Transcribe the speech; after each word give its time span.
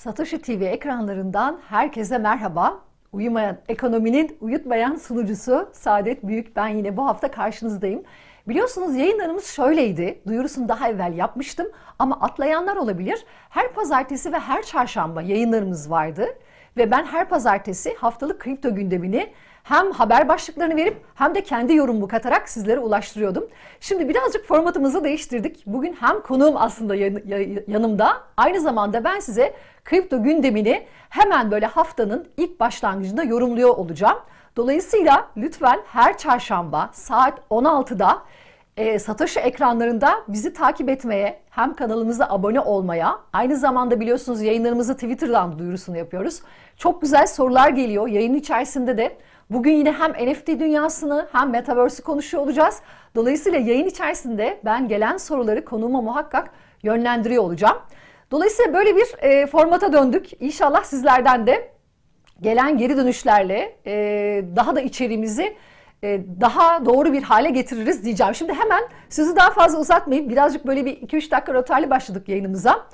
Satoshi 0.00 0.42
TV 0.42 0.62
ekranlarından 0.62 1.60
herkese 1.68 2.18
merhaba. 2.18 2.80
Uyumayan 3.12 3.56
ekonominin 3.68 4.36
uyutmayan 4.40 4.96
sunucusu 4.96 5.68
Saadet 5.72 6.26
Büyük 6.26 6.56
ben 6.56 6.68
yine 6.68 6.96
bu 6.96 7.06
hafta 7.06 7.30
karşınızdayım. 7.30 8.02
Biliyorsunuz 8.48 8.96
yayınlarımız 8.96 9.46
şöyleydi. 9.46 10.22
Duyurusunu 10.26 10.68
daha 10.68 10.88
evvel 10.88 11.16
yapmıştım 11.16 11.66
ama 11.98 12.20
atlayanlar 12.20 12.76
olabilir. 12.76 13.24
Her 13.50 13.72
pazartesi 13.72 14.32
ve 14.32 14.38
her 14.38 14.62
çarşamba 14.62 15.22
yayınlarımız 15.22 15.90
vardı 15.90 16.26
ve 16.76 16.90
ben 16.90 17.04
her 17.04 17.28
pazartesi 17.28 17.94
haftalık 17.94 18.40
kripto 18.40 18.74
gündemini 18.74 19.32
hem 19.62 19.92
haber 19.92 20.28
başlıklarını 20.28 20.76
verip 20.76 20.96
hem 21.14 21.34
de 21.34 21.42
kendi 21.42 21.74
yorumumu 21.74 22.08
katarak 22.08 22.48
sizlere 22.48 22.80
ulaştırıyordum. 22.80 23.48
Şimdi 23.80 24.08
birazcık 24.08 24.46
formatımızı 24.46 25.04
değiştirdik. 25.04 25.62
Bugün 25.66 25.96
hem 26.00 26.20
konuğum 26.20 26.56
aslında 26.56 26.94
yanımda 27.66 28.16
aynı 28.36 28.60
zamanda 28.60 29.04
ben 29.04 29.20
size 29.20 29.54
kripto 29.84 30.22
gündemini 30.22 30.86
hemen 31.08 31.50
böyle 31.50 31.66
haftanın 31.66 32.28
ilk 32.36 32.60
başlangıcında 32.60 33.22
yorumluyor 33.22 33.70
olacağım. 33.70 34.18
Dolayısıyla 34.56 35.28
lütfen 35.36 35.80
her 35.86 36.18
çarşamba 36.18 36.90
saat 36.92 37.38
16'da 37.50 38.22
e, 38.76 38.98
Satoshi 38.98 39.40
ekranlarında 39.40 40.24
bizi 40.28 40.52
takip 40.52 40.88
etmeye, 40.88 41.40
hem 41.50 41.74
kanalımıza 41.74 42.26
abone 42.28 42.60
olmaya, 42.60 43.18
aynı 43.32 43.56
zamanda 43.56 44.00
biliyorsunuz 44.00 44.42
yayınlarımızı 44.42 44.94
Twitter'dan 44.94 45.58
duyurusunu 45.58 45.96
yapıyoruz. 45.96 46.42
Çok 46.76 47.02
güzel 47.02 47.26
sorular 47.26 47.68
geliyor. 47.68 48.08
Yayın 48.08 48.34
içerisinde 48.34 48.98
de 48.98 49.16
Bugün 49.50 49.72
yine 49.72 49.92
hem 49.92 50.12
NFT 50.12 50.48
dünyasını 50.48 51.28
hem 51.32 51.50
Metaverse'ü 51.50 52.04
konuşuyor 52.04 52.42
olacağız. 52.42 52.80
Dolayısıyla 53.14 53.58
yayın 53.58 53.86
içerisinde 53.86 54.60
ben 54.64 54.88
gelen 54.88 55.16
soruları 55.16 55.64
konuğuma 55.64 56.00
muhakkak 56.00 56.50
yönlendiriyor 56.82 57.42
olacağım. 57.42 57.76
Dolayısıyla 58.30 58.74
böyle 58.74 58.96
bir 58.96 59.22
e, 59.22 59.46
formata 59.46 59.92
döndük. 59.92 60.26
İnşallah 60.40 60.84
sizlerden 60.84 61.46
de 61.46 61.72
gelen 62.40 62.78
geri 62.78 62.96
dönüşlerle 62.96 63.76
e, 63.86 63.94
daha 64.56 64.76
da 64.76 64.80
içeriğimizi 64.80 65.56
e, 66.04 66.20
daha 66.40 66.84
doğru 66.84 67.12
bir 67.12 67.22
hale 67.22 67.50
getiririz 67.50 68.04
diyeceğim. 68.04 68.34
Şimdi 68.34 68.52
hemen 68.52 68.82
sizi 69.08 69.36
daha 69.36 69.50
fazla 69.50 69.78
uzatmayıp 69.78 70.30
birazcık 70.30 70.66
böyle 70.66 70.84
bir 70.84 70.96
2-3 70.96 71.30
dakika 71.30 71.54
rotarlı 71.54 71.90
başladık 71.90 72.28
yayınımıza. 72.28 72.86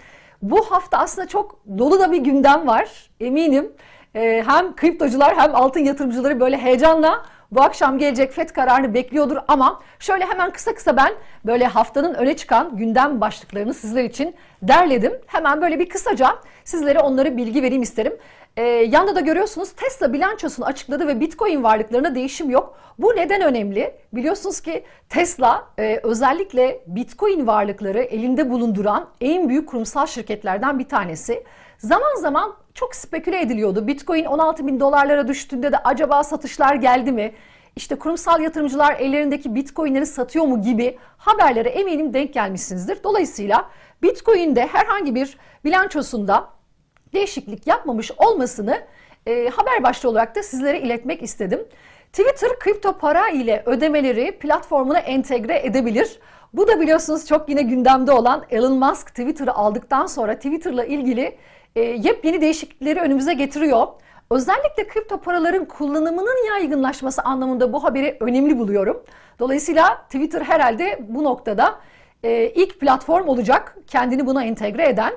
Bu 0.43 0.63
hafta 0.71 0.99
aslında 0.99 1.29
çok 1.29 1.61
dolu 1.79 2.01
da 2.01 2.13
bir 2.13 2.19
gündem 2.19 2.67
var. 2.67 3.11
Eminim 3.21 3.73
ee, 4.17 4.43
hem 4.47 4.77
kriptocular 4.77 5.37
hem 5.37 5.55
altın 5.55 5.81
yatırımcıları 5.81 6.41
böyle 6.41 6.59
heyecanla 6.59 7.23
bu 7.53 7.63
akşam 7.63 7.99
gelecek 7.99 8.33
FED 8.33 8.49
kararını 8.49 8.95
bekliyordur 8.95 9.37
ama 9.49 9.83
şöyle 9.99 10.25
hemen 10.25 10.51
kısa 10.51 10.75
kısa 10.75 10.97
ben 10.97 11.13
böyle 11.47 11.67
haftanın 11.67 12.15
öne 12.15 12.37
çıkan 12.37 12.77
gündem 12.77 13.21
başlıklarını 13.21 13.75
sizler 13.75 14.05
için 14.05 14.35
derledim. 14.63 15.13
Hemen 15.27 15.63
böyle 15.63 15.79
bir 15.79 15.89
kısaca 15.89 16.39
sizlere 16.65 16.99
onları 17.01 17.37
bilgi 17.37 17.63
vereyim 17.63 17.83
isterim. 17.83 18.17
Ee, 18.57 18.63
yanda 18.63 19.17
da 19.17 19.21
görüyorsunuz 19.21 19.73
Tesla 19.73 20.13
bilançosunu 20.13 20.67
açıkladı 20.67 21.07
ve 21.07 21.21
Bitcoin 21.21 21.63
varlıklarına 21.63 22.15
değişim 22.15 22.51
yok. 22.51 22.79
Bu 22.99 23.17
neden 23.17 23.43
önemli? 23.43 23.95
Biliyorsunuz 24.13 24.61
ki 24.61 24.85
Tesla 25.09 25.69
e, 25.79 26.01
özellikle 26.03 26.81
Bitcoin 26.87 27.47
varlıkları 27.47 28.01
elinde 28.01 28.51
bulunduran 28.51 29.09
en 29.21 29.49
büyük 29.49 29.69
kurumsal 29.69 30.07
şirketlerden 30.07 30.79
bir 30.79 30.89
tanesi. 30.89 31.45
Zaman 31.79 32.17
zaman 32.21 32.55
çok 32.77 32.95
speküle 32.95 33.41
ediliyordu. 33.41 33.87
Bitcoin 33.87 34.25
16 34.25 34.67
bin 34.67 34.81
dolarlara 34.81 35.29
düştüğünde 35.29 35.73
de 35.73 35.79
acaba 35.79 36.25
satışlar 36.25 36.75
geldi 36.75 37.13
mi? 37.13 37.33
İşte 37.77 37.95
kurumsal 37.95 38.41
yatırımcılar 38.41 38.97
ellerindeki 38.99 39.55
bitcoinleri 39.55 40.07
satıyor 40.07 40.45
mu 40.45 40.63
gibi 40.63 40.99
haberlere 41.17 41.69
eminim 41.69 42.15
denk 42.15 42.35
gelmişsinizdir. 42.35 43.05
Dolayısıyla 43.05 43.71
bitcoin'de 44.03 44.67
herhangi 44.67 45.15
bir 45.15 45.39
bilançosunda 45.65 46.49
değişiklik 47.13 47.67
yapmamış 47.67 48.11
olmasını 48.17 48.81
e, 49.27 49.49
haber 49.49 49.83
başlığı 49.83 50.09
olarak 50.09 50.37
da 50.37 50.43
sizlere 50.43 50.81
iletmek 50.81 51.23
istedim. 51.23 51.61
Twitter 52.13 52.59
kripto 52.59 52.99
para 52.99 53.29
ile 53.29 53.63
ödemeleri 53.67 54.39
platformuna 54.39 54.99
entegre 54.99 55.59
edebilir. 55.59 56.19
Bu 56.53 56.69
da 56.69 56.81
biliyorsunuz 56.81 57.27
çok 57.27 57.49
yine 57.49 57.63
gündemde 57.63 58.13
olan 58.13 58.45
Elon 58.51 58.79
Musk 58.79 59.09
Twitter'ı 59.09 59.53
aldıktan 59.53 60.07
sonra 60.07 60.35
Twitter'la 60.35 60.85
ilgili 60.85 61.37
e, 61.77 61.81
yepyeni 61.81 62.41
değişiklikleri 62.41 63.01
önümüze 63.01 63.35
getiriyor. 63.35 63.87
Özellikle 64.31 64.87
kripto 64.89 65.21
paraların 65.21 65.65
kullanımının 65.65 66.47
yaygınlaşması 66.49 67.23
anlamında 67.23 67.73
bu 67.73 67.85
haberi 67.85 68.17
önemli 68.21 68.59
buluyorum. 68.59 69.03
Dolayısıyla 69.39 69.97
Twitter 70.05 70.41
herhalde 70.41 70.99
bu 71.09 71.25
noktada 71.25 71.81
e, 72.23 72.53
ilk 72.55 72.81
platform 72.81 73.29
olacak 73.29 73.77
kendini 73.87 74.27
buna 74.27 74.45
entegre 74.45 74.89
eden. 74.89 75.13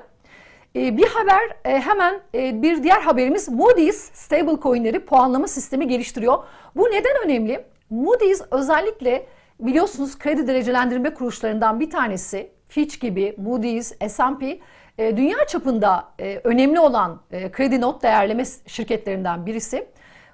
E, 0.76 0.96
bir 0.96 1.06
haber 1.06 1.40
e, 1.64 1.80
hemen 1.80 2.20
e, 2.34 2.62
bir 2.62 2.82
diğer 2.82 3.00
haberimiz 3.00 3.48
Moody's 3.48 4.10
stablecoin'leri 4.12 5.04
puanlama 5.04 5.48
sistemi 5.48 5.88
geliştiriyor. 5.88 6.38
Bu 6.76 6.84
neden 6.84 7.12
önemli? 7.24 7.64
Moody's 7.90 8.42
özellikle 8.50 9.26
biliyorsunuz 9.60 10.18
kredi 10.18 10.46
derecelendirme 10.46 11.14
kuruluşlarından 11.14 11.80
bir 11.80 11.90
tanesi. 11.90 12.50
Fitch 12.68 13.00
gibi, 13.00 13.34
Moody's, 13.38 13.92
S&P 14.08 14.58
dünya 15.00 15.46
çapında 15.46 16.08
e, 16.20 16.40
önemli 16.44 16.80
olan 16.80 17.20
e, 17.30 17.50
kredi 17.50 17.80
not 17.80 18.02
değerleme 18.02 18.44
şirketlerinden 18.66 19.46
birisi. 19.46 19.86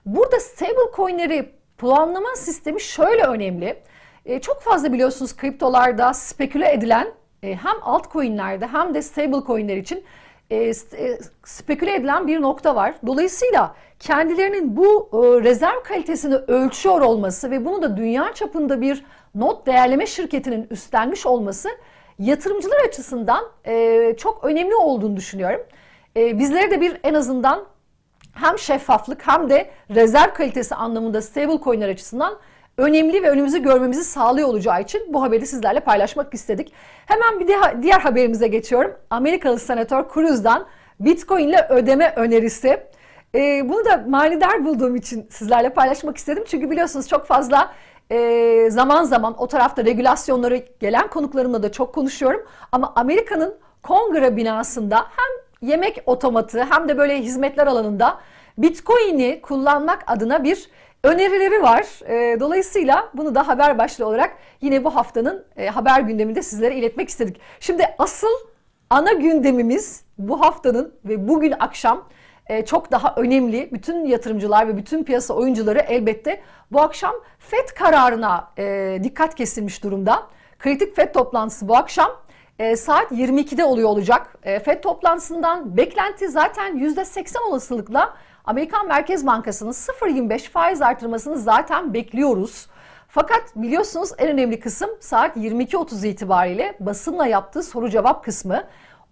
Burada 0.07 0.41
stable 0.41 0.97
coin'leri 0.97 1.53
puanlama 1.79 2.37
sistemi 2.37 2.81
şöyle 2.81 3.23
önemli. 3.23 3.83
Çok 4.43 4.63
fazla 4.63 4.93
biliyorsunuz 4.93 5.37
kriptolarda 5.37 6.15
speküle 6.15 6.73
edilen 6.73 7.09
hem 7.43 7.75
altcoin'lerde 7.83 8.67
hem 8.67 8.95
de 8.95 9.03
stable 9.03 9.47
coin'ler 9.47 9.77
için 9.77 10.05
speküle 11.45 11.95
edilen 11.95 12.27
bir 12.27 12.43
nokta 12.43 12.75
var. 12.75 12.95
Dolayısıyla 13.07 13.75
kendilerinin 13.99 14.77
bu 14.77 15.11
rezerv 15.45 15.83
kalitesini 15.85 16.35
ölçüyor 16.35 17.01
olması 17.01 17.51
ve 17.51 17.65
bunu 17.65 17.83
da 17.83 17.97
dünya 17.97 18.33
çapında 18.35 18.81
bir 18.81 19.05
not 19.35 19.67
değerleme 19.67 20.07
şirketinin 20.07 20.67
üstlenmiş 20.71 21.27
olması 21.27 21.69
yatırımcılar 22.19 22.77
açısından 22.89 23.45
e, 23.67 24.15
çok 24.19 24.45
önemli 24.45 24.75
olduğunu 24.75 25.17
düşünüyorum. 25.17 25.61
E, 26.17 26.39
bizlere 26.39 26.71
de 26.71 26.81
bir 26.81 27.01
en 27.03 27.15
azından 27.15 27.65
hem 28.35 28.59
şeffaflık 28.59 29.27
hem 29.27 29.51
de 29.51 29.71
rezerv 29.95 30.35
kalitesi 30.35 30.75
anlamında 30.75 31.23
stable 31.23 31.61
coin'ler 31.65 31.89
açısından 31.89 32.39
önemli 32.79 33.23
ve 33.23 33.31
önümüzü 33.31 33.63
görmemizi 33.63 34.05
sağlıyor 34.05 34.49
olacağı 34.49 34.83
için 34.83 35.03
bu 35.09 35.23
haberi 35.23 35.47
sizlerle 35.47 35.81
paylaşmak 35.81 36.35
istedik. 36.35 36.73
Hemen 37.07 37.41
bir 37.41 37.49
de 37.49 37.55
diğer 37.83 38.01
haberimize 38.01 38.49
geçiyorum. 38.49 38.95
Amerikalı 39.11 39.59
senatör 39.59 40.05
Cruz'dan 40.15 40.67
Bitcoin 41.01 41.49
ile 41.49 41.67
ödeme 41.69 42.13
önerisi. 42.17 42.83
Ee, 43.35 43.69
bunu 43.69 43.85
da 43.85 44.05
manidar 44.09 44.65
bulduğum 44.65 44.97
için 44.97 45.29
sizlerle 45.31 45.71
paylaşmak 45.71 46.17
istedim. 46.17 46.45
Çünkü 46.49 46.71
biliyorsunuz 46.71 47.09
çok 47.09 47.27
fazla 47.27 47.73
e, 48.11 48.71
zaman 48.71 49.05
zaman 49.05 49.35
o 49.39 49.47
tarafta 49.47 49.85
regülasyonları 49.85 50.63
gelen 50.81 51.09
konuklarımla 51.09 51.63
da 51.63 51.73
çok 51.73 51.95
konuşuyorum. 51.95 52.47
Ama 52.73 52.93
Amerika'nın 52.97 53.55
kongre 53.83 54.37
binasında 54.37 54.97
hem 54.97 55.69
yemek 55.69 56.03
otomatı 56.07 56.65
hem 56.65 56.89
de 56.89 56.99
böyle 56.99 57.21
hizmetler 57.21 57.67
alanında 57.67 58.19
Bitcoin'i 58.59 59.41
kullanmak 59.43 60.05
adına 60.07 60.45
bir 60.45 60.71
önerileri 61.05 61.63
var. 61.63 61.87
E, 62.09 62.41
dolayısıyla 62.41 63.09
bunu 63.15 63.35
da 63.35 63.49
haber 63.49 63.79
başlığı 63.79 64.07
olarak 64.07 64.37
yine 64.61 64.85
bu 64.85 64.97
haftanın 64.97 65.45
e, 65.57 65.69
haber 65.69 66.01
gündeminde 66.01 66.43
sizlere 66.43 66.75
iletmek 66.75 67.09
istedik. 67.09 67.41
Şimdi 67.61 67.87
asıl 67.99 68.33
ana 68.91 69.13
gündemimiz 69.13 70.05
bu 70.19 70.41
haftanın 70.41 70.95
ve 71.05 71.29
bugün 71.29 71.55
akşam 71.59 72.09
çok 72.67 72.91
daha 72.91 73.15
önemli. 73.17 73.69
Bütün 73.73 74.05
yatırımcılar 74.05 74.69
ve 74.69 74.77
bütün 74.77 75.05
piyasa 75.05 75.35
oyuncuları 75.35 75.79
elbette 75.79 76.41
bu 76.73 76.81
akşam 76.81 77.15
FED 77.39 77.69
kararına 77.69 78.49
e, 78.59 78.99
dikkat 79.03 79.35
kesilmiş 79.35 79.85
durumda. 79.85 80.27
Kritik 80.59 80.97
FED 80.97 81.15
toplantısı 81.15 81.69
bu 81.69 81.77
akşam 81.77 82.11
e, 82.59 82.77
saat 82.77 83.13
22'de 83.13 83.65
oluyor 83.65 83.89
olacak. 83.89 84.37
E, 84.43 84.61
FED 84.61 84.83
toplantısından 84.83 85.77
beklenti 85.77 86.29
zaten 86.29 86.79
%80 86.79 87.39
olasılıkla 87.49 88.15
Amerikan 88.45 88.87
Merkez 88.87 89.27
Bankası'nın 89.27 89.73
0.25 89.73 90.39
faiz 90.39 90.83
artırmasını 90.83 91.39
zaten 91.39 91.95
bekliyoruz. 91.95 92.67
Fakat 93.09 93.43
biliyorsunuz 93.57 94.11
en 94.19 94.29
önemli 94.29 94.61
kısım 94.61 94.91
saat 95.01 95.37
22.30 95.37 96.07
itibariyle 96.07 96.77
basınla 96.81 97.27
yaptığı 97.27 97.63
soru 97.63 97.89
cevap 97.91 98.25
kısmı. 98.25 98.65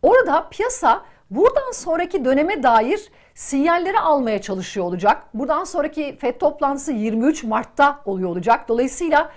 Orada 0.02 0.48
piyasa 0.50 1.02
buradan 1.30 1.72
sonraki 1.72 2.24
döneme 2.24 2.62
dair 2.62 3.10
sinyalleri 3.34 4.00
almaya 4.00 4.40
çalışıyor 4.40 4.86
olacak. 4.86 5.22
Buradan 5.34 5.64
sonraki 5.64 6.16
FED 6.20 6.40
toplantısı 6.40 6.92
23 6.92 7.44
Mart'ta 7.44 8.00
oluyor 8.04 8.30
olacak. 8.30 8.68
Dolayısıyla 8.68 9.30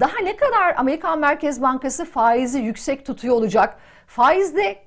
daha 0.00 0.18
ne 0.22 0.36
kadar 0.36 0.74
Amerikan 0.76 1.18
Merkez 1.18 1.62
Bankası 1.62 2.04
faizi 2.04 2.58
yüksek 2.58 3.06
tutuyor 3.06 3.34
olacak? 3.34 3.78
Faizde 4.06 4.78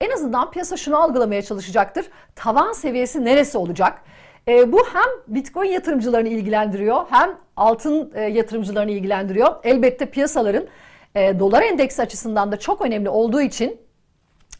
en 0.00 0.10
azından 0.10 0.50
piyasa 0.50 0.76
şunu 0.76 0.96
algılamaya 0.96 1.42
çalışacaktır. 1.42 2.06
Tavan 2.36 2.72
seviyesi 2.72 3.24
neresi 3.24 3.58
olacak? 3.58 4.02
E, 4.48 4.72
bu 4.72 4.78
hem 4.92 5.34
Bitcoin 5.34 5.70
yatırımcılarını 5.70 6.28
ilgilendiriyor 6.28 7.04
hem 7.10 7.30
altın 7.56 8.12
e, 8.14 8.20
yatırımcılarını 8.20 8.90
ilgilendiriyor. 8.90 9.54
Elbette 9.64 10.06
piyasaların 10.06 10.66
e, 11.14 11.38
dolar 11.38 11.62
endeksi 11.62 12.02
açısından 12.02 12.52
da 12.52 12.58
çok 12.58 12.82
önemli 12.82 13.08
olduğu 13.08 13.40
için 13.40 13.80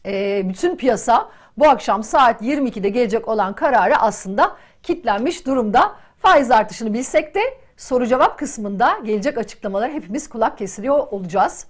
e, 0.05 0.41
bütün 0.49 0.75
piyasa 0.75 1.29
bu 1.57 1.69
akşam 1.69 2.03
saat 2.03 2.41
22'de 2.41 2.89
gelecek 2.89 3.27
olan 3.27 3.55
kararı 3.55 3.97
aslında 3.97 4.55
kitlenmiş 4.83 5.45
durumda. 5.45 5.95
Faiz 6.17 6.51
artışını 6.51 6.93
bilsek 6.93 7.35
de 7.35 7.41
soru 7.77 8.07
cevap 8.07 8.39
kısmında 8.39 8.99
gelecek 9.03 9.37
açıklamalar 9.37 9.91
hepimiz 9.91 10.29
kulak 10.29 10.57
kesiliyor 10.57 11.07
olacağız. 11.11 11.67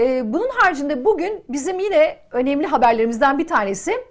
Ee, 0.00 0.32
bunun 0.32 0.48
haricinde 0.48 1.04
bugün 1.04 1.44
bizim 1.48 1.80
yine 1.80 2.18
önemli 2.30 2.66
haberlerimizden 2.66 3.38
bir 3.38 3.46
tanesi 3.46 4.04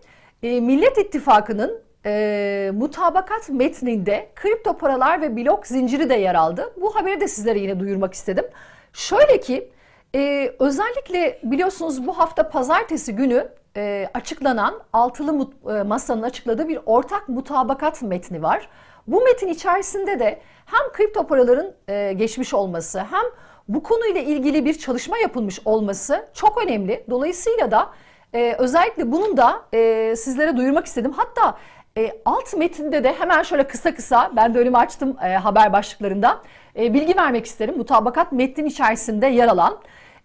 e, 0.44 0.60
Millet 0.60 0.98
İttifakı'nın 0.98 1.82
e, 2.06 2.72
mutabakat 2.74 3.50
metninde 3.50 4.30
kripto 4.36 4.78
paralar 4.78 5.22
ve 5.22 5.38
blok 5.38 5.68
zinciri 5.68 6.10
de 6.10 6.16
yer 6.16 6.36
aldı. 6.36 6.74
Bu 6.82 6.96
haberi 6.96 7.22
de 7.22 7.28
sizlere 7.28 7.60
yine 7.60 7.80
duyurmak 7.80 8.14
istedim. 8.14 8.46
Şöyle 8.94 9.40
ki 9.40 9.72
e, 10.16 10.52
özellikle 10.60 11.40
biliyorsunuz 11.44 12.08
bu 12.08 12.18
hafta 12.18 12.50
pazartesi 12.50 13.16
günü 13.16 13.48
e, 13.78 14.10
açıklanan 14.14 14.80
altılı 14.94 15.34
mut, 15.34 15.54
e, 15.70 15.84
masanın 15.84 16.22
açıkladığı 16.22 16.68
bir 16.68 16.80
ortak 16.86 17.30
mutabakat 17.30 18.02
metni 18.02 18.42
var. 18.42 18.70
Bu 19.08 19.22
metin 19.22 19.48
içerisinde 19.48 20.20
de 20.20 20.42
hem 20.66 20.92
kripto 20.94 21.28
paraların 21.28 21.74
e, 21.88 22.14
geçmiş 22.14 22.54
olması 22.54 23.00
hem 23.00 23.24
bu 23.68 23.84
konuyla 23.84 24.22
ilgili 24.22 24.66
bir 24.66 24.74
çalışma 24.74 25.18
yapılmış 25.18 25.60
olması 25.66 26.30
çok 26.34 26.64
önemli. 26.64 27.06
Dolayısıyla 27.10 27.72
da 27.72 27.90
e, 28.34 28.56
özellikle 28.60 29.12
bunun 29.12 29.38
da 29.38 29.62
e, 29.74 30.14
sizlere 30.16 30.58
duyurmak 30.58 30.86
istedim. 30.86 31.12
Hatta 31.12 31.58
e, 31.98 32.12
alt 32.26 32.54
metinde 32.54 33.04
de 33.04 33.14
hemen 33.14 33.44
şöyle 33.44 33.68
kısa 33.68 33.96
kısa 33.96 34.32
ben 34.36 34.54
de 34.54 34.60
önümü 34.60 34.78
açtım 34.78 35.18
e, 35.24 35.28
haber 35.28 35.74
başlıklarında 35.74 36.42
e, 36.80 36.94
bilgi 36.94 37.18
vermek 37.18 37.46
isterim. 37.46 37.78
Mutabakat 37.78 38.32
metnin 38.32 38.66
içerisinde 38.66 39.28
yer 39.28 39.48
alan 39.48 39.78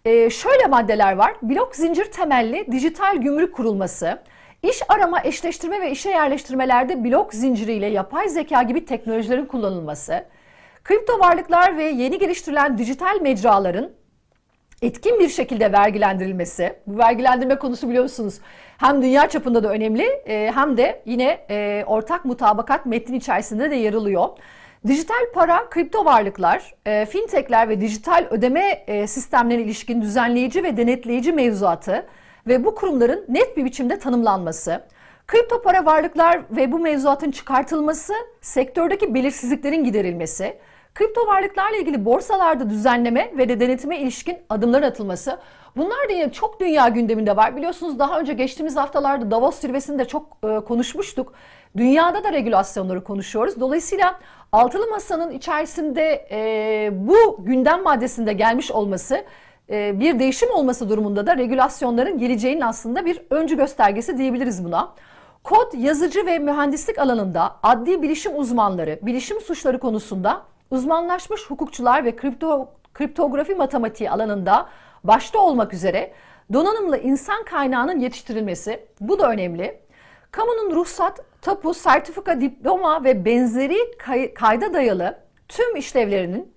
e, 0.06 0.30
şöyle 0.30 0.66
maddeler 0.66 1.16
var. 1.16 1.34
Blok 1.42 1.76
zincir 1.76 2.04
temelli 2.04 2.66
dijital 2.72 3.16
gümrük 3.16 3.54
kurulması, 3.54 4.18
iş 4.62 4.82
arama, 4.88 5.20
eşleştirme 5.24 5.80
ve 5.80 5.90
işe 5.90 6.10
yerleştirmelerde 6.10 7.04
blok 7.04 7.34
zinciriyle 7.34 7.86
yapay 7.86 8.28
zeka 8.28 8.62
gibi 8.62 8.84
teknolojilerin 8.84 9.46
kullanılması, 9.46 10.24
kripto 10.84 11.20
varlıklar 11.20 11.76
ve 11.76 11.84
yeni 11.84 12.18
geliştirilen 12.18 12.78
dijital 12.78 13.20
mecraların 13.20 13.90
etkin 14.82 15.20
bir 15.20 15.28
şekilde 15.28 15.72
vergilendirilmesi. 15.72 16.76
Bu 16.86 16.98
vergilendirme 16.98 17.58
konusu 17.58 17.88
biliyorsunuz 17.88 18.40
hem 18.78 19.02
dünya 19.02 19.28
çapında 19.28 19.62
da 19.64 19.68
önemli 19.68 20.02
e, 20.02 20.52
hem 20.54 20.76
de 20.76 21.02
yine 21.06 21.46
e, 21.50 21.84
ortak 21.86 22.24
mutabakat 22.24 22.86
metnin 22.86 23.18
içerisinde 23.18 23.70
de 23.70 23.74
yer 23.74 23.94
alıyor. 23.94 24.28
Dijital 24.86 25.32
para, 25.34 25.70
kripto 25.70 26.04
varlıklar, 26.04 26.74
e, 26.86 27.06
fintechler 27.06 27.68
ve 27.68 27.80
dijital 27.80 28.26
ödeme 28.30 28.84
sistemlerine 29.06 29.62
ilişkin 29.62 30.02
düzenleyici 30.02 30.64
ve 30.64 30.76
denetleyici 30.76 31.32
mevzuatı 31.32 32.06
ve 32.46 32.64
bu 32.64 32.74
kurumların 32.74 33.24
net 33.28 33.56
bir 33.56 33.64
biçimde 33.64 33.98
tanımlanması, 33.98 34.84
kripto 35.26 35.62
para 35.62 35.84
varlıklar 35.84 36.40
ve 36.50 36.72
bu 36.72 36.78
mevzuatın 36.78 37.30
çıkartılması, 37.30 38.12
sektördeki 38.40 39.14
belirsizliklerin 39.14 39.84
giderilmesi, 39.84 40.58
kripto 40.94 41.26
varlıklarla 41.26 41.76
ilgili 41.76 42.04
borsalarda 42.04 42.70
düzenleme 42.70 43.32
ve 43.38 43.48
de 43.48 43.60
denetime 43.60 43.98
ilişkin 43.98 44.38
adımların 44.48 44.82
atılması. 44.82 45.38
Bunlar 45.76 46.08
da 46.08 46.12
yine 46.12 46.32
çok 46.32 46.60
dünya 46.60 46.88
gündeminde 46.88 47.36
var. 47.36 47.56
Biliyorsunuz 47.56 47.98
daha 47.98 48.20
önce 48.20 48.32
geçtiğimiz 48.32 48.76
haftalarda 48.76 49.30
Davos 49.30 49.60
zirvesinde 49.60 50.04
çok 50.04 50.38
e, 50.44 50.60
konuşmuştuk. 50.64 51.32
Dünyada 51.76 52.24
da 52.24 52.32
regülasyonları 52.32 53.04
konuşuyoruz. 53.04 53.60
Dolayısıyla 53.60 54.18
altılı 54.52 54.86
masanın 54.86 55.30
içerisinde 55.30 56.28
e, 56.30 56.90
bu 56.92 57.44
gündem 57.44 57.82
maddesinde 57.82 58.32
gelmiş 58.32 58.70
olması 58.70 59.24
e, 59.70 60.00
bir 60.00 60.18
değişim 60.18 60.50
olması 60.50 60.88
durumunda 60.88 61.26
da 61.26 61.36
regülasyonların 61.36 62.18
geleceğinin 62.18 62.60
aslında 62.60 63.04
bir 63.04 63.20
öncü 63.30 63.56
göstergesi 63.56 64.18
diyebiliriz 64.18 64.64
buna. 64.64 64.92
Kod, 65.44 65.72
yazıcı 65.78 66.26
ve 66.26 66.38
mühendislik 66.38 66.98
alanında 66.98 67.56
adli 67.62 68.02
bilişim 68.02 68.38
uzmanları, 68.38 68.98
bilişim 69.02 69.40
suçları 69.40 69.78
konusunda 69.78 70.42
uzmanlaşmış 70.70 71.50
hukukçular 71.50 72.04
ve 72.04 72.16
kripto, 72.16 72.68
kriptografi 72.94 73.54
matematiği 73.54 74.10
alanında 74.10 74.66
başta 75.04 75.38
olmak 75.38 75.74
üzere 75.74 76.12
donanımlı 76.52 76.98
insan 76.98 77.44
kaynağının 77.44 78.00
yetiştirilmesi 78.00 78.86
bu 79.00 79.18
da 79.18 79.30
önemli. 79.30 79.80
Kamunun 80.30 80.74
ruhsat, 80.74 81.20
tapu, 81.46 81.74
sertifika, 81.74 82.40
diploma 82.40 83.04
ve 83.04 83.24
benzeri 83.24 83.78
kay 83.98 84.34
kayda 84.34 84.74
dayalı 84.74 85.18
tüm 85.48 85.76
işlevlerinin 85.76 86.54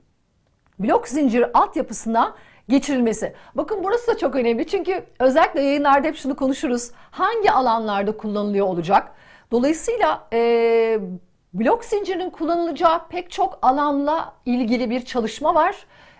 blok 0.79 1.07
zinciri 1.07 1.45
altyapısına 1.53 2.35
geçirilmesi. 2.69 3.33
Bakın 3.55 3.83
burası 3.83 4.07
da 4.07 4.17
çok 4.17 4.35
önemli 4.35 4.67
çünkü 4.67 5.03
özellikle 5.19 5.61
yayınlarda 5.61 6.07
hep 6.07 6.15
şunu 6.15 6.35
konuşuruz. 6.35 6.91
Hangi 7.11 7.51
alanlarda 7.51 8.17
kullanılıyor 8.17 8.67
olacak? 8.67 9.11
Dolayısıyla 9.51 10.27
e, 10.33 10.99
blok 11.53 11.85
zincirinin 11.85 12.29
kullanılacağı 12.29 13.07
pek 13.07 13.31
çok 13.31 13.59
alanla 13.61 14.33
ilgili 14.45 14.89
bir 14.89 15.05
çalışma 15.05 15.55
var. 15.55 15.75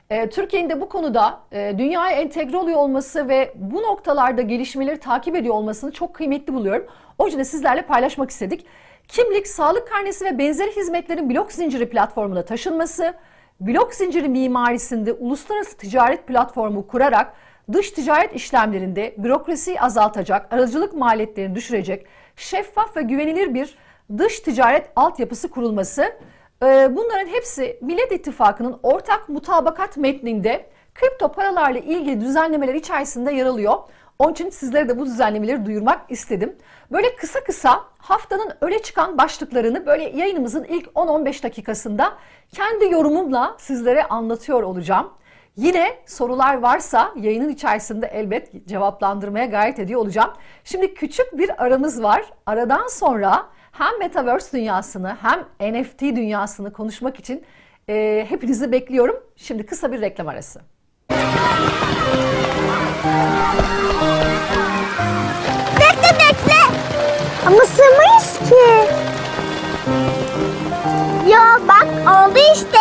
E, 0.09 0.29
Türkiye'nin 0.29 0.69
de 0.69 0.81
bu 0.81 0.89
konuda 0.89 1.39
e, 1.51 1.75
dünyaya 1.77 2.17
entegre 2.17 2.57
oluyor 2.57 2.77
olması 2.77 3.29
ve 3.29 3.53
bu 3.55 3.81
noktalarda 3.81 4.41
gelişmeleri 4.41 4.99
takip 4.99 5.35
ediyor 5.35 5.55
olmasını 5.55 5.91
çok 5.91 6.13
kıymetli 6.13 6.53
buluyorum. 6.53 6.85
O 7.17 7.25
yüzden 7.25 7.43
sizlerle 7.43 7.81
paylaşmak 7.81 8.29
istedik. 8.29 8.65
Kimlik, 9.07 9.47
sağlık 9.47 9.87
karnesi 9.87 10.25
ve 10.25 10.37
benzeri 10.37 10.75
hizmetlerin 10.75 11.29
blok 11.29 11.51
zinciri 11.51 11.89
platformuna 11.89 12.45
taşınması, 12.45 13.13
blok 13.59 13.93
zinciri 13.93 14.29
mimarisinde 14.29 15.13
uluslararası 15.13 15.77
ticaret 15.77 16.27
platformu 16.27 16.87
kurarak 16.87 17.33
dış 17.71 17.91
ticaret 17.91 18.35
işlemlerinde 18.35 19.15
bürokrasiyi 19.17 19.81
azaltacak, 19.81 20.53
aracılık 20.53 20.93
maliyetlerini 20.93 21.55
düşürecek, 21.55 22.05
şeffaf 22.35 22.97
ve 22.97 23.01
güvenilir 23.01 23.53
bir 23.53 23.77
dış 24.17 24.39
ticaret 24.39 24.89
altyapısı 24.95 25.49
kurulması. 25.49 26.03
E, 26.63 26.95
bunların 26.95 27.27
hepsi 27.27 27.79
Millet 27.81 28.11
İttifakı'nın 28.11 28.79
ortak 28.83 29.29
mutabakat 29.29 29.97
metninde 29.97 30.69
kripto 30.95 31.31
paralarla 31.31 31.79
ilgili 31.79 32.21
düzenlemeler 32.21 32.73
içerisinde 32.73 33.31
yer 33.33 33.45
alıyor. 33.45 33.75
Onun 34.19 34.31
için 34.31 34.49
sizlere 34.49 34.89
de 34.89 34.99
bu 34.99 35.05
düzenlemeleri 35.05 35.65
duyurmak 35.65 36.11
istedim. 36.11 36.55
Böyle 36.91 37.15
kısa 37.15 37.43
kısa 37.43 37.83
haftanın 37.97 38.53
öne 38.61 38.79
çıkan 38.79 39.17
başlıklarını 39.17 39.85
böyle 39.85 40.03
yayınımızın 40.03 40.63
ilk 40.63 40.87
10-15 40.87 41.43
dakikasında 41.43 42.13
kendi 42.51 42.93
yorumumla 42.93 43.55
sizlere 43.59 44.03
anlatıyor 44.03 44.63
olacağım. 44.63 45.13
Yine 45.55 45.97
sorular 46.05 46.57
varsa 46.57 47.13
yayının 47.15 47.49
içerisinde 47.49 48.07
elbet 48.07 48.67
cevaplandırmaya 48.67 49.45
gayret 49.45 49.79
ediyor 49.79 50.01
olacağım. 50.01 50.29
Şimdi 50.63 50.93
küçük 50.93 51.37
bir 51.37 51.63
aramız 51.63 52.03
var. 52.03 52.25
Aradan 52.45 52.87
sonra 52.87 53.49
hem 53.71 53.99
Metaverse 53.99 54.57
dünyasını 54.57 55.17
hem 55.21 55.39
NFT 55.73 56.01
dünyasını 56.01 56.73
konuşmak 56.73 57.19
için 57.19 57.43
e, 57.89 58.25
hepinizi 58.29 58.71
bekliyorum. 58.71 59.23
Şimdi 59.35 59.65
kısa 59.65 59.91
bir 59.91 60.01
reklam 60.01 60.27
arası. 60.27 60.61
Bekle 65.79 66.11
bekle. 66.19 66.59
Ama 67.47 67.59
sığmayız 67.65 68.39
ki. 68.49 68.89
Ya 71.29 71.59
bak 71.67 71.87
oldu 71.87 72.39
işte. 72.55 72.79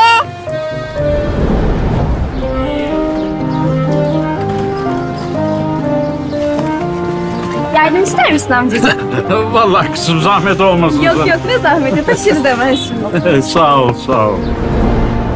Yardım 7.89 8.03
ister 8.05 8.33
misin 8.33 8.51
amcacığım? 8.51 8.91
Vallahi 9.53 9.93
kızım 9.93 10.21
zahmet 10.21 10.61
olmasın. 10.61 11.03
yok 11.03 11.27
yok 11.27 11.39
ne 11.47 11.59
zahmeti 11.59 12.07
taşırız 12.07 12.45
hemen 12.45 12.75
şimdi. 12.75 13.43
sağ 13.53 13.77
ol, 13.77 13.95
sağ 14.07 14.29
ol. 14.29 14.35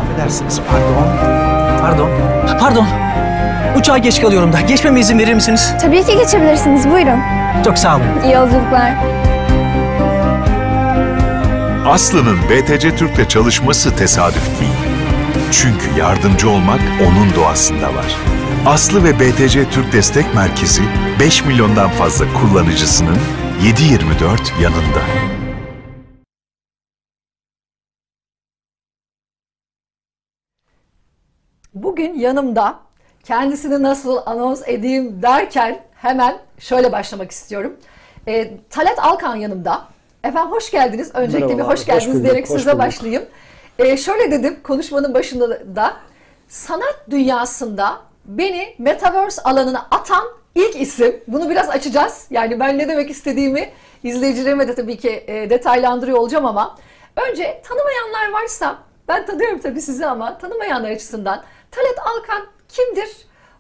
Affedersiniz 0.03 0.61
pardon. 0.71 1.07
Pardon. 1.81 2.09
Pardon. 2.61 2.87
Uçağa 3.79 3.99
geç 3.99 4.21
kalıyorum 4.21 4.53
da. 4.53 4.61
Geçmeme 4.61 5.01
izin 5.01 5.19
verir 5.19 5.35
misiniz? 5.35 5.75
Tabii 5.83 6.05
ki 6.05 6.17
geçebilirsiniz 6.17 6.91
buyurun. 6.91 7.19
Çok 7.65 7.79
sağ 7.79 7.97
olun. 7.97 8.05
İyi 8.25 8.33
yolculuklar. 8.33 8.93
Aslı'nın 11.87 12.39
BTC 12.51 12.97
Türk'le 12.97 13.29
çalışması 13.29 13.97
tesadüf 13.97 14.61
değil. 14.61 14.73
Çünkü 15.51 16.01
yardımcı 16.01 16.51
olmak 16.51 16.81
onun 17.01 17.35
doğasında 17.35 17.87
var. 17.87 18.17
Aslı 18.67 19.05
ve 19.05 19.21
BTC 19.21 19.71
Türk 19.71 19.93
Destek 19.93 20.35
Merkezi 20.35 20.83
5 21.21 21.45
milyondan 21.45 21.91
fazla 21.91 22.25
kullanıcısının 22.35 23.19
7/24 23.63 24.63
yanında. 24.63 25.01
Bugün 31.75 32.15
yanımda 32.15 32.79
kendisini 33.25 33.83
nasıl 33.83 34.19
anons 34.27 34.63
edeyim 34.67 35.23
derken 35.23 35.83
hemen 35.95 36.39
şöyle 36.59 36.93
başlamak 36.93 37.31
istiyorum. 37.31 37.77
E, 38.27 38.51
Talat 38.71 38.99
Alkan 38.99 39.37
yanımda. 39.37 39.85
Efendim 40.25 40.53
hoş 40.53 40.71
geldiniz. 40.71 41.11
Öncelikle 41.15 41.59
bir 41.59 41.63
hoş 41.63 41.85
geldiniz 41.87 42.07
hoş 42.07 42.15
bulduk, 42.15 42.25
diyerek 42.25 42.51
hoş 42.51 42.59
size 42.59 42.71
bulduk. 42.71 42.85
başlayayım. 42.87 43.23
E, 43.79 43.97
şöyle 43.97 44.31
dedim 44.31 44.57
konuşmanın 44.63 45.15
başında 45.15 45.77
da 45.77 45.97
sanat 46.49 46.99
dünyasında 47.11 48.01
beni 48.25 48.75
Metaverse 48.79 49.43
alanına 49.43 49.87
atan 49.91 50.25
ilk 50.55 50.81
isim. 50.81 51.17
Bunu 51.29 51.51
biraz 51.51 51.69
açacağız. 51.71 52.27
Yani 52.31 52.61
ben 52.61 52.79
ne 52.79 52.89
demek 52.89 53.11
istediğimi 53.11 53.71
izleyicilerime 54.03 54.69
de 54.69 54.75
tabii 54.75 54.97
ki 54.97 55.25
e, 55.27 55.51
detaylandırıyor 55.51 56.19
olacağım 56.19 56.47
ama 56.47 56.77
önce 57.31 57.63
tanımayanlar 57.65 58.43
varsa 58.43 58.79
ben 59.09 59.27
tanıyorum 59.27 59.59
tabii 59.59 59.81
sizi 59.81 60.07
ama 60.07 60.39
tanımayanlar 60.39 60.91
açısından 60.91 61.43
Talat 61.71 61.99
Alkan 61.99 62.47
kimdir? 62.69 63.09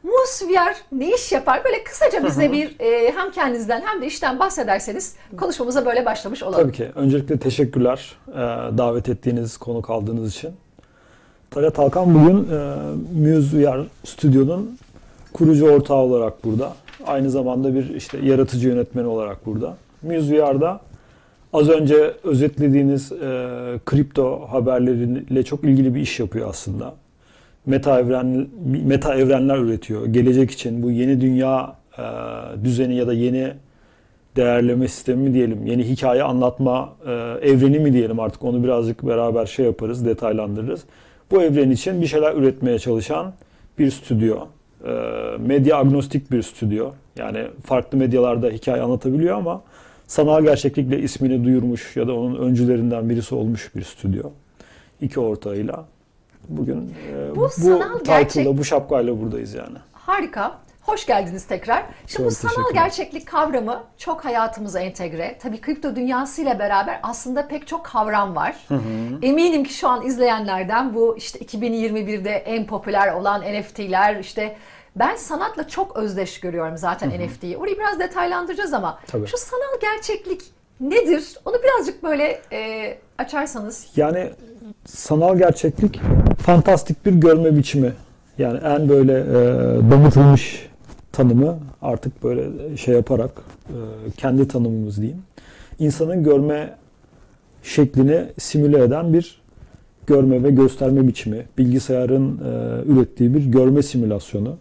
Mus 0.03 0.43
VR 0.43 0.77
ne 0.93 1.15
iş 1.15 1.33
yapar? 1.33 1.65
Böyle 1.65 1.85
kısaca 1.85 2.25
bize 2.25 2.53
bir 2.53 2.77
e, 2.81 3.13
hem 3.17 3.31
kendinizden 3.31 3.83
hem 3.87 4.03
de 4.03 4.07
işten 4.07 4.39
bahsederseniz 4.39 5.17
konuşmamıza 5.37 5.87
böyle 5.87 6.07
başlamış 6.07 6.43
olalım. 6.43 6.63
Tabii 6.63 6.77
ki. 6.77 6.91
Öncelikle 6.95 7.39
teşekkürler 7.39 8.17
e, 8.29 8.33
davet 8.79 9.09
ettiğiniz, 9.09 9.57
konuk 9.57 9.91
aldığınız 9.91 10.37
için. 10.37 10.55
Talat 11.53 11.79
Alkan 11.79 12.15
bugün 12.15 12.37
e, 12.37 13.31
Muse 13.31 13.59
VR 13.59 13.87
Stüdyo'nun 14.05 14.79
kurucu 15.33 15.67
ortağı 15.67 15.97
olarak 15.97 16.45
burada. 16.45 16.73
Aynı 17.07 17.31
zamanda 17.31 17.75
bir 17.75 17.95
işte 17.95 18.19
yaratıcı 18.23 18.69
yönetmeni 18.69 19.07
olarak 19.07 19.47
burada. 19.47 19.77
Muse 20.03 20.39
VR'da 20.39 20.81
az 21.53 21.69
önce 21.69 22.13
özetlediğiniz 22.25 23.13
e, 23.13 23.17
kripto 23.87 24.47
haberleriyle 24.51 25.43
çok 25.43 25.65
ilgili 25.65 25.95
bir 25.95 26.01
iş 26.01 26.21
yapıyor 26.21 26.49
aslında. 26.49 26.95
Meta 27.67 28.01
evren 28.01 28.47
meta 28.85 29.15
evrenler 29.15 29.59
üretiyor. 29.59 30.07
Gelecek 30.07 30.51
için 30.51 30.83
bu 30.83 30.91
yeni 30.91 31.21
dünya 31.21 31.77
e, 31.99 32.03
düzeni 32.65 32.95
ya 32.95 33.07
da 33.07 33.13
yeni 33.13 33.53
değerleme 34.37 34.89
sistemi 34.89 35.29
mi 35.29 35.35
diyelim, 35.35 35.67
yeni 35.67 35.89
hikaye 35.89 36.23
anlatma 36.23 36.93
e, 37.07 37.11
evreni 37.43 37.79
mi 37.79 37.93
diyelim 37.93 38.21
artık 38.21 38.45
onu 38.45 38.65
birazcık 38.65 39.07
beraber 39.07 39.47
şey 39.47 39.67
yaparız, 39.67 40.07
detaylandırırız. 40.07 40.85
Bu 41.33 41.43
evren 41.43 41.71
için 41.71 42.01
bir 42.03 42.07
şeyler 42.07 42.35
üretmeye 42.35 42.79
çalışan 42.79 43.33
bir 43.79 43.91
stüdyo. 43.91 44.39
E, 44.87 44.91
medya 45.39 45.77
agnostik 45.77 46.31
bir 46.33 46.43
stüdyo. 46.43 46.91
Yani 47.17 47.47
farklı 47.65 47.99
medyalarda 47.99 48.49
hikaye 48.51 48.83
anlatabiliyor 48.83 49.37
ama 49.37 49.63
sanal 50.07 50.43
gerçeklikle 50.43 50.99
ismini 51.01 51.45
duyurmuş 51.45 51.97
ya 51.97 52.09
da 52.09 52.15
onun 52.15 52.37
öncülerinden 52.37 53.11
birisi 53.11 53.35
olmuş 53.35 53.71
bir 53.77 53.83
stüdyo. 53.83 54.31
İki 55.01 55.21
ortağıyla. 55.21 55.85
Bugün 56.49 56.93
e, 57.13 57.37
Bu 57.37 57.41
bu, 57.41 57.49
sanal 57.49 57.99
title'la, 57.99 58.21
gerçek- 58.21 58.59
bu 58.59 58.65
şapkayla 58.65 59.21
buradayız 59.21 59.55
yani. 59.55 59.79
Harika. 59.93 60.59
Hoş 60.83 61.07
geldiniz 61.07 61.47
tekrar. 61.47 61.85
Şimdi 62.07 62.27
bu 62.27 62.31
sanal 62.31 62.73
gerçeklik 62.75 63.27
kavramı 63.27 63.85
çok 63.99 64.25
hayatımıza 64.25 64.81
entegre. 64.81 65.39
Tabii 65.43 65.61
kripto 65.61 65.97
dünyasıyla 65.97 66.59
beraber 66.59 67.01
aslında 67.03 67.49
pek 67.49 67.67
çok 67.67 67.85
kavram 67.85 68.37
var. 68.37 68.57
Eminim 69.23 69.65
ki 69.65 69.75
şu 69.75 69.89
an 69.89 70.07
izleyenlerden 70.07 70.95
bu 70.95 71.17
işte 71.17 71.39
2021'de 71.39 72.31
en 72.31 72.67
popüler 72.67 73.13
olan 73.13 73.41
NFT'ler 73.41 74.17
işte 74.17 74.57
ben 74.97 75.17
sanatla 75.17 75.69
çok 75.69 75.97
özdeş 75.97 76.41
görüyorum 76.41 76.77
zaten 76.77 77.11
NFT'yi. 77.11 77.57
Orayı 77.57 77.79
biraz 77.79 78.01
detaylandıracağız 78.01 78.73
ama 78.73 78.99
Tabii. 79.07 79.27
şu 79.27 79.37
sanal 79.37 79.81
gerçeklik 79.81 80.43
nedir? 80.81 81.35
Onu 81.45 81.57
birazcık 81.63 82.03
böyle 82.03 82.41
e, 82.53 82.95
açarsanız. 83.19 83.87
Yani 83.97 84.31
sanal 84.85 85.39
gerçeklik 85.39 86.01
fantastik 86.47 87.07
bir 87.07 87.13
görme 87.13 87.57
biçimi. 87.57 87.93
Yani 88.39 88.61
en 88.65 88.89
böyle 88.89 89.21
e, 89.21 89.35
damıtılmış 89.91 90.72
tanımı 91.13 91.59
artık 91.83 92.25
böyle 92.25 92.77
şey 92.77 92.95
yaparak 92.95 93.31
e, 93.69 93.77
kendi 94.17 94.49
tanımımız 94.49 94.97
diyeyim. 94.97 95.23
İnsanın 95.79 96.25
görme 96.25 96.75
şeklini 97.63 98.25
simüle 98.39 98.83
eden 98.85 99.13
bir 99.13 99.43
görme 100.07 100.43
ve 100.43 100.51
gösterme 100.51 101.09
biçimi. 101.09 101.47
Bilgisayarın 101.59 102.39
e, 102.39 102.93
ürettiği 102.93 103.35
bir 103.35 103.45
görme 103.45 103.83
simülasyonu. 103.83 104.57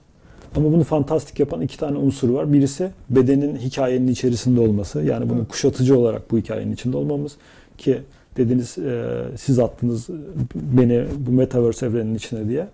Ama 0.55 0.73
bunu 0.73 0.83
fantastik 0.83 1.39
yapan 1.39 1.61
iki 1.61 1.77
tane 1.77 1.97
unsur 1.97 2.29
var. 2.29 2.53
Birisi 2.53 2.89
bedenin 3.09 3.55
hikayenin 3.55 4.07
içerisinde 4.07 4.59
olması. 4.59 5.01
Yani 5.01 5.29
bunun 5.29 5.45
kuşatıcı 5.45 5.99
olarak 5.99 6.31
bu 6.31 6.37
hikayenin 6.37 6.73
içinde 6.73 6.97
olmamız. 6.97 7.35
Ki 7.77 8.01
dediniz 8.37 8.77
e, 8.77 9.05
siz 9.37 9.59
attınız 9.59 10.09
beni 10.55 11.05
bu 11.27 11.31
metaverse 11.31 11.85
evrenin 11.85 12.15
içine 12.15 12.49
diye. 12.49 12.67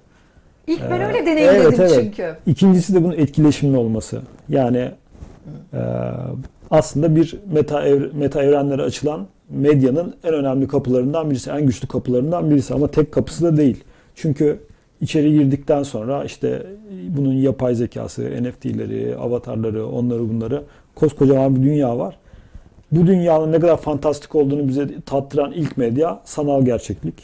İlk 0.68 0.82
ben 0.92 1.02
Ee, 1.02 1.06
öyle 1.06 1.26
deneyimledim 1.26 1.62
evet, 1.62 1.80
evet. 1.80 2.00
çünkü. 2.04 2.36
İkincisi 2.46 2.94
de 2.96 3.04
bunun 3.04 3.14
etkileşimli 3.14 3.78
olması. 3.78 4.22
Yani 4.50 4.92
e, 5.74 5.82
aslında 6.72 7.16
bir 7.16 7.40
meta, 7.54 7.84
ev, 7.86 8.14
meta 8.14 8.44
evrenlere 8.44 8.82
açılan 8.82 9.28
medyanın 9.50 10.16
en 10.24 10.34
önemli 10.34 10.68
kapılarından 10.68 11.32
birisi, 11.32 11.50
en 11.50 11.66
güçlü 11.66 11.88
kapılarından 11.88 12.50
birisi 12.50 12.74
ama 12.74 12.88
tek 12.88 13.12
kapısı 13.12 13.44
da 13.44 13.58
değil. 13.58 13.84
Çünkü 14.16 14.60
içeri 15.02 15.34
girdikten 15.34 15.84
sonra 15.84 16.24
işte 16.24 16.68
bunun 17.10 17.34
yapay 17.34 17.76
zekası, 17.76 18.22
NFT'leri, 18.22 19.16
avatarları, 19.16 19.88
onları 19.88 20.30
bunları 20.30 20.64
koskocaman 20.96 21.56
bir 21.56 21.64
dünya 21.64 21.98
var. 21.98 22.18
Bu 22.92 23.08
dünyanın 23.08 23.52
ne 23.52 23.60
kadar 23.60 23.78
fantastik 23.78 24.36
olduğunu 24.36 24.68
bize 24.68 24.88
tattıran 25.06 25.52
ilk 25.52 25.78
medya 25.78 26.20
sanal 26.26 26.66
gerçeklik. 26.66 27.16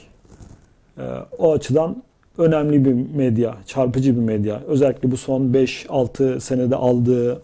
Ee, 0.98 1.02
o 1.38 1.52
açıdan 1.52 2.04
önemli 2.38 2.86
bir 2.86 3.16
medya, 3.16 3.58
çarpıcı 3.66 4.16
bir 4.16 4.22
medya. 4.22 4.62
Özellikle 4.68 5.12
bu 5.12 5.18
son 5.18 5.42
5-6 5.42 6.40
senede 6.40 6.76
aldığı 6.76 7.42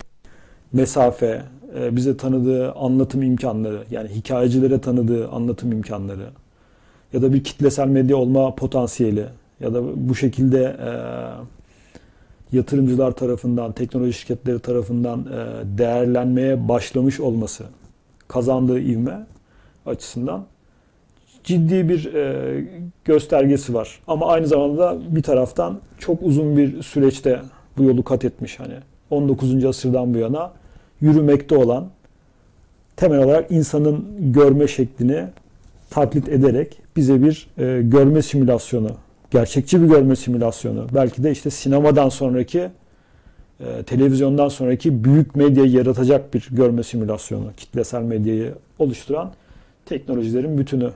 mesafe, 0.74 1.42
e, 1.80 1.96
bize 1.96 2.18
tanıdığı 2.18 2.72
anlatım 2.72 3.22
imkanları, 3.22 3.84
yani 3.92 4.10
hikayecilere 4.10 4.82
tanıdığı 4.82 5.30
anlatım 5.30 5.72
imkanları 5.72 6.30
ya 7.14 7.22
da 7.22 7.34
bir 7.34 7.44
kitlesel 7.44 7.88
medya 7.88 8.18
olma 8.18 8.56
potansiyeli 8.56 9.26
ya 9.60 9.74
da 9.74 10.10
bu 10.10 10.16
şekilde 10.16 10.62
e, 10.62 10.92
yatırımcılar 12.58 13.12
tarafından, 13.12 13.72
teknoloji 13.72 14.14
şirketleri 14.14 14.60
tarafından 14.60 15.20
e, 15.20 15.78
değerlenmeye 15.78 16.70
başlamış 16.70 17.20
olması, 17.20 17.64
kazandığı 18.28 18.80
ivme 18.80 19.28
açısından 19.86 20.46
ciddi 21.50 21.90
bir 21.90 22.14
e, 22.14 22.66
göstergesi 23.06 23.74
var. 23.74 24.00
Ama 24.08 24.28
aynı 24.28 24.48
zamanda 24.48 24.98
bir 25.10 25.24
taraftan 25.24 25.80
çok 26.00 26.22
uzun 26.22 26.58
bir 26.58 26.84
süreçte 26.84 27.40
bu 27.78 27.84
yolu 27.84 28.04
kat 28.04 28.26
etmiş 28.26 28.60
hani 28.60 28.74
19. 29.10 29.66
asırdan 29.66 30.14
bu 30.14 30.18
yana 30.18 30.52
yürümekte 31.02 31.58
olan 31.58 31.88
temel 32.96 33.24
olarak 33.24 33.52
insanın 33.52 34.06
görme 34.20 34.68
şeklini 34.68 35.24
taklit 35.90 36.30
ederek 36.30 36.78
bize 36.96 37.24
bir 37.24 37.48
e, 37.58 37.82
görme 37.82 38.22
simülasyonu, 38.22 38.90
gerçekçi 39.32 39.82
bir 39.82 39.88
görme 39.88 40.16
simülasyonu, 40.16 40.88
belki 40.96 41.24
de 41.24 41.32
işte 41.32 41.50
sinemadan 41.50 42.10
sonraki 42.10 42.70
e, 43.60 43.84
televizyondan 43.84 44.48
sonraki 44.48 45.04
büyük 45.04 45.36
medyayı 45.36 45.72
yaratacak 45.72 46.34
bir 46.34 46.48
görme 46.52 46.84
simülasyonu, 46.84 47.52
kitlesel 47.58 48.02
medyayı 48.02 48.54
oluşturan 48.80 49.32
teknolojilerin 49.86 50.58
bütünü 50.58 50.92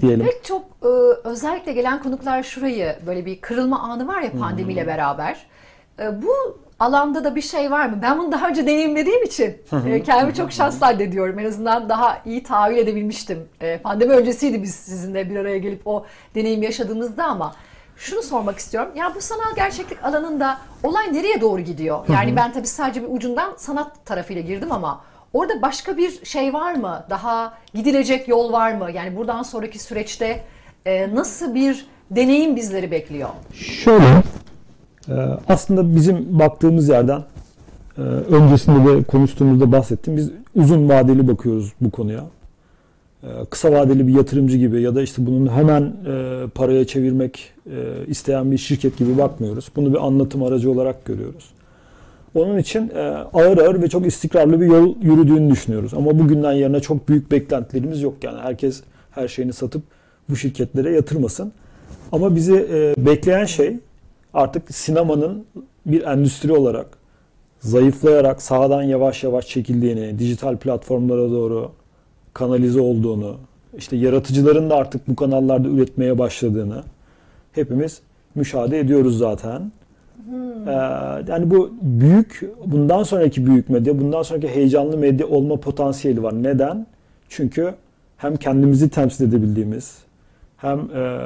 diyelim. 0.00 0.26
Pek 0.26 0.44
çok 0.44 0.62
e, 0.82 0.88
özellikle 1.28 1.72
gelen 1.72 2.02
konuklar 2.02 2.42
şurayı 2.42 2.96
böyle 3.06 3.26
bir 3.26 3.40
kırılma 3.40 3.80
anı 3.80 4.06
var 4.06 4.22
ya 4.22 4.32
pandemiyle 4.32 4.86
beraber. 4.86 5.46
E, 6.00 6.22
bu 6.22 6.58
alanda 6.78 7.24
da 7.24 7.34
bir 7.34 7.40
şey 7.40 7.70
var 7.70 7.86
mı? 7.86 7.98
Ben 8.02 8.18
bunu 8.18 8.32
daha 8.32 8.48
önce 8.48 8.62
deneyimlediğim 8.66 9.22
için 9.22 9.56
e, 9.86 10.02
kendimi 10.02 10.34
çok 10.34 10.52
şanslı 10.52 10.86
addediyorum. 10.86 11.38
En 11.38 11.44
azından 11.44 11.88
daha 11.88 12.18
iyi 12.24 12.42
tahayyül 12.42 12.78
edebilmiştim. 12.78 13.48
E, 13.60 13.78
pandemi 13.78 14.12
öncesiydi 14.12 14.62
biz 14.62 14.74
sizinle 14.74 15.30
bir 15.30 15.36
araya 15.36 15.58
gelip 15.58 15.86
o 15.86 16.06
deneyim 16.34 16.62
yaşadığımızda 16.62 17.24
ama 17.24 17.54
şunu 17.96 18.22
sormak 18.22 18.58
istiyorum. 18.58 18.90
Ya 18.96 19.12
bu 19.14 19.20
sanal 19.20 19.54
gerçeklik 19.56 20.04
alanında 20.04 20.58
olay 20.82 21.12
nereye 21.12 21.40
doğru 21.40 21.60
gidiyor? 21.60 22.04
Yani 22.08 22.36
ben 22.36 22.52
tabii 22.52 22.66
sadece 22.66 23.02
bir 23.02 23.08
ucundan 23.16 23.52
sanat 23.56 24.06
tarafıyla 24.06 24.42
girdim 24.42 24.72
ama 24.72 25.00
orada 25.32 25.62
başka 25.62 25.96
bir 25.96 26.24
şey 26.24 26.52
var 26.52 26.74
mı? 26.74 27.04
Daha 27.10 27.54
gidilecek 27.74 28.28
yol 28.28 28.52
var 28.52 28.72
mı? 28.72 28.90
Yani 28.94 29.16
buradan 29.16 29.42
sonraki 29.42 29.78
süreçte 29.78 30.42
e, 30.86 31.14
nasıl 31.14 31.54
bir 31.54 31.86
deneyim 32.10 32.56
bizleri 32.56 32.90
bekliyor? 32.90 33.28
Şöyle, 33.54 34.22
e, 35.08 35.14
aslında 35.48 35.96
bizim 35.96 36.38
baktığımız 36.38 36.88
yerden 36.88 37.22
e, 37.98 38.00
öncesinde 38.00 38.98
de 38.98 39.02
konuştuğumuzda 39.02 39.72
bahsettim. 39.72 40.16
Biz 40.16 40.30
uzun 40.56 40.88
vadeli 40.88 41.28
bakıyoruz 41.28 41.72
bu 41.80 41.90
konuya. 41.90 42.24
E, 43.22 43.28
Kısa 43.50 43.72
vadeli 43.72 44.06
bir 44.08 44.14
yatırımcı 44.14 44.58
gibi 44.58 44.82
ya 44.82 44.94
da 44.94 45.02
işte 45.02 45.26
bunun 45.26 45.48
hemen 45.48 45.82
e, 45.82 46.46
paraya 46.54 46.86
çevirmek 46.86 47.52
e, 47.66 48.06
isteyen 48.06 48.50
bir 48.52 48.58
şirket 48.58 48.98
gibi 48.98 49.18
bakmıyoruz. 49.18 49.68
Bunu 49.76 49.92
bir 49.92 50.06
anlatım 50.06 50.42
aracı 50.42 50.70
olarak 50.70 51.04
görüyoruz. 51.04 51.50
Onun 52.34 52.58
için 52.58 52.88
e, 52.88 53.00
ağır 53.34 53.58
ağır 53.58 53.82
ve 53.82 53.88
çok 53.88 54.06
istikrarlı 54.06 54.60
bir 54.60 54.66
yol 54.66 54.94
yürüdüğünü 55.02 55.50
düşünüyoruz. 55.50 55.94
Ama 55.94 56.18
bugünden 56.18 56.52
yarına 56.52 56.80
çok 56.80 57.08
büyük 57.08 57.30
beklentilerimiz 57.30 58.02
yok. 58.02 58.14
Yani 58.24 58.40
herkes 58.40 58.82
her 59.10 59.28
şeyini 59.28 59.52
satıp 59.52 59.82
bu 60.28 60.36
şirketlere 60.36 60.90
yatırmasın. 60.90 61.52
Ama 62.12 62.36
bizi 62.36 62.66
e, 62.72 63.06
bekleyen 63.06 63.44
şey 63.44 63.76
artık 64.34 64.74
sinemanın 64.74 65.46
bir 65.86 66.02
endüstri 66.02 66.52
olarak 66.52 66.86
zayıflayarak 67.60 68.42
sağdan 68.42 68.82
yavaş 68.82 69.24
yavaş 69.24 69.48
çekildiğini, 69.48 70.18
dijital 70.18 70.56
platformlara 70.56 71.30
doğru 71.30 71.72
kanalize 72.34 72.80
olduğunu, 72.80 73.36
işte 73.78 73.96
yaratıcıların 73.96 74.70
da 74.70 74.76
artık 74.76 75.08
bu 75.08 75.16
kanallarda 75.16 75.68
üretmeye 75.68 76.18
başladığını 76.18 76.82
hepimiz 77.52 78.00
müşahede 78.34 78.78
ediyoruz 78.78 79.18
zaten. 79.18 79.72
Ee, 80.66 80.70
yani 81.28 81.50
bu 81.50 81.72
büyük, 81.82 82.50
bundan 82.66 83.02
sonraki 83.02 83.46
büyük 83.46 83.68
medya, 83.68 84.00
bundan 84.00 84.22
sonraki 84.22 84.48
heyecanlı 84.48 84.96
medya 84.96 85.26
olma 85.26 85.56
potansiyeli 85.56 86.22
var. 86.22 86.42
Neden? 86.42 86.86
Çünkü 87.28 87.74
hem 88.16 88.36
kendimizi 88.36 88.88
temsil 88.88 89.24
edebildiğimiz, 89.24 89.98
hem 90.56 90.78
e, 90.78 91.18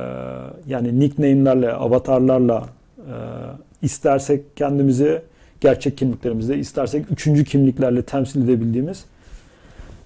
yani 0.66 1.00
nickname'lerle, 1.00 1.72
avatarlarla 1.72 2.64
e, 2.98 3.14
istersek 3.82 4.56
kendimizi 4.56 5.22
gerçek 5.60 5.98
kimliklerimizde, 5.98 6.58
istersek 6.58 7.10
üçüncü 7.10 7.44
kimliklerle 7.44 8.02
temsil 8.02 8.44
edebildiğimiz 8.44 9.04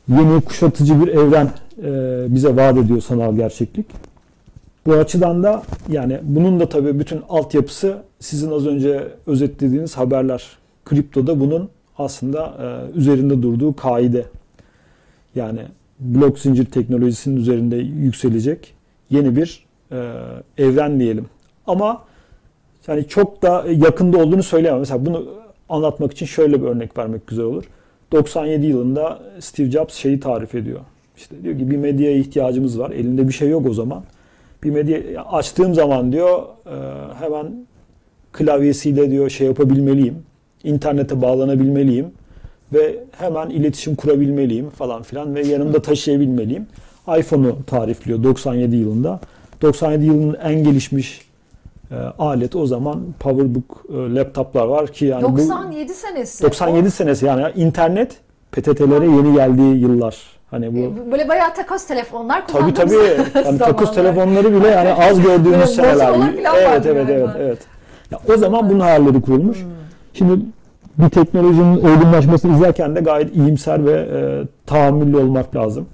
yeni 0.08 0.40
kuşatıcı 0.40 1.06
bir 1.06 1.08
evren 1.08 1.48
e, 1.82 2.34
bize 2.34 2.56
vaat 2.56 2.76
ediyor 2.76 3.00
sanal 3.00 3.36
gerçeklik. 3.36 3.86
Bu 4.86 4.92
açıdan 4.92 5.42
da 5.42 5.62
yani 5.88 6.18
bunun 6.22 6.60
da 6.60 6.68
tabii 6.68 6.98
bütün 6.98 7.22
altyapısı 7.28 8.02
sizin 8.20 8.50
az 8.50 8.66
önce 8.66 9.08
özetlediğiniz 9.26 9.96
haberler. 9.96 10.44
Kriptoda 10.84 11.40
bunun 11.40 11.68
aslında 11.98 12.54
e, 12.94 12.98
üzerinde 12.98 13.42
durduğu 13.42 13.76
kaide. 13.76 14.24
Yani 15.34 15.60
blok 16.00 16.38
zincir 16.38 16.64
teknolojisinin 16.64 17.36
üzerinde 17.36 17.76
yükselecek 17.76 18.74
yeni 19.10 19.36
bir 19.36 19.66
e, 19.92 20.12
evren 20.58 21.00
diyelim. 21.00 21.26
Ama 21.66 22.02
yani 22.88 23.08
çok 23.08 23.42
da 23.42 23.64
yakında 23.70 24.18
olduğunu 24.18 24.42
söyleyemem. 24.42 24.80
Mesela 24.80 25.06
bunu 25.06 25.26
anlatmak 25.68 26.12
için 26.12 26.26
şöyle 26.26 26.62
bir 26.62 26.66
örnek 26.66 26.98
vermek 26.98 27.26
güzel 27.26 27.44
olur. 27.44 27.64
97 28.12 28.66
yılında 28.66 29.22
Steve 29.40 29.70
Jobs 29.70 29.94
şeyi 29.94 30.20
tarif 30.20 30.54
ediyor. 30.54 30.80
İşte 31.16 31.42
diyor 31.42 31.58
ki 31.58 31.70
bir 31.70 31.76
medyaya 31.76 32.16
ihtiyacımız 32.16 32.78
var. 32.78 32.90
Elinde 32.90 33.28
bir 33.28 33.32
şey 33.32 33.48
yok 33.48 33.66
o 33.66 33.74
zaman. 33.74 34.02
Bir 34.62 34.70
medya 34.70 35.22
açtığım 35.24 35.74
zaman 35.74 36.12
diyor 36.12 36.42
e, 36.66 36.74
hemen 37.24 37.66
klavyesiyle 38.32 39.10
diyor 39.10 39.30
şey 39.30 39.46
yapabilmeliyim. 39.46 40.22
İnternete 40.64 41.22
bağlanabilmeliyim 41.22 42.06
ve 42.72 43.04
hemen 43.18 43.50
iletişim 43.50 43.94
kurabilmeliyim 43.96 44.70
falan 44.70 45.02
filan 45.02 45.34
ve 45.34 45.46
yanımda 45.46 45.82
taşıyabilmeliyim. 45.82 46.66
iPhone'u 47.18 47.56
tarifliyor 47.66 48.22
97 48.22 48.76
yılında. 48.76 49.20
97 49.62 50.04
yılının 50.04 50.36
en 50.42 50.64
gelişmiş 50.64 51.30
e, 51.90 51.94
aleti 52.18 52.58
o 52.58 52.66
zaman 52.66 53.00
PowerBook 53.20 53.84
e, 53.88 54.14
laptoplar 54.14 54.66
var 54.66 54.92
ki 54.92 55.04
yani 55.04 55.22
bu 55.22 55.38
97 55.38 55.94
senesi. 55.94 56.44
97 56.44 56.90
senesi 56.90 57.26
yani 57.26 57.52
internet 57.56 58.16
PTT'lere 58.52 59.04
yeni 59.04 59.34
geldiği 59.34 59.80
yıllar. 59.80 60.39
Hani 60.50 60.76
bu 60.76 60.78
O- 61.08 61.12
Böyle 61.12 61.28
bayağı 61.28 61.54
takas 61.54 61.86
telefonlar 61.86 62.46
Tabii 62.46 62.74
kullandığımız 62.74 62.92
tabii. 63.34 63.44
Yani 63.46 63.58
takus 63.58 63.94
zamanlar. 63.94 64.14
telefonları 64.14 64.54
bile 64.60 64.68
yani 64.68 64.92
az 64.92 65.22
gördüğümüz 65.22 65.76
falan 65.76 66.32
Evet 66.56 66.86
evet 66.86 67.08
evet 67.10 67.28
evet. 67.38 67.58
Ya 68.10 68.18
o 68.34 68.36
zaman 68.36 68.70
bunun 68.70 68.80
hayalleri 68.80 69.20
kurulmuş. 69.20 69.62
Hmm. 69.62 69.70
Şimdi 70.14 70.40
bir 70.98 71.08
teknolojinin 71.08 71.76
olgunlaşmasını 71.76 72.56
izlerken 72.56 72.96
de 72.96 73.00
gayet 73.00 73.36
iyimser 73.36 73.86
ve 73.86 73.92
e, 73.92 74.18
tahammüllü 74.66 75.16
olmak 75.16 75.56
lazım. 75.56 75.86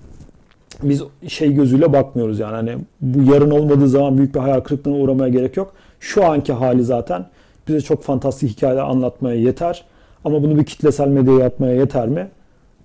Biz 0.82 1.02
şey 1.28 1.52
gözüyle 1.52 1.92
bakmıyoruz 1.92 2.38
yani 2.38 2.54
hani 2.54 2.76
bu 3.00 3.32
yarın 3.32 3.50
olmadığı 3.50 3.88
zaman 3.88 4.18
büyük 4.18 4.34
bir 4.34 4.40
hayal 4.40 4.60
kırıklığına 4.60 4.96
uğramaya 4.96 5.28
gerek 5.28 5.56
yok. 5.56 5.72
Şu 6.00 6.24
anki 6.24 6.52
hali 6.52 6.84
zaten 6.84 7.26
bize 7.68 7.80
çok 7.80 8.02
fantastik 8.02 8.50
hikayeler 8.50 8.82
anlatmaya 8.82 9.36
yeter. 9.40 9.84
Ama 10.24 10.42
bunu 10.42 10.58
bir 10.58 10.64
kitlesel 10.64 11.08
medyaya 11.08 11.46
atmaya 11.46 11.74
yeter 11.74 12.08
mi? 12.08 12.28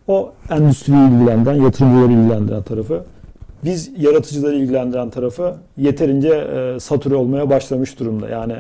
O 0.08 0.34
endüstriyi 0.50 1.10
ilgilendiren, 1.10 1.54
yatırımcıları 1.54 2.12
ilgilendiren 2.12 2.64
tarafı. 2.64 3.04
Biz 3.64 3.92
yaratıcıları 3.98 4.56
ilgilendiren 4.56 5.10
tarafı 5.10 5.56
yeterince 5.78 6.30
e, 6.30 6.80
satüre 6.80 7.16
olmaya 7.16 7.50
başlamış 7.50 8.00
durumda. 8.00 8.30
Yani 8.30 8.56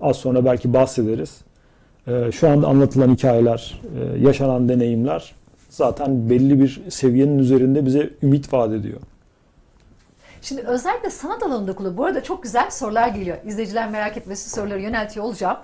az 0.00 0.16
sonra 0.16 0.44
belki 0.44 0.72
bahsederiz. 0.72 1.40
E, 2.06 2.32
şu 2.32 2.48
anda 2.48 2.66
anlatılan 2.66 3.14
hikayeler, 3.14 3.80
e, 3.98 4.18
yaşanan 4.18 4.68
deneyimler 4.68 5.34
zaten 5.70 6.30
belli 6.30 6.60
bir 6.60 6.82
seviyenin 6.88 7.38
üzerinde 7.38 7.86
bize 7.86 8.10
ümit 8.22 8.52
vaat 8.52 8.72
ediyor. 8.72 9.00
Şimdi 10.42 10.62
özellikle 10.62 11.10
sanat 11.10 11.42
alanında 11.42 11.74
kullan. 11.74 11.96
Bu 11.96 12.04
arada 12.04 12.22
çok 12.22 12.42
güzel 12.42 12.70
sorular 12.70 13.08
geliyor. 13.08 13.36
İzleyiciler 13.46 13.90
merak 13.90 14.16
etmesi 14.16 14.50
soruları 14.50 14.80
yöneltiyor 14.80 15.26
olacağım. 15.26 15.56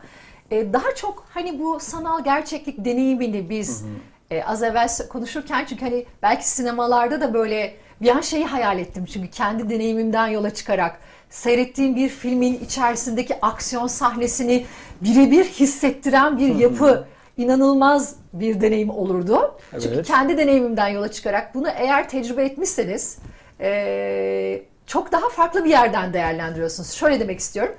Ee, 0.51 0.73
daha 0.73 0.95
çok 0.95 1.25
hani 1.31 1.59
bu 1.59 1.79
sanal 1.81 2.25
gerçeklik 2.25 2.85
deneyimini 2.85 3.51
biz 3.51 3.85
e, 4.31 4.43
az 4.45 4.63
evvel 4.63 4.89
konuşurken 5.09 5.65
çünkü 5.65 5.85
hani 5.85 6.07
belki 6.23 6.49
sinemalarda 6.49 7.21
da 7.21 7.35
böyle 7.35 7.75
bir 8.03 8.09
an 8.17 8.21
şeyi 8.21 8.45
hayal 8.47 8.79
ettim. 8.79 9.05
Çünkü 9.05 9.31
kendi 9.31 9.71
deneyimimden 9.71 10.27
yola 10.27 10.55
çıkarak 10.55 10.99
seyrettiğim 11.31 11.97
bir 11.97 12.09
filmin 12.09 12.55
içerisindeki 12.65 13.35
aksiyon 13.43 13.87
sahnesini 13.87 14.67
birebir 15.01 15.45
hissettiren 15.45 16.39
bir 16.39 16.55
yapı 16.55 17.05
inanılmaz 17.37 18.17
bir 18.33 18.61
deneyim 18.61 18.91
olurdu. 18.91 19.59
Çünkü 19.73 19.89
Evet. 19.95 20.07
kendi 20.07 20.39
deneyimimden 20.39 20.89
yola 20.89 21.11
çıkarak 21.13 21.55
bunu 21.55 21.69
eğer 21.69 22.09
tecrübe 22.09 22.45
etmişseniz 22.45 23.19
eee, 23.61 24.63
çok 24.87 25.13
daha 25.13 25.29
farklı 25.29 25.65
bir 25.65 25.71
yerden 25.71 26.13
değerlendiriyorsunuz. 26.13 26.91
Şöyle 26.93 27.21
demek 27.21 27.39
istiyorum. 27.41 27.75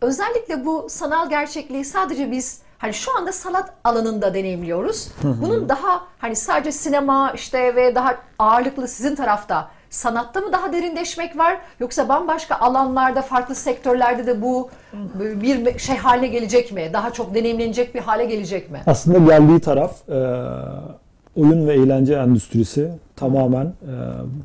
Özellikle 0.00 0.64
bu 0.66 0.86
sanal 0.90 1.30
gerçekliği 1.30 1.84
sadece 1.84 2.30
biz 2.30 2.60
hani 2.84 2.94
şu 2.94 3.16
anda 3.16 3.32
sanat 3.32 3.72
alanında 3.84 4.34
deneyimliyoruz. 4.34 5.08
Bunun 5.22 5.68
daha 5.68 6.02
hani 6.18 6.36
sadece 6.36 6.72
sinema 6.72 7.32
işte 7.34 7.76
ve 7.76 7.94
daha 7.94 8.14
ağırlıklı 8.38 8.88
sizin 8.88 9.14
tarafta 9.14 9.68
sanatta 9.90 10.40
mı 10.40 10.52
daha 10.52 10.72
derinleşmek 10.72 11.38
var 11.38 11.56
yoksa 11.80 12.08
bambaşka 12.08 12.54
alanlarda 12.54 13.22
farklı 13.22 13.54
sektörlerde 13.54 14.26
de 14.26 14.42
bu 14.42 14.70
bir 15.14 15.78
şey 15.78 15.96
haline 15.96 16.26
gelecek 16.26 16.72
mi? 16.72 16.90
Daha 16.92 17.12
çok 17.12 17.34
deneyimlenecek 17.34 17.94
bir 17.94 18.00
hale 18.00 18.24
gelecek 18.24 18.70
mi? 18.70 18.80
Aslında 18.86 19.18
geldiği 19.18 19.60
taraf 19.60 20.08
e, 20.08 20.18
oyun 21.36 21.68
ve 21.68 21.74
eğlence 21.74 22.14
endüstrisi 22.14 22.90
tamamen 23.16 23.64
e, 23.64 23.72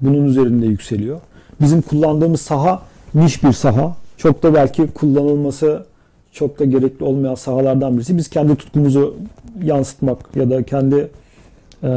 bunun 0.02 0.26
üzerinde 0.26 0.66
yükseliyor. 0.66 1.20
Bizim 1.62 1.82
kullandığımız 1.82 2.42
saha 2.42 2.82
niş 3.14 3.44
bir 3.44 3.54
saha. 3.54 3.96
Çok 4.18 4.44
da 4.44 4.54
belki 4.54 4.88
kullanılması 4.88 5.86
çok 6.32 6.60
da 6.60 6.66
gerekli 6.66 7.06
olmayan 7.06 7.36
sahalardan 7.36 7.98
birisi. 7.98 8.18
Biz 8.18 8.30
kendi 8.30 8.56
tutkumuzu 8.56 9.16
yansıtmak 9.64 10.18
ya 10.36 10.50
da 10.50 10.64
kendi 10.64 11.10
e, 11.84 11.90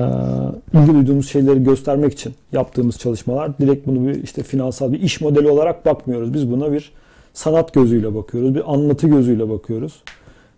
ilgi 0.75 0.95
duyduğumuz 0.95 1.29
şeyleri 1.29 1.64
göstermek 1.64 2.12
için 2.12 2.35
yaptığımız 2.53 2.99
çalışmalar. 2.99 3.59
Direkt 3.59 3.87
bunu 3.87 4.09
bir 4.09 4.23
işte 4.23 4.42
finansal 4.42 4.92
bir 4.92 5.01
iş 5.01 5.21
modeli 5.21 5.49
olarak 5.49 5.87
bakmıyoruz. 5.87 6.35
Biz 6.35 6.51
buna 6.51 6.73
bir 6.73 6.92
sanat 7.33 7.75
gözüyle 7.75 8.14
bakıyoruz, 8.14 8.55
bir 8.55 8.73
anlatı 8.73 9.09
gözüyle 9.09 9.51
bakıyoruz 9.51 10.03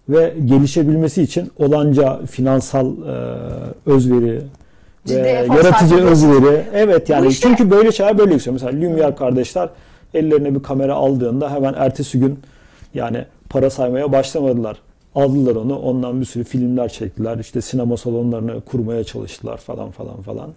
ve 0.09 0.35
gelişebilmesi 0.45 1.23
için 1.23 1.51
olanca 1.59 2.21
finansal 2.27 2.87
e, 2.87 3.91
özveri 3.91 4.41
Ciddi 5.07 5.23
ve 5.23 5.29
yaratıcı 5.29 5.97
özveri. 5.97 6.63
Evet 6.75 7.09
yani 7.09 7.27
işte- 7.29 7.49
çünkü 7.49 7.71
böyle 7.71 7.93
şeyler 7.93 8.19
böyle 8.19 8.33
yükseliyor. 8.33 8.63
Mesela 8.63 8.83
Lumière 8.83 9.17
kardeşler 9.17 9.69
ellerine 10.15 10.55
bir 10.55 10.63
kamera 10.63 10.95
aldığında 10.95 11.53
hemen 11.53 11.75
ertesi 11.77 12.21
gün 12.21 12.39
yani 12.95 13.25
para 13.55 13.71
saymaya 13.71 14.13
başlamadılar. 14.13 14.77
Aldılar 15.15 15.57
onu, 15.57 15.79
ondan 15.79 16.21
bir 16.21 16.27
sürü 16.27 16.45
filmler 16.45 16.89
çektiler. 16.89 17.39
İşte 17.39 17.61
sinema 17.61 17.97
salonlarını 17.97 18.61
kurmaya 18.61 19.05
çalıştılar 19.05 19.57
falan 19.59 19.91
falan 19.91 20.23
falan. 20.23 20.51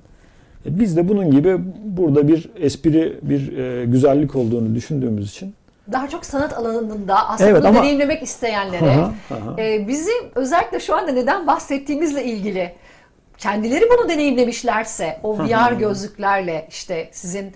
E 0.65 0.79
biz 0.79 0.97
de 0.97 1.09
bunun 1.09 1.31
gibi 1.31 1.57
burada 1.85 2.27
bir 2.27 2.49
espri, 2.59 3.19
bir 3.21 3.57
e, 3.57 3.85
güzellik 3.85 4.35
olduğunu 4.35 4.75
düşündüğümüz 4.75 5.29
için 5.29 5.53
daha 5.91 6.07
çok 6.09 6.25
sanat 6.25 6.53
alanında 6.53 7.29
aslında 7.29 7.49
Evet, 7.49 7.65
ama- 7.65 7.79
deneyimlemek 7.79 8.23
isteyenlere 8.23 8.91
Aha, 8.91 9.13
aha. 9.31 9.61
e, 9.61 9.87
bizim 9.87 10.15
özellikle 10.35 10.79
şu 10.79 10.95
anda 10.95 11.11
neden 11.11 11.47
bahsettiğimizle 11.47 12.23
ilgili 12.25 12.71
kendileri 13.37 13.85
bunu 13.89 14.09
deneyimlemişlerse 14.09 15.19
o 15.23 15.37
VR 15.37 15.71
gözlüklerle 15.73 16.67
işte 16.69 17.09
sizin 17.11 17.51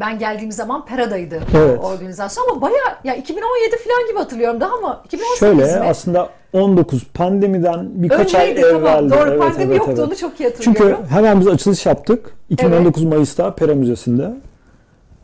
ben 0.00 0.18
geldiğim 0.18 0.52
zaman 0.52 0.84
Pera'daydı 0.86 1.40
Evet. 1.56 1.80
organizasyon 1.84 2.48
ama 2.50 2.60
baya 2.60 2.98
ya 3.04 3.14
2017 3.14 3.76
falan 3.76 4.08
gibi 4.08 4.18
hatırlıyorum 4.18 4.60
daha 4.60 4.76
mı 4.76 5.00
2018 5.04 5.38
Şöyle 5.40 5.80
mi? 5.80 5.88
aslında 5.88 6.28
19 6.52 7.04
pandemiden 7.14 7.88
birkaç 7.94 8.34
Öyleydi 8.34 8.64
ay 8.66 8.72
tamam 8.72 8.86
evveldi. 8.86 9.10
doğru 9.10 9.28
Evet, 9.30 9.38
pandemi 9.40 9.64
evet, 9.64 9.76
yoktu 9.76 9.92
evet. 9.96 10.06
onu 10.08 10.16
çok 10.16 10.40
iyi 10.40 10.52
Çünkü 10.60 10.68
hatırlıyorum. 10.78 11.06
hemen 11.10 11.40
biz 11.40 11.48
açılış 11.48 11.86
yaptık. 11.86 12.30
2019 12.50 13.04
Mayıs'ta 13.04 13.54
Pera 13.54 13.74
Müzesi'nde. 13.74 14.30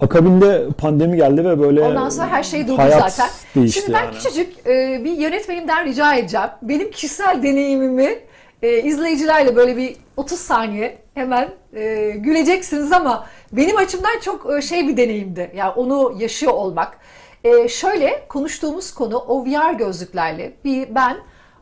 Akabinde 0.00 0.66
pandemi 0.78 1.16
geldi 1.16 1.44
ve 1.44 1.60
böyle 1.60 1.80
Ondan 1.82 2.08
sonra 2.08 2.28
her 2.28 2.42
şey 2.42 2.68
durdu 2.68 2.78
hayat 2.78 3.12
zaten. 3.12 3.66
Şimdi 3.66 3.92
ben 3.92 4.04
yani. 4.04 4.14
küçücük 4.14 4.66
e, 4.66 5.00
bir 5.04 5.12
yönetmenimden 5.12 5.86
rica 5.86 6.14
edeceğim. 6.14 6.48
Benim 6.62 6.90
kişisel 6.90 7.42
deneyimimi 7.42 8.18
e, 8.64 8.82
izleyicilerle 8.82 9.56
böyle 9.56 9.76
bir 9.76 9.96
30 10.16 10.38
saniye 10.38 10.98
hemen 11.14 11.48
e, 11.74 12.10
güleceksiniz 12.10 12.92
ama 12.92 13.26
benim 13.52 13.76
açımdan 13.76 14.20
çok 14.20 14.52
e, 14.52 14.62
şey 14.62 14.88
bir 14.88 14.96
deneyimdi. 14.96 15.50
Yani 15.54 15.72
onu 15.72 16.14
yaşıyor 16.18 16.52
olmak. 16.52 16.98
E, 17.44 17.68
şöyle 17.68 18.26
konuştuğumuz 18.28 18.94
konu 18.94 19.16
o 19.16 19.44
VR 19.44 19.72
gözlüklerle 19.72 20.52
bir 20.64 20.94
ben 20.94 21.16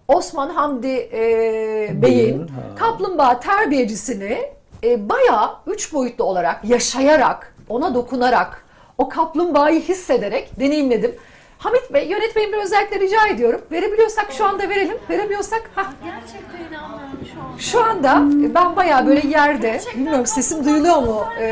Osman 0.08 0.50
Hamdi 0.50 1.08
e, 1.12 2.02
Bey'in 2.02 2.50
kaplumbağa 2.76 3.40
terbiyecisini 3.40 4.38
e, 4.84 5.08
bayağı 5.08 5.50
üç 5.66 5.92
boyutlu 5.94 6.24
olarak 6.24 6.64
yaşayarak 6.64 7.56
ona 7.68 7.94
dokunarak 7.94 8.64
o 8.98 9.08
kaplumbağayı 9.08 9.80
hissederek 9.80 10.60
deneyimledim. 10.60 11.14
Hamit 11.62 11.92
Bey, 11.94 12.08
yönetmenim 12.08 12.52
bir 12.52 12.58
özellikle 12.58 13.00
rica 13.00 13.26
ediyorum. 13.26 13.60
Verebiliyorsak 13.72 14.32
şu 14.32 14.46
anda 14.46 14.68
verelim. 14.68 14.96
Veremiyorsak 15.10 15.70
ha. 15.74 15.84
Gerçekten 16.04 16.58
inanmıyorum 16.58 17.18
şu 17.34 17.40
an. 17.40 17.58
Şu 17.58 17.84
anda 17.84 18.22
ben 18.54 18.76
bayağı 18.76 19.06
böyle 19.06 19.28
yerde, 19.28 19.80
bilmiyorum 19.96 20.26
sesim 20.26 20.64
duyuluyor 20.64 20.96
mu 20.96 21.24
e, 21.38 21.46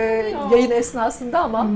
yayın 0.53 0.71
esnasında 0.71 1.39
ama 1.39 1.67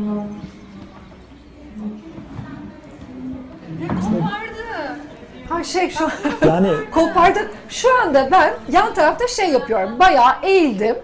ha 5.48 5.64
şey 5.64 5.90
şu 5.90 6.08
Yani 6.46 6.70
kopardı. 6.90 7.50
Şu 7.68 8.00
anda 8.00 8.28
ben 8.32 8.54
yan 8.68 8.94
tarafta 8.94 9.28
şey 9.28 9.50
yapıyorum. 9.50 9.98
Bayağı 9.98 10.32
eğildim. 10.42 10.96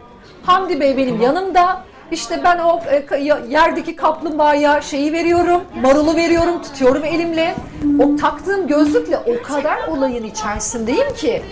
Hamdi 0.43 0.81
Bey 0.81 0.97
benim 0.97 1.21
yanımda. 1.21 1.83
İşte 2.11 2.40
ben 2.44 2.59
o 2.59 2.81
e, 2.90 3.16
yerdeki 3.49 3.96
kaplumbağaya 3.96 4.81
şeyi 4.81 5.12
veriyorum, 5.12 5.61
marulu 5.83 6.16
veriyorum, 6.16 6.62
tutuyorum 6.62 7.05
elimle. 7.05 7.55
O 7.99 8.16
taktığım 8.16 8.66
gözlükle 8.66 9.18
o 9.18 9.42
kadar 9.42 9.88
olayın 9.88 10.25
içerisindeyim 10.25 11.14
ki. 11.14 11.42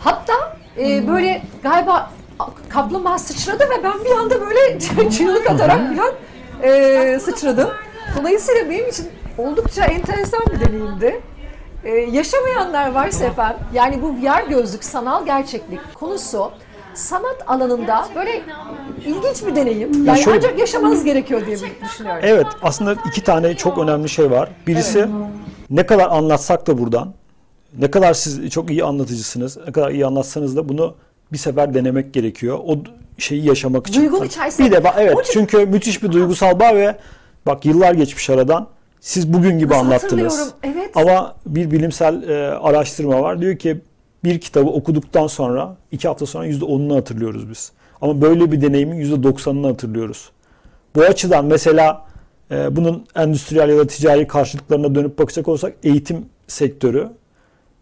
Hatta 0.00 0.56
e, 0.78 1.08
böyle 1.08 1.42
galiba 1.62 2.10
kaplumbağa 2.68 3.18
sıçradı 3.18 3.64
ve 3.64 3.84
ben 3.84 4.04
bir 4.04 4.10
anda 4.10 4.40
böyle 4.40 4.78
çığlık 5.10 5.50
atarak 5.50 5.96
falan 5.96 6.12
e, 6.62 7.18
sıçradım. 7.18 7.70
Dolayısıyla 8.18 8.70
benim 8.70 8.88
için 8.88 9.06
oldukça 9.38 9.84
enteresan 9.84 10.40
bir 10.52 10.60
deneyimdi. 10.60 11.20
Ee, 11.84 11.90
yaşamayanlar 11.90 12.92
varsa 12.92 13.24
efendim, 13.24 13.58
yani 13.74 14.02
bu 14.02 14.08
VR 14.08 14.48
gözlük 14.48 14.84
sanal 14.84 15.26
gerçeklik 15.26 15.94
konusu 15.94 16.52
sanat 16.94 17.36
alanında 17.46 18.08
böyle 18.16 18.42
ilginç 19.06 19.46
bir 19.46 19.56
deneyim. 19.56 20.04
Yani 20.04 20.18
şöyle- 20.18 20.36
ancak 20.38 20.58
yaşamanız 20.58 21.04
gerekiyor 21.04 21.46
diye 21.46 21.56
düşünüyorum. 21.84 22.22
Evet 22.22 22.46
aslında 22.62 22.96
iki 23.08 23.24
tane 23.24 23.56
çok 23.56 23.78
önemli 23.78 24.08
şey 24.08 24.30
var. 24.30 24.48
Birisi 24.66 25.06
ne 25.70 25.86
kadar 25.86 26.08
anlatsak 26.10 26.66
da 26.66 26.78
buradan 26.78 27.14
ne 27.78 27.90
kadar 27.90 28.14
siz 28.14 28.50
çok 28.50 28.70
iyi 28.70 28.84
anlatıcısınız 28.84 29.58
ne 29.66 29.72
kadar 29.72 29.90
iyi 29.90 30.06
anlatsanız 30.06 30.56
da 30.56 30.68
bunu 30.68 30.94
bir 31.32 31.38
sefer 31.38 31.74
denemek 31.74 32.14
gerekiyor. 32.14 32.58
O 32.66 32.76
d- 32.76 32.88
şeyi 33.18 33.46
yaşamak 33.48 33.86
için. 33.86 34.00
Duygunun 34.00 34.24
içerisinde- 34.24 34.66
Bir 34.66 34.72
de 34.72 34.84
bak 34.84 34.94
evet 34.98 35.16
O 35.16 35.20
için- 35.20 35.32
çünkü 35.32 35.66
müthiş 35.66 36.02
bir 36.02 36.12
duygusal 36.12 36.60
bağ 36.60 36.76
ve 36.76 36.96
bak 37.46 37.64
yıllar 37.64 37.94
geçmiş 37.94 38.30
aradan 38.30 38.66
siz 39.00 39.32
bugün 39.32 39.58
gibi 39.58 39.72
Nasıl 39.72 39.80
anlattınız. 39.84 40.32
hatırlıyorum, 40.38 40.52
evet. 40.62 40.90
Ama 40.96 41.34
bir 41.46 41.70
bilimsel 41.70 42.22
e, 42.28 42.50
araştırma 42.50 43.22
var. 43.22 43.40
Diyor 43.40 43.56
ki 43.56 43.80
bir 44.24 44.40
kitabı 44.40 44.70
okuduktan 44.70 45.26
sonra 45.26 45.76
iki 45.92 46.08
hafta 46.08 46.26
sonra 46.26 46.44
yüzde 46.44 46.64
onunu 46.64 46.96
hatırlıyoruz 46.96 47.50
biz. 47.50 47.72
Ama 48.00 48.20
böyle 48.20 48.52
bir 48.52 48.60
deneyimin 48.60 48.96
yüzde 48.96 49.22
doksanını 49.22 49.66
hatırlıyoruz. 49.66 50.30
Bu 50.96 51.00
açıdan 51.00 51.44
mesela 51.44 52.04
e, 52.50 52.76
bunun 52.76 53.06
endüstriyel 53.16 53.68
ya 53.68 53.78
da 53.78 53.86
ticari 53.86 54.26
karşılıklarına 54.26 54.94
dönüp 54.94 55.18
bakacak 55.18 55.48
olursak 55.48 55.72
eğitim 55.82 56.26
sektörü 56.46 57.08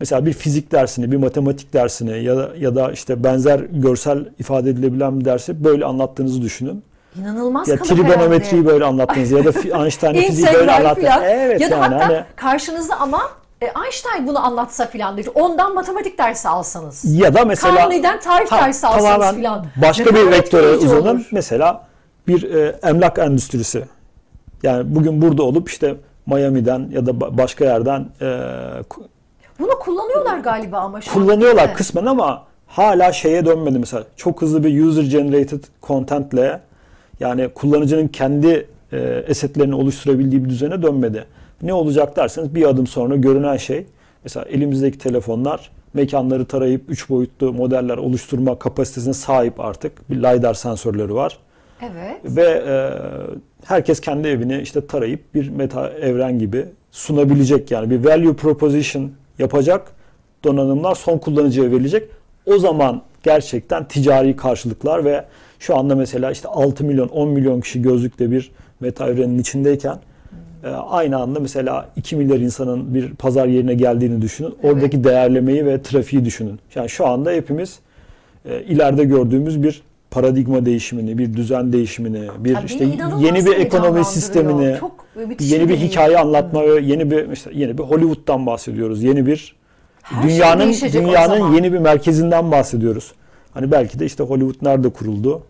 mesela 0.01 0.27
bir 0.27 0.33
fizik 0.33 0.73
dersini, 0.73 1.13
bir 1.13 1.17
matematik 1.17 1.73
dersini 1.73 2.25
ya 2.25 2.37
da 2.37 2.51
ya 2.59 2.75
da 2.75 2.93
işte 2.93 3.25
benzer 3.25 3.59
görsel 3.59 4.29
ifade 4.39 4.71
edilebilen 4.71 5.21
bir 5.21 5.25
dersi 5.25 5.65
böyle 5.65 5.85
anlattığınızı 5.85 6.43
düşünün. 6.43 6.83
İnanılmaz 7.21 7.69
Ya 7.69 7.77
trigonometriyi 7.77 8.53
herhalde. 8.53 8.67
böyle 8.67 8.85
anlattınız 8.85 9.31
ya 9.31 9.45
da 9.45 9.79
Einstein'ın 9.85 10.21
fiziği 10.21 10.49
böyle 10.55 10.73
anlattınız. 10.73 11.11
Evet 11.23 11.61
ya 11.61 11.71
da 11.71 11.75
yani 11.75 11.95
hatta 11.95 12.09
hani 12.09 12.25
karşınızda 12.37 13.01
ama 13.01 13.21
e, 13.63 13.67
Einstein 13.85 14.27
bunu 14.27 14.47
anlatsa 14.47 14.87
filan 14.87 15.17
diyor. 15.17 15.33
Ondan 15.35 15.75
matematik 15.75 16.19
dersi 16.19 16.49
alsanız. 16.49 17.05
ya 17.19 17.35
da 17.35 17.45
mesela 17.45 17.77
Kanuni'den 17.77 18.21
tarih 18.21 18.47
Ta- 18.47 18.59
dersi 18.67 18.87
alsanız 18.87 19.37
filan. 19.37 19.67
Başka 19.83 20.05
bir 20.05 20.11
kadar 20.21 20.31
vektöre 20.33 20.77
uzanın. 20.77 21.27
Mesela 21.33 21.87
bir 22.29 22.55
e, 22.55 22.79
emlak 22.83 23.19
endüstrisi. 23.19 23.85
Yani 24.63 24.95
bugün 24.95 25.23
burada 25.23 25.43
olup 25.43 25.69
işte 25.69 25.95
Miami'den 26.27 26.89
ya 26.93 27.07
da 27.07 27.11
ba- 27.11 27.39
başka 27.39 27.65
yerden 27.65 28.01
e, 28.21 28.27
Bunu 29.59 29.79
kullanıyorlar 29.79 30.39
galiba 30.39 30.79
ama 30.79 31.01
şu 31.01 31.11
an, 31.11 31.15
kullanıyorlar 31.15 31.69
mi? 31.69 31.75
kısmen 31.75 32.07
ama 32.07 32.43
hala 32.67 33.13
şeye 33.13 33.47
dönmedi 33.47 33.79
mesela. 33.79 34.05
Çok 34.17 34.43
hızlı 34.43 34.65
bir 34.65 34.85
user 34.85 35.03
generated 35.03 35.65
contentle 35.83 36.61
yani 37.21 37.49
kullanıcının 37.49 38.09
kendi 38.09 38.69
e, 38.93 38.99
esetlerini 39.27 39.75
oluşturabildiği 39.75 40.45
bir 40.45 40.49
düzene 40.51 40.83
dönmedi. 40.83 41.27
Ne 41.63 41.75
olacak 41.75 42.17
derseniz 42.17 42.55
bir 42.55 42.69
adım 42.69 42.87
sonra 42.87 43.17
görünen 43.17 43.57
şey 43.57 43.87
mesela 44.25 44.47
elimizdeki 44.47 44.99
telefonlar 44.99 45.71
mekanları 45.95 46.45
tarayıp 46.45 46.83
3 46.89 47.11
boyutlu 47.11 47.53
modeller 47.53 47.97
oluşturma 47.97 48.59
kapasitesine 48.59 49.15
sahip 49.15 49.61
artık. 49.61 50.11
Bir 50.11 50.17
LiDAR 50.17 50.55
sensörleri 50.55 51.15
var. 51.15 51.39
Evet. 51.83 52.17
Ve 52.25 52.65
e, 52.67 52.75
herkes 53.65 54.01
kendi 54.01 54.29
evini 54.29 54.61
işte 54.61 54.87
tarayıp 54.87 55.35
bir 55.35 55.49
meta 55.49 55.91
evren 55.91 56.39
gibi 56.39 56.67
sunabilecek 56.91 57.71
yani 57.71 57.91
bir 57.91 58.05
value 58.05 58.33
proposition 58.33 59.11
yapacak 59.39 59.93
donanımlar 60.45 60.95
son 60.95 61.19
kullanıcıya 61.19 61.71
verilecek. 61.71 62.09
O 62.47 62.59
zaman 62.59 63.03
gerçekten 63.23 63.89
ticari 63.89 64.37
karşılıklar 64.37 65.05
ve 65.05 65.25
şu 65.59 65.77
anda 65.77 65.95
mesela 65.95 66.31
işte 66.31 66.49
6 66.49 66.85
milyon 66.85 67.09
10 67.09 67.29
milyon 67.29 67.61
kişi 67.61 67.83
gözlükle 67.83 68.31
bir 68.31 68.51
meta 68.81 69.09
evrenin 69.09 69.39
içindeyken 69.39 69.99
aynı 70.69 71.17
anda 71.17 71.41
mesela 71.41 71.89
2 71.97 72.17
milyar 72.17 72.39
insanın 72.39 72.95
bir 72.95 73.15
pazar 73.15 73.47
yerine 73.47 73.75
geldiğini 73.75 74.23
düşünün. 74.23 74.55
Oradaki 74.63 75.05
değerlemeyi 75.05 75.67
ve 75.67 75.83
trafiği 75.83 76.25
düşünün. 76.25 76.59
Yani 76.75 76.89
şu 76.89 77.07
anda 77.07 77.31
hepimiz 77.31 77.79
e, 78.45 78.63
ileride 78.63 79.05
gördüğümüz 79.05 79.63
bir 79.63 79.83
paradigma 80.11 80.67
değişimini, 80.67 81.19
bir 81.19 81.35
düzen 81.35 81.73
değişimini, 81.73 82.29
bir 82.39 82.55
Ya 82.55 82.63
işte 82.63 82.89
yeni 83.21 83.47
bir 83.47 83.57
ekonomi 83.57 84.05
sistemini, 84.05 84.77
Çok 84.81 85.07
yeni 85.41 85.69
bir 85.69 85.77
hikaye 85.77 86.19
anlatma 86.19 86.63
ve 86.63 86.81
yeni 86.81 87.11
bir 87.11 87.31
işte 87.33 87.51
yeni 87.55 87.79
bir 87.79 87.83
Hollywood'dan 87.83 88.47
bahsediyoruz. 88.47 89.03
Yeni 89.03 89.27
bir 89.27 89.57
Her 90.03 90.23
şey 90.23 90.31
dünyanın 90.31 90.71
o 90.71 90.93
dünyanın 90.93 91.55
yeni 91.55 91.73
bir 91.73 91.79
merkezinden 91.79 92.53
bahsediyoruz. 92.53 93.13
Hani 93.55 93.71
belki 93.71 93.99
de 93.99 94.07
işte 94.07 94.25
Hollywood 94.25 94.67
nerede 94.67 94.89
kuruldu? 94.89 95.43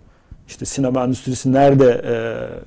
İşte 0.49 0.65
sinema 0.65 1.05
endüstrisi 1.05 1.53
nerede 1.53 2.03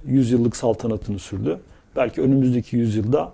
e, 0.08 0.12
100 0.12 0.32
yıllık 0.32 0.56
saltanatını 0.56 1.20
sürdü? 1.20 1.60
Belki 1.96 2.22
önümüzdeki 2.22 2.76
yüzyılda 2.78 3.32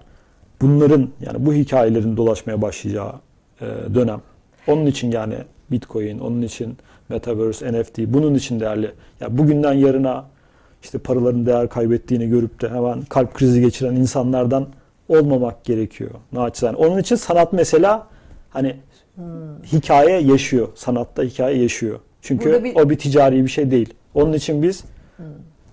bunların 0.61 1.09
yani 1.21 1.45
bu 1.45 1.53
hikayelerin 1.53 2.17
dolaşmaya 2.17 2.61
başlayacağı 2.61 3.13
e, 3.61 3.65
dönem. 3.95 4.21
Onun 4.67 4.85
için 4.85 5.11
yani 5.11 5.35
Bitcoin, 5.71 6.19
onun 6.19 6.41
için 6.41 6.77
Metaverse, 7.09 7.73
NFT 7.73 7.97
bunun 7.99 8.35
için 8.35 8.59
değerli. 8.59 8.91
Ya 9.21 9.37
bugünden 9.37 9.73
yarına 9.73 10.25
işte 10.83 10.97
paraların 10.97 11.45
değer 11.45 11.69
kaybettiğini 11.69 12.29
görüp 12.29 12.61
de 12.61 12.69
hemen 12.69 13.01
kalp 13.01 13.33
krizi 13.33 13.61
geçiren 13.61 13.95
insanlardan 13.95 14.67
olmamak 15.09 15.63
gerekiyor. 15.65 16.11
Naçizane. 16.31 16.77
Onun 16.77 16.97
için 16.97 17.15
sanat 17.15 17.53
mesela 17.53 18.07
hani 18.49 18.75
hikaye 19.73 20.19
yaşıyor. 20.21 20.67
Sanatta 20.75 21.23
hikaye 21.23 21.61
yaşıyor. 21.61 21.99
Çünkü 22.21 22.49
bir- 22.63 22.75
o 22.75 22.89
bir 22.89 22.97
ticari 22.97 23.43
bir 23.43 23.49
şey 23.49 23.71
değil. 23.71 23.93
Onun 24.13 24.33
için 24.33 24.63
biz 24.63 24.83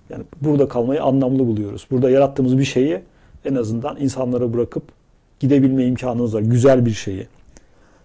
yani 0.09 0.23
burada 0.41 0.67
kalmayı 0.67 1.03
anlamlı 1.03 1.39
buluyoruz. 1.39 1.87
Burada 1.91 2.09
yarattığımız 2.09 2.57
bir 2.57 2.63
şeyi 2.63 3.01
en 3.45 3.55
azından 3.55 3.97
insanlara 3.97 4.53
bırakıp 4.53 4.83
gidebilme 5.39 5.85
imkanımız 5.85 6.35
var. 6.35 6.41
Güzel 6.41 6.85
bir 6.85 6.91
şeyi. 6.91 7.27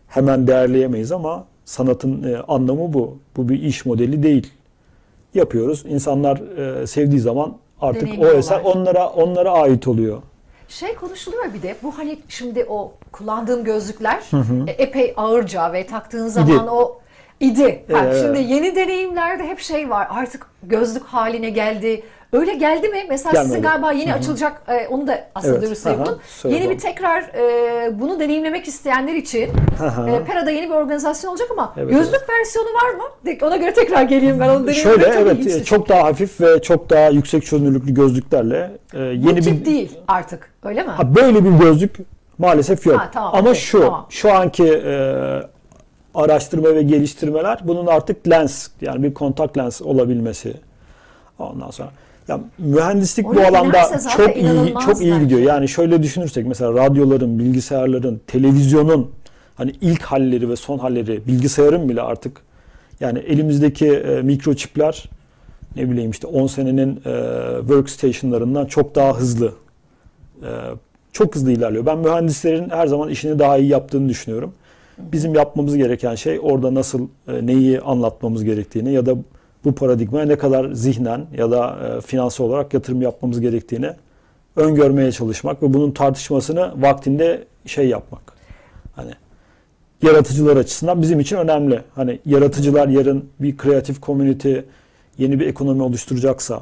Hemen 0.09 0.47
değerleyemeyiz 0.47 1.13
ama 1.13 1.45
sanatın 1.65 2.23
e, 2.23 2.37
anlamı 2.37 2.93
bu. 2.93 3.19
Bu 3.37 3.49
bir 3.49 3.63
iş 3.63 3.87
modeli 3.87 4.23
değil. 4.23 4.53
Yapıyoruz. 5.35 5.85
İnsanlar 5.89 6.37
e, 6.59 6.87
sevdiği 6.87 7.21
zaman 7.21 7.57
artık 7.81 8.09
o 8.19 8.27
eser 8.27 8.61
onlara 8.65 9.09
onlara 9.09 9.51
ait 9.51 9.89
oluyor. 9.89 10.23
Şey 10.69 10.95
konuşuluyor 10.95 11.55
bir 11.55 11.63
de 11.63 11.77
bu 11.83 11.99
hani 11.99 12.19
şimdi 12.29 12.67
o 12.69 12.93
kullandığım 13.13 13.65
gözlükler 13.65 14.23
e, 14.67 14.71
epey 14.71 15.15
ağırca 15.17 15.73
ve 15.73 15.87
taktığın 15.87 16.29
zaman 16.29 16.69
o 16.69 16.99
idi. 17.43 17.85
Evet. 17.89 18.17
Şimdi 18.23 18.39
yeni 18.53 18.77
deneyimlerde 18.77 19.43
hep 19.47 19.59
şey 19.61 19.91
var 19.91 20.07
artık 20.11 20.47
gözlük 20.63 21.05
haline 21.05 21.51
geldi. 21.51 22.03
Öyle 22.33 22.55
geldi 22.55 22.89
mi? 22.89 22.99
Mesela 23.09 23.33
sizin 23.45 23.49
Gelmedi. 23.63 23.69
galiba 23.73 23.93
yeni 23.93 24.15
açılacak 24.15 24.63
e, 24.69 24.89
onu 24.89 25.07
da 25.07 25.25
aslında 25.35 25.67
Evet, 25.67 25.79
söyle 25.79 26.55
Yeni 26.55 26.71
bir 26.71 26.79
tekrar 26.79 27.23
e, 27.23 28.01
bunu 28.01 28.21
deneyimlemek 28.21 28.69
isteyenler 28.69 29.15
için 29.15 29.51
Aha. 29.85 30.11
e, 30.11 30.25
Pera'da 30.25 30.51
yeni 30.51 30.67
bir 30.71 30.75
organizasyon 30.75 31.31
olacak 31.31 31.49
ama 31.51 31.75
Evet, 31.77 31.91
gözlük 31.91 32.21
versiyonu 32.31 32.69
var 32.69 32.95
mı? 32.95 33.03
De- 33.27 33.47
Ona 33.47 33.57
göre 33.57 33.73
tekrar 33.75 34.03
geleyim 34.03 34.41
ben 34.41 34.49
onu 34.49 34.67
deneyimlemek 34.67 35.03
Şöyle 35.13 35.21
evet 35.21 35.47
e, 35.47 35.65
çok 35.65 35.89
daha 35.89 36.03
hafif 36.05 36.41
ve 36.41 36.63
çok 36.63 36.91
daha 36.91 37.09
yüksek 37.09 37.47
çözünürlüklü 37.47 37.95
gözlüklerle 37.95 38.71
e, 38.95 38.99
Bu 38.99 39.03
yeni 39.29 39.41
tip 39.41 39.61
bir 39.61 39.65
değil 39.65 39.99
artık 40.09 40.51
öyle 40.65 40.83
mi? 40.83 40.91
Ha, 40.91 41.15
böyle 41.15 41.45
bir 41.45 41.51
gözlük 41.51 41.97
maalesef 42.39 42.87
yok. 42.87 43.01
Ha, 43.01 43.11
tamam, 43.13 43.31
Ama 43.35 43.51
okey, 43.51 43.61
şu 43.61 43.81
tamam. 43.81 44.07
şu 44.11 44.33
anki 44.33 44.65
e, 44.65 44.95
araştırma 46.15 46.75
ve 46.75 46.83
geliştirmeler 46.83 47.61
bunun 47.65 47.87
artık 47.87 48.29
lens 48.29 48.69
yani 48.81 49.03
bir 49.03 49.15
kontak 49.15 49.59
lens 49.59 49.83
olabilmesi. 49.83 50.55
Ondan 51.39 51.71
sonra 51.71 51.91
ya 52.29 52.41
mühendislik 52.59 53.27
bu 53.27 53.31
Oraya 53.31 53.49
alanda 53.49 54.01
çok 54.17 54.37
iyi 54.37 54.75
çok 54.87 55.01
iyi 55.01 55.21
gidiyor. 55.21 55.41
Yani 55.41 55.69
şöyle 55.69 56.03
düşünürsek 56.03 56.47
mesela 56.47 56.73
radyoların, 56.73 57.39
bilgisayarların, 57.39 58.21
televizyonun 58.27 59.11
hani 59.55 59.73
ilk 59.81 60.03
halleri 60.03 60.49
ve 60.49 60.57
son 60.57 60.79
halleri, 60.79 61.27
bilgisayarın 61.27 61.89
bile 61.89 62.03
artık 62.03 62.41
yani 63.01 63.19
elimizdeki 63.19 63.89
e, 63.89 64.23
mikroçipler 64.23 65.05
ne 65.77 65.91
bileyim 65.91 66.11
işte 66.11 66.27
10 66.27 66.47
senenin 66.47 66.97
e, 66.97 67.59
workstation'larından 67.61 68.67
çok 68.67 68.95
daha 68.95 69.19
hızlı. 69.19 69.53
E, 70.43 70.51
çok 71.13 71.35
hızlı 71.35 71.53
ilerliyor. 71.53 71.87
Ben 71.87 71.99
mühendislerin 71.99 72.71
her 72.71 72.87
zaman 72.87 73.09
işini 73.09 73.39
daha 73.39 73.59
iyi 73.59 73.69
yaptığını 73.69 74.09
düşünüyorum. 74.09 74.55
Bizim 74.99 75.35
yapmamız 75.35 75.77
gereken 75.77 76.15
şey 76.15 76.41
orada 76.43 76.75
nasıl 76.75 77.09
e, 77.29 77.47
neyi 77.47 77.81
anlatmamız 77.81 78.45
gerektiğini 78.45 78.93
ya 78.93 79.07
da 79.07 79.17
bu 79.65 79.75
paradigmaya 79.75 80.27
ne 80.27 80.39
kadar 80.39 80.73
zihnen 80.73 81.27
ya 81.37 81.51
da 81.51 81.79
e, 81.89 82.01
finansal 82.01 82.45
olarak 82.45 82.75
yatırım 82.75 83.03
yapmamız 83.03 83.41
gerektiğini 83.41 83.91
öngörmeye 84.57 85.13
çalışmak 85.13 85.63
ve 85.63 85.75
bunun 85.75 85.91
tartışmasını 85.91 86.83
vaktinde 86.83 87.45
şey 87.67 87.89
yapmak. 87.89 88.33
Hani 88.97 89.13
yaratıcılar 90.03 90.57
açısından 90.57 91.03
bizim 91.03 91.21
için 91.21 91.37
önemli. 91.37 91.83
Hani 91.95 92.19
yaratıcılar 92.27 92.89
yarın 92.89 93.25
bir 93.41 93.57
kreatif 93.57 94.03
community 94.03 94.55
yeni 95.19 95.41
bir 95.41 95.47
ekonomi 95.47 95.83
oluşturacaksa 95.83 96.61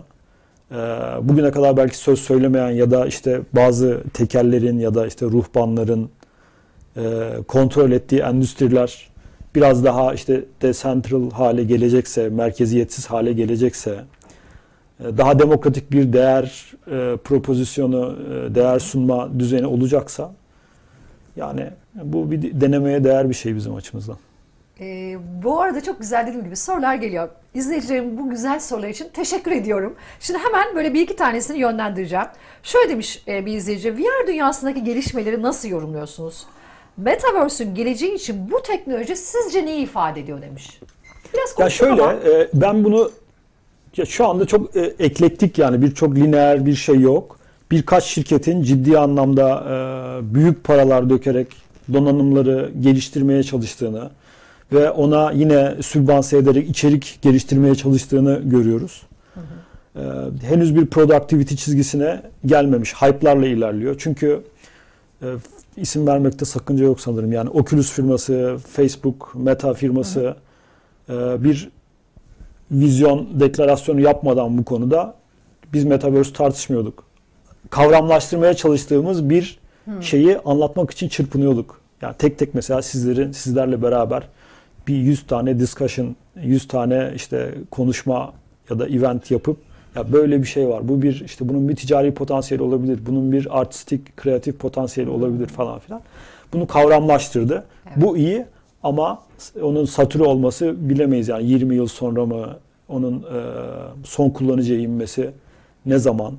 e, 0.71 0.77
bugüne 1.23 1.51
kadar 1.51 1.77
belki 1.77 1.97
söz 1.97 2.21
söylemeyen 2.21 2.71
ya 2.71 2.91
da 2.91 3.07
işte 3.07 3.41
bazı 3.53 4.03
tekellerin 4.15 4.79
ya 4.79 4.95
da 4.95 5.07
işte 5.07 5.27
ruhbanların 5.27 6.11
kontrol 7.49 7.91
ettiği 7.91 8.21
endüstriler 8.21 9.11
biraz 9.55 9.85
daha 9.85 10.15
işte 10.15 10.45
decentral 10.63 11.31
hale 11.31 11.65
gelecekse, 11.65 12.29
merkeziyetsiz 12.29 13.07
hale 13.07 13.33
gelecekse, 13.33 14.05
e, 15.01 15.19
daha 15.19 15.39
demokratik 15.39 15.93
bir 15.93 16.13
değer 16.13 16.73
e, 16.87 17.17
propozisyonu, 17.17 18.17
e, 18.33 18.55
değer 18.55 18.79
sunma 18.79 19.39
düzeni 19.39 19.67
olacaksa 19.67 20.33
yani 21.37 21.67
bu 21.95 22.31
bir 22.31 22.61
denemeye 22.61 23.05
değer 23.05 23.29
bir 23.29 23.35
şey 23.35 23.57
bizim 23.57 23.75
açımızdan. 23.75 24.17
Ee, 24.81 25.19
bu 25.43 25.61
arada 25.61 25.81
çok 25.81 26.01
güzel 26.01 26.27
dediğim 26.27 26.45
gibi 26.45 26.57
sorular 26.57 26.95
geliyor. 26.95 27.29
İzleyicilerim 27.55 28.19
bu 28.19 28.31
güzel 28.31 28.61
sorular 28.61 28.89
için 28.89 29.09
teşekkür 29.13 29.51
ediyorum. 29.51 29.95
Şimdi 30.21 30.39
hemen 30.39 30.77
böyle 30.77 30.95
bir 30.95 31.01
iki 31.03 31.17
tanesini 31.17 31.59
yönlendireceğim. 31.59 32.27
Şöyle 32.63 32.91
demiş 32.91 33.23
e, 33.29 33.47
bir 33.47 33.53
izleyici, 33.53 33.97
VR 33.97 34.27
dünyasındaki 34.27 34.85
gelişmeleri 34.85 35.43
nasıl 35.43 35.69
yorumluyorsunuz? 35.69 36.47
Metaverse'ün 37.05 37.75
geleceği 37.75 38.15
için 38.15 38.51
bu 38.51 38.63
teknoloji 38.63 39.17
sizce 39.17 39.67
neyi 39.67 39.83
ifade 39.83 40.21
ediyor 40.21 40.43
demiş. 40.43 40.81
Biraz 41.35 41.55
Ya 41.59 41.71
şöyle 41.71 42.03
ama. 42.03 42.13
e, 42.13 42.49
ben 42.55 42.85
bunu 42.85 43.11
ya 43.97 44.05
şu 44.07 44.27
anda 44.27 44.47
çok 44.47 44.77
e, 44.77 44.81
eklektik 44.81 45.59
yani 45.59 45.83
birçok 45.83 46.17
lineer 46.17 46.67
bir 46.67 46.75
şey 46.75 47.01
yok. 47.01 47.39
Birkaç 47.71 48.05
şirketin 48.05 48.63
ciddi 48.63 48.99
anlamda 48.99 49.65
e, 49.65 50.35
büyük 50.35 50.65
paralar 50.65 51.11
dökerek 51.11 51.47
donanımları 51.93 52.71
geliştirmeye 52.81 53.43
çalıştığını 53.43 54.11
ve 54.73 54.91
ona 54.91 55.33
yine 55.33 55.75
sübvanse 55.83 56.37
ederek 56.39 56.69
içerik 56.69 57.19
geliştirmeye 57.23 57.75
çalıştığını 57.75 58.41
görüyoruz. 58.45 59.03
E, 59.97 60.01
henüz 60.43 60.77
bir 60.77 60.87
productivity 60.87 61.55
çizgisine 61.55 62.23
gelmemiş. 62.47 62.95
Hype'larla 62.95 63.47
ilerliyor. 63.47 63.97
Çünkü 63.99 64.41
e, 65.23 65.27
isim 65.77 66.07
vermekte 66.07 66.45
sakınca 66.45 66.85
yok 66.85 67.01
sanırım. 67.01 67.33
Yani 67.33 67.51
Oculus 67.51 67.93
firması, 67.93 68.57
Facebook, 68.69 69.33
Meta 69.35 69.75
firması 69.75 70.37
e, 71.09 71.45
bir 71.45 71.71
vizyon 72.71 73.41
deklarasyonu 73.41 74.01
yapmadan 74.01 74.59
bu 74.59 74.65
konuda 74.65 75.15
biz 75.73 75.85
Metaverse 75.85 76.33
tartışmıyorduk. 76.33 77.05
Kavramlaştırmaya 77.71 78.55
çalıştığımız 78.55 79.31
bir 79.31 79.61
şeyi 80.01 80.39
anlatmak 80.39 80.91
için 80.91 81.09
çırpınıyorduk. 81.09 81.81
Yani 82.03 82.15
tek 82.19 82.39
tek 82.39 82.55
mesela 82.55 82.83
sizlerin 82.83 83.33
sizlerle 83.33 83.83
beraber 83.83 84.29
bir 84.87 84.95
100 84.95 85.27
tane 85.27 85.59
discussion, 85.59 86.17
100 86.43 86.69
tane 86.69 87.13
işte 87.17 87.55
konuşma 87.71 88.33
ya 88.71 88.79
da 88.79 88.89
event 88.89 89.31
yapıp 89.31 89.57
ya 89.97 90.13
böyle 90.13 90.43
bir 90.43 90.47
şey 90.47 90.69
var. 90.69 90.89
Bu 90.89 91.03
bir 91.03 91.23
işte 91.25 91.49
bunun 91.49 91.69
bir 91.69 91.77
ticari 91.77 92.15
potansiyeli 92.15 92.63
olabilir. 92.63 93.01
Bunun 93.07 93.33
bir 93.33 93.61
artistik, 93.61 94.17
kreatif 94.17 94.59
potansiyeli 94.59 95.11
olabilir 95.11 95.47
falan 95.47 95.79
filan. 95.79 96.01
Bunu 96.53 96.67
kavramlaştırdı. 96.67 97.65
Bu 97.97 98.17
iyi 98.17 98.45
ama 98.83 99.23
onun 99.63 99.85
satürü 99.85 100.23
olması 100.23 100.75
bilemeyiz 100.89 101.29
yani 101.29 101.47
20 101.47 101.75
yıl 101.75 101.87
sonra 101.87 102.27
mı 102.27 102.57
onun 102.89 103.19
e, 103.19 103.41
son 104.05 104.31
kullanıcıya 104.31 104.81
inmesi 104.81 105.31
ne 105.87 105.99
zaman? 105.99 106.35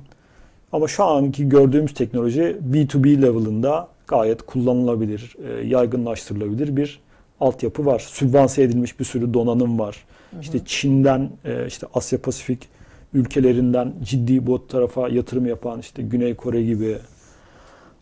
Ama 0.72 0.88
şu 0.88 1.04
anki 1.04 1.48
gördüğümüz 1.48 1.94
teknoloji 1.94 2.56
B2B 2.70 3.22
level'ında 3.22 3.88
gayet 4.06 4.42
kullanılabilir, 4.42 5.36
e, 5.48 5.66
yaygınlaştırılabilir 5.66 6.76
bir 6.76 7.00
altyapı 7.40 7.86
var. 7.86 7.98
Sübvanse 7.98 8.62
edilmiş 8.62 9.00
bir 9.00 9.04
sürü 9.04 9.34
donanım 9.34 9.78
var. 9.78 10.04
İşte 10.40 10.58
Çin'den, 10.66 11.30
e, 11.44 11.66
işte 11.66 11.86
Asya 11.94 12.22
Pasifik 12.22 12.68
ülkelerinden 13.14 13.92
ciddi 14.02 14.46
bu 14.46 14.66
tarafa 14.66 15.08
yatırım 15.08 15.46
yapan 15.46 15.80
işte 15.80 16.02
Güney 16.02 16.34
Kore 16.34 16.62
gibi, 16.62 16.98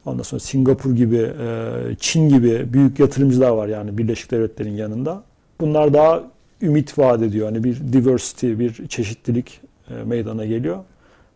ondan 0.07 0.23
sonra 0.23 0.41
Singapur 0.41 0.97
gibi, 0.97 1.17
e, 1.17 1.73
Çin 2.01 2.29
gibi 2.29 2.73
büyük 2.73 2.99
yatırımcılar 2.99 3.51
var 3.51 3.69
yani 3.69 3.99
Birleşik 3.99 4.31
Devletler'in 4.31 4.77
yanında. 4.77 5.23
Bunlar 5.61 5.95
daha 5.95 6.23
ümit 6.63 6.99
vaat 6.99 7.23
ediyor. 7.23 7.47
Hani 7.47 7.65
bir 7.65 7.77
diversity, 7.93 8.59
bir 8.59 8.89
çeşitlilik 8.89 9.61
e, 9.91 10.05
meydana 10.05 10.47
geliyor. 10.47 10.79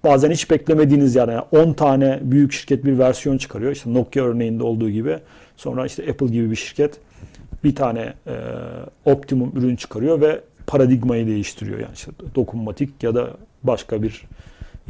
Bazen 0.05 0.31
hiç 0.31 0.51
beklemediğiniz 0.51 1.15
yani 1.15 1.39
10 1.53 1.73
tane 1.73 2.21
büyük 2.23 2.53
şirket 2.53 2.85
bir 2.85 2.99
versiyon 2.99 3.39
çıkarıyor. 3.39 3.73
İşte 3.73 3.95
Nokia 3.95 4.25
örneğinde 4.25 4.63
olduğu 4.63 4.91
gibi. 4.91 5.19
Sonra 5.57 5.87
işte 5.87 6.11
Apple 6.11 6.27
gibi 6.27 6.51
bir 6.51 6.57
şirket 6.57 7.01
bir 7.65 7.75
tane 7.75 8.15
e, 8.27 8.35
optimum 9.05 9.53
ürün 9.57 9.77
çıkarıyor 9.77 10.21
ve 10.21 10.41
paradigmayı 10.67 11.27
değiştiriyor. 11.27 11.79
Yani 11.79 11.95
işte 11.95 12.13
dokunmatik 12.35 13.03
ya 13.03 13.15
da 13.15 13.31
başka 13.65 14.03
bir 14.03 14.29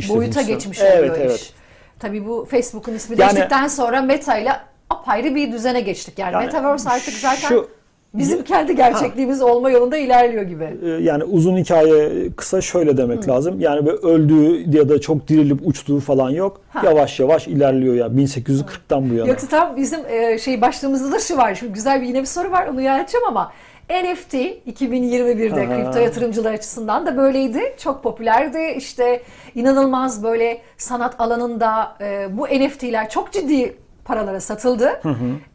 boyuta 0.09 0.43
geçmiş 0.43 0.79
evet, 0.81 1.11
oluyor 1.11 1.17
evet. 1.17 1.41
iş. 1.41 1.53
Tabii 1.99 2.27
bu 2.27 2.47
Facebook'un 2.51 2.95
ismi 2.95 3.21
Yani- 3.21 3.31
değiştikten 3.31 3.69
sonra 3.69 4.03
Meta 4.03 4.39
ile 4.39 4.53
apayrı 4.91 5.35
bir 5.35 5.53
düzene 5.53 5.81
geçtik. 5.81 6.19
Yani, 6.19 6.33
Yani 6.33 6.47
Metaverse 6.47 6.91
artık 6.91 7.15
zaten 7.15 7.49
şu- 7.49 7.69
bizim 8.15 8.45
kendi 8.45 8.77
gerçekliğimiz 8.77 9.43
olma 9.43 9.71
yolunda 9.71 9.97
ilerliyor 9.97 10.43
gibi. 10.43 10.79
Ee, 10.85 10.89
yani 10.89 11.25
uzun 11.25 11.57
hikaye 11.57 12.29
kısa 12.37 12.61
şöyle 12.61 12.97
demek 12.97 13.29
lazım. 13.29 13.61
Yani 13.61 13.87
böyle 13.87 13.99
öldüğü 13.99 14.77
ya 14.77 14.89
da 14.89 15.01
çok 15.01 15.29
dirilip 15.29 15.61
uçtuğu 15.65 16.01
falan 16.01 16.31
yok. 16.31 16.61
Ha. 16.69 16.81
Yavaş 16.85 17.21
yavaş 17.21 17.49
ilerliyor 17.49 17.95
ya 17.95 18.07
1840'tan 18.07 19.11
bu 19.11 19.15
yana. 19.15 19.29
Yoksa 19.29 19.49
tam 19.49 19.77
bizim 19.77 20.01
e, 20.09 20.39
şey 20.39 20.61
başlığımızda 20.61 21.13
da 21.13 21.19
şu 21.19 21.37
var. 21.37 21.55
Şimdi 21.55 21.73
güzel 21.73 22.03
bir 22.03 22.07
yine 22.07 22.21
bir 22.21 22.27
soru 22.27 22.51
var 22.51 22.67
onu 22.67 22.83
yönelteceğim 22.83 23.27
ama 23.27 23.53
NFT 23.91 24.35
2021'de 24.35 25.67
Aha. 25.67 25.77
kripto 25.77 25.99
yatırımcılar 25.99 26.53
açısından 26.53 27.07
da 27.07 27.17
böyleydi. 27.17 27.75
Çok 27.79 28.03
popülerdi. 28.03 28.75
İşte 28.77 29.23
inanılmaz 29.55 30.23
böyle 30.23 30.61
sanat 30.77 31.21
alanında 31.21 31.97
e, 32.01 32.29
bu 32.37 32.47
NFT'ler 32.47 33.11
çok 33.11 33.33
ciddi 33.33 33.77
paralara 34.05 34.41
satıldı. 34.41 35.01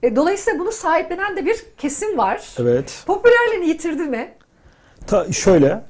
E, 0.03 0.15
dolayısıyla 0.15 0.59
bunu 0.59 0.71
sahiplenen 0.71 1.37
de 1.37 1.45
bir 1.45 1.55
kesim 1.77 2.17
var. 2.17 2.41
Evet. 2.59 3.03
Popülerliğini 3.07 3.67
yitirdi 3.67 4.03
mi? 4.03 4.31
Ta, 5.07 5.31
şöyle 5.31 5.81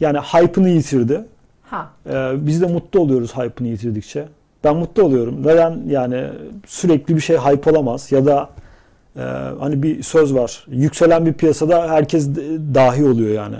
yani 0.00 0.18
hype'ını 0.18 0.68
yitirdi. 0.68 1.24
Ha. 1.70 1.90
Ee, 2.10 2.32
biz 2.36 2.62
de 2.62 2.66
mutlu 2.66 3.00
oluyoruz 3.00 3.36
hype'ını 3.36 3.68
yitirdikçe. 3.68 4.28
Ben 4.64 4.76
mutlu 4.76 5.02
oluyorum. 5.02 5.46
Neden 5.46 5.82
yani 5.86 6.24
sürekli 6.66 7.16
bir 7.16 7.20
şey 7.20 7.36
hype 7.36 7.70
olamaz 7.70 8.12
ya 8.12 8.26
da 8.26 8.50
e, 9.18 9.22
hani 9.60 9.82
bir 9.82 10.02
söz 10.02 10.34
var. 10.34 10.64
Yükselen 10.68 11.26
bir 11.26 11.32
piyasada 11.32 11.90
herkes 11.90 12.28
dahi 12.74 13.04
oluyor 13.04 13.34
yani. 13.34 13.56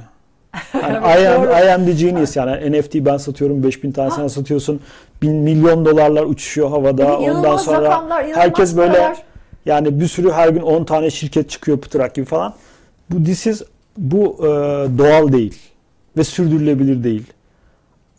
Yani 0.74 1.22
I, 1.22 1.28
am. 1.28 1.44
I 1.44 1.72
am 1.72 1.86
the 1.86 1.92
genius 1.92 2.36
yani 2.36 2.72
NFT 2.72 2.94
ben 2.94 3.16
satıyorum 3.16 3.62
5000 3.62 3.92
tane 3.92 4.10
sen 4.10 4.28
satıyorsun. 4.28 4.80
Bin 5.22 5.34
milyon 5.34 5.84
dolarlar 5.84 6.22
uçuşuyor 6.22 6.70
havada. 6.70 7.04
Evet, 7.04 7.30
Ondan 7.36 7.56
sonra 7.56 7.82
rakamlar, 7.82 8.26
herkes 8.26 8.76
böyle 8.76 8.92
paralar. 8.92 9.22
yani 9.66 10.00
bir 10.00 10.06
sürü 10.06 10.30
her 10.30 10.48
gün 10.48 10.60
10 10.60 10.84
tane 10.84 11.10
şirket 11.10 11.50
çıkıyor 11.50 11.78
pıtrak 11.78 12.14
gibi 12.14 12.26
falan. 12.26 12.54
Bu 13.10 13.24
this 13.24 13.46
is, 13.46 13.62
bu 13.96 14.36
e, 14.40 14.46
doğal 14.98 15.32
değil 15.32 15.58
ve 16.16 16.24
sürdürülebilir 16.24 17.04
değil. 17.04 17.24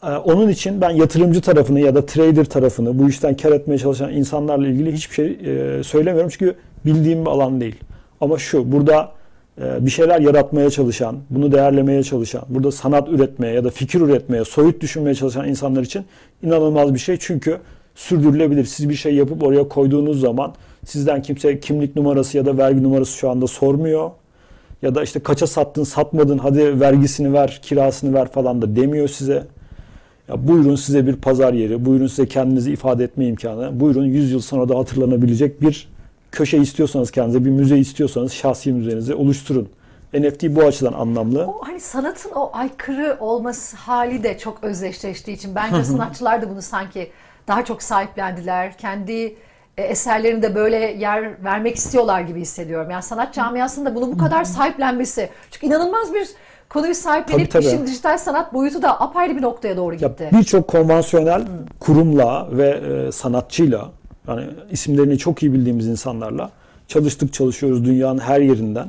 E, 0.04 0.08
onun 0.08 0.50
için 0.50 0.82
ben 0.82 0.90
yatırımcı 0.90 1.42
tarafını 1.42 1.80
ya 1.80 1.96
da 1.96 2.06
trader 2.06 2.46
tarafını 2.46 3.00
bu 3.00 3.10
işten 3.10 3.38
kar 3.38 3.52
etmeye 3.52 3.78
çalışan 3.78 4.14
insanlarla 4.14 4.68
ilgili 4.68 4.94
hiçbir 4.94 5.16
şey 5.16 5.26
e, 5.46 5.84
söylemiyorum 5.84 6.30
çünkü 6.30 6.56
bildiğim 6.86 7.26
bir 7.26 7.30
alan 7.30 7.62
değil. 7.62 7.76
Ama 8.22 8.38
şu 8.38 8.72
burada 8.72 9.12
e, 9.62 9.86
bir 9.86 9.92
şeyler 9.92 10.20
yaratmaya 10.20 10.70
çalışan, 10.70 11.18
bunu 11.30 11.52
değerlemeye 11.52 12.04
çalışan, 12.04 12.42
burada 12.50 12.72
sanat 12.72 13.10
üretmeye 13.10 13.54
ya 13.54 13.64
da 13.64 13.70
fikir 13.70 14.02
üretmeye, 14.02 14.46
soyut 14.46 14.82
düşünmeye 14.82 15.16
çalışan 15.16 15.48
insanlar 15.48 15.82
için 15.84 16.06
inanılmaz 16.44 16.94
bir 16.94 17.00
şey. 17.00 17.18
Çünkü 17.20 17.58
sürdürülebilir. 17.96 18.66
Siz 18.66 18.90
bir 18.90 18.94
şey 18.94 19.16
yapıp 19.16 19.44
oraya 19.44 19.68
koyduğunuz 19.68 20.20
zaman 20.20 20.54
sizden 20.86 21.22
kimse 21.22 21.60
kimlik 21.60 21.96
numarası 21.96 22.38
ya 22.38 22.46
da 22.46 22.58
vergi 22.58 22.84
numarası 22.84 23.18
şu 23.18 23.30
anda 23.30 23.48
sormuyor. 23.48 24.12
Ya 24.82 24.96
da 24.96 25.04
işte 25.04 25.20
kaça 25.20 25.48
sattın, 25.48 25.84
satmadın, 25.84 26.38
hadi 26.38 26.80
vergisini 26.80 27.34
ver, 27.34 27.60
kirasını 27.64 28.14
ver 28.14 28.32
falan 28.32 28.62
da 28.62 28.76
demiyor 28.76 29.08
size. 29.08 29.44
Ya 30.30 30.48
buyurun 30.48 30.76
size 30.76 31.08
bir 31.08 31.16
pazar 31.16 31.54
yeri, 31.54 31.86
buyurun 31.86 32.08
size 32.08 32.28
kendinizi 32.28 32.72
ifade 32.72 33.04
etme 33.04 33.28
imkanı, 33.28 33.80
buyurun 33.80 34.06
100 34.06 34.32
yıl 34.32 34.40
sonra 34.40 34.70
da 34.70 34.78
hatırlanabilecek 34.78 35.62
bir 35.62 35.90
köşe 36.32 36.58
istiyorsanız 36.58 37.12
kendinize, 37.12 37.46
bir 37.46 37.50
müze 37.50 37.78
istiyorsanız 37.78 38.34
şahsi 38.34 38.72
müzenizi 38.74 39.14
oluşturun. 39.16 39.70
NFT 40.14 40.44
bu 40.44 40.62
açıdan 40.64 40.94
anlamlı. 40.94 41.48
O 41.48 41.62
hani 41.62 41.80
sanatın 41.80 42.32
o 42.32 42.50
aykırı 42.54 43.18
olması 43.20 43.78
hali 43.78 44.24
de 44.24 44.38
çok 44.38 44.64
özdeşleştiği 44.64 45.38
için 45.38 45.56
bence 45.56 45.84
sanatçılar 45.84 46.42
da 46.42 46.50
bunu 46.50 46.62
sanki 46.62 47.12
daha 47.48 47.66
çok 47.66 47.84
sahiplendiler. 47.84 48.78
Kendi 48.78 49.36
e, 49.78 49.84
eserlerinde 49.84 50.56
böyle 50.56 50.78
yer 50.78 51.44
vermek 51.44 51.76
istiyorlar 51.76 52.22
gibi 52.22 52.42
hissediyorum. 52.42 52.92
Yani 52.92 53.04
sanat 53.04 53.34
camiasında 53.34 53.96
bunu 53.96 54.12
bu 54.12 54.18
kadar 54.18 54.44
sahiplenmesi. 54.44 55.30
Çünkü 55.52 55.66
inanılmaz 55.68 56.14
bir 56.14 56.28
konuyu 56.70 56.96
sahiplenip 56.96 57.52
Tabii, 57.52 57.64
tabii. 57.66 57.74
işin 57.76 57.88
dijital 57.88 58.18
sanat 58.18 58.54
boyutu 58.54 58.82
da 58.82 59.02
apayrı 59.02 59.38
bir 59.38 59.42
noktaya 59.42 59.78
doğru 59.78 59.96
gitti. 59.96 60.30
birçok 60.34 60.68
konvansiyonel 60.68 61.44
kurumla 61.80 62.48
ve 62.52 62.70
e, 62.70 63.12
sanatçıyla 63.12 63.92
yani 64.30 64.46
isimlerini 64.72 65.18
çok 65.18 65.44
iyi 65.44 65.54
bildiğimiz 65.54 65.88
insanlarla 65.88 66.52
çalıştık 66.88 67.34
çalışıyoruz 67.34 67.86
dünyanın 67.86 68.20
her 68.20 68.42
yerinden. 68.42 68.88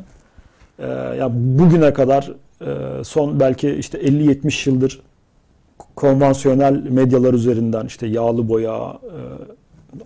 E, 0.79 0.87
ya 1.19 1.31
bugüne 1.33 1.93
kadar 1.93 2.33
e, 2.61 3.05
son 3.05 3.41
belki 3.41 3.71
işte 3.71 3.99
50-70 3.99 4.71
yıldır 4.71 5.01
konvansiyonel 5.97 6.73
medyalar 6.73 7.35
üzerinden 7.35 7.87
işte 7.87 8.07
yağlı 8.07 8.49
boya, 8.49 8.99
e, 9.03 9.19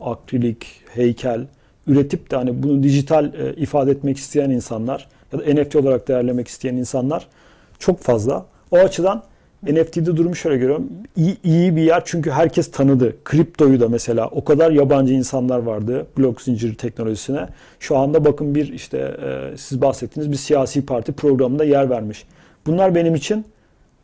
akrilik, 0.01 0.67
heykel 0.95 1.47
üretip 1.87 2.31
de 2.31 2.37
hani 2.37 2.63
bunu 2.63 2.83
dijital 2.83 3.25
e, 3.35 3.55
ifade 3.57 3.91
etmek 3.91 4.17
isteyen 4.17 4.51
insanlar 4.51 5.09
ya 5.33 5.39
da 5.39 5.61
NFT 5.61 5.77
olarak 5.77 6.09
değerlemek 6.09 6.49
isteyen 6.49 6.75
insanlar 6.75 7.27
çok 7.79 8.01
fazla. 8.01 8.47
O 8.71 8.77
açıdan 8.77 9.23
NFT'de 9.73 10.17
durumu 10.17 10.37
şöyle 10.37 10.57
görüyorum. 10.57 10.89
İyi, 11.17 11.37
iyi 11.45 11.77
bir 11.77 11.83
yer 11.83 12.03
çünkü 12.05 12.31
herkes 12.31 12.71
tanıdı. 12.71 13.17
Kriptoyu 13.25 13.81
da 13.81 13.89
mesela 13.89 14.29
o 14.29 14.45
kadar 14.45 14.71
yabancı 14.71 15.15
insanlar 15.15 15.59
vardı 15.59 16.07
blok 16.19 16.43
zinciri 16.43 16.77
teknolojisine. 16.77 17.49
Şu 17.81 17.97
anda 17.97 18.25
bakın 18.25 18.55
bir 18.55 18.73
işte 18.73 18.99
e, 18.99 19.57
siz 19.57 19.83
bahsettiğiniz 19.83 20.33
bir 20.33 20.37
siyasi 20.37 20.87
parti 20.87 21.13
programında 21.13 21.65
yer 21.65 21.91
vermiş. 21.91 22.25
Bunlar 22.67 22.95
benim 22.95 23.15
için 23.15 23.45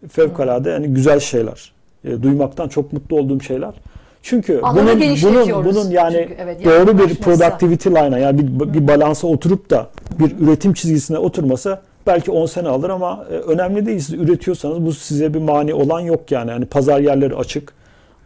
fevkalade 0.08 0.70
yani 0.70 0.88
güzel 0.88 1.20
şeyler. 1.20 1.72
E, 2.04 2.22
duymaktan 2.22 2.68
çok 2.68 2.92
mutlu 2.92 3.16
olduğum 3.16 3.40
şeyler. 3.40 3.74
Çünkü 4.22 4.60
Alanı 4.60 5.00
bunun 5.00 5.46
bunun 5.46 5.64
bunun 5.64 5.90
yani 5.90 6.16
Çünkü 6.28 6.42
evet, 6.42 6.64
doğru 6.64 6.98
bir 6.98 7.14
productivity 7.14 7.88
line'a 7.88 8.18
yani 8.18 8.38
bir, 8.38 8.74
bir 8.74 8.88
balansa 8.88 9.26
oturup 9.26 9.70
da 9.70 9.90
bir 10.18 10.46
üretim 10.46 10.74
çizgisine 10.74 11.18
oturması 11.18 11.80
belki 12.06 12.30
10 12.30 12.46
sene 12.46 12.68
alır 12.68 12.90
ama 12.90 13.26
e, 13.30 13.34
önemli 13.34 13.86
değil. 13.86 13.98
Siz 13.98 14.14
üretiyorsanız 14.14 14.86
bu 14.86 14.92
size 14.92 15.34
bir 15.34 15.38
mani 15.38 15.74
olan 15.74 16.00
yok 16.00 16.30
yani. 16.30 16.50
Yani 16.50 16.66
pazar 16.66 17.00
yerleri 17.00 17.36
açık. 17.36 17.72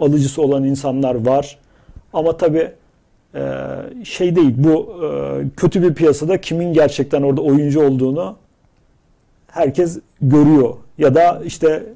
Alıcısı 0.01 0.43
olan 0.43 0.65
insanlar 0.65 1.27
var. 1.27 1.59
Ama 2.13 2.37
tabii 2.37 2.71
e, 3.35 3.43
şey 4.05 4.37
değil 4.37 4.55
bu 4.57 4.95
e, 5.05 5.09
kötü 5.57 5.83
bir 5.83 5.95
piyasada 5.95 6.41
kimin 6.41 6.73
gerçekten 6.73 7.23
orada 7.23 7.41
oyuncu 7.41 7.87
olduğunu 7.87 8.37
herkes 9.47 9.99
görüyor. 10.23 10.75
Ya 10.99 11.15
da 11.15 11.43
işte 11.45 11.87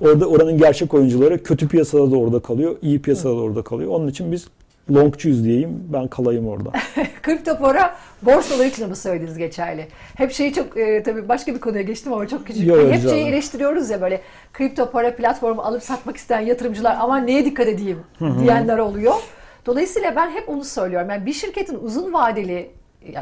orada 0.00 0.26
oranın 0.26 0.58
gerçek 0.58 0.94
oyuncuları 0.94 1.42
kötü 1.42 1.68
piyasada 1.68 2.10
da 2.10 2.16
orada 2.16 2.40
kalıyor, 2.40 2.76
iyi 2.82 3.02
piyasada 3.02 3.36
da 3.36 3.40
orada 3.40 3.62
kalıyor. 3.62 3.90
Onun 3.90 4.08
için 4.08 4.32
biz 4.32 4.46
longcuyuz 4.90 5.44
diyeyim. 5.44 5.88
Ben 5.92 6.08
kalayım 6.08 6.48
orada. 6.48 6.72
Kripto 7.22 7.58
para 7.58 7.96
borsalar 8.22 8.66
için 8.66 8.90
bu 8.90 8.96
söylediğiniz 8.96 9.38
geçerli. 9.38 9.88
Hep 10.16 10.32
şeyi 10.32 10.52
çok 10.52 10.76
e, 10.76 11.02
tabii 11.02 11.28
başka 11.28 11.54
bir 11.54 11.60
konuya 11.60 11.82
geçtim 11.82 12.12
ama 12.12 12.28
çok 12.28 12.46
küçük. 12.46 12.66
Yok, 12.66 12.78
Hep 12.78 12.94
rica 12.94 13.10
şeyi 13.10 13.26
eleştiriyoruz 13.26 13.90
ya 13.90 14.00
böyle 14.00 14.20
kripto 14.52 14.90
para 14.90 15.16
platformu 15.16 15.62
alıp 15.62 15.82
satmak 15.82 16.16
isteyen 16.16 16.40
yatırımcılar 16.40 16.96
ama 17.00 17.18
neye 17.18 17.44
dikkat 17.44 17.68
edeyim 17.68 17.98
diyenler 18.40 18.78
oluyor. 18.78 19.14
Dolayısıyla 19.66 20.16
ben 20.16 20.30
hep 20.30 20.48
onu 20.48 20.64
söylüyorum. 20.64 21.10
Yani 21.10 21.26
bir 21.26 21.32
şirketin 21.32 21.78
uzun 21.82 22.12
vadeli 22.12 22.70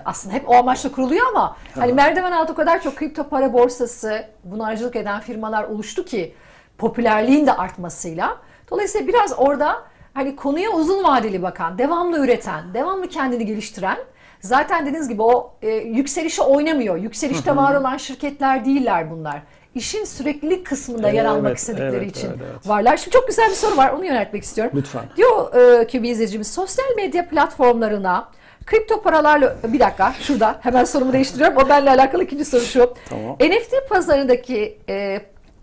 aslında 0.04 0.34
hep 0.34 0.48
o 0.48 0.54
amaçla 0.54 0.92
kuruluyor 0.92 1.26
ama 1.26 1.56
hani 1.74 1.92
merdiven 1.92 2.32
altı 2.32 2.52
o 2.52 2.56
kadar 2.56 2.82
çok 2.82 2.96
kripto 2.96 3.28
para 3.28 3.52
borsası 3.52 4.24
buna 4.44 4.66
aracılık 4.66 4.96
eden 4.96 5.20
firmalar 5.20 5.64
oluştu 5.64 6.04
ki 6.04 6.34
popülerliğin 6.78 7.46
de 7.46 7.52
artmasıyla. 7.52 8.38
Dolayısıyla 8.70 9.06
biraz 9.08 9.34
orada 9.38 9.82
hani 10.14 10.36
konuya 10.36 10.70
uzun 10.70 11.04
vadeli 11.04 11.42
bakan, 11.42 11.78
devamlı 11.78 12.24
üreten, 12.24 12.74
devamlı 12.74 13.08
kendini 13.08 13.46
geliştiren 13.46 13.98
zaten 14.40 14.86
dediğiniz 14.86 15.08
gibi 15.08 15.22
o 15.22 15.54
e, 15.62 15.68
yükselişi 15.70 16.42
oynamıyor. 16.42 16.96
Yükselişte 16.96 17.56
var 17.56 17.74
olan 17.74 17.96
şirketler 17.96 18.64
değiller 18.64 19.10
bunlar. 19.10 19.42
İşin 19.74 20.04
süreklilik 20.04 20.66
kısmında 20.66 21.10
yer 21.10 21.24
almak 21.24 21.46
Evet, 21.46 21.58
istedikleri 21.58 21.96
evet, 21.96 22.16
için 22.16 22.28
evet, 22.28 22.38
evet. 22.52 22.68
varlar. 22.68 22.96
Şimdi 22.96 23.10
çok 23.10 23.28
güzel 23.28 23.50
bir 23.50 23.54
soru 23.54 23.76
var. 23.76 23.92
Onu 23.92 24.06
yöneltmek 24.06 24.42
istiyorum. 24.42 24.72
Lütfen. 24.76 25.02
Diyor 25.16 25.54
e, 25.54 25.86
ki 25.86 26.02
bir 26.02 26.10
izleyicimiz 26.10 26.50
sosyal 26.52 26.96
medya 26.96 27.28
platformlarına 27.28 28.28
kripto 28.66 29.02
paralarla 29.02 29.56
bir 29.68 29.80
dakika 29.80 30.14
şurada 30.20 30.58
hemen 30.60 30.84
sorumu 30.84 31.12
değiştiriyorum. 31.12 31.56
O 31.56 31.68
benimle 31.68 31.90
alakalı 31.90 32.24
ikinci 32.24 32.44
soru 32.44 32.60
şu. 32.60 32.94
Tamam. 33.08 33.36
NFT 33.40 33.88
pazarındaki 33.88 34.78
e, 34.88 35.20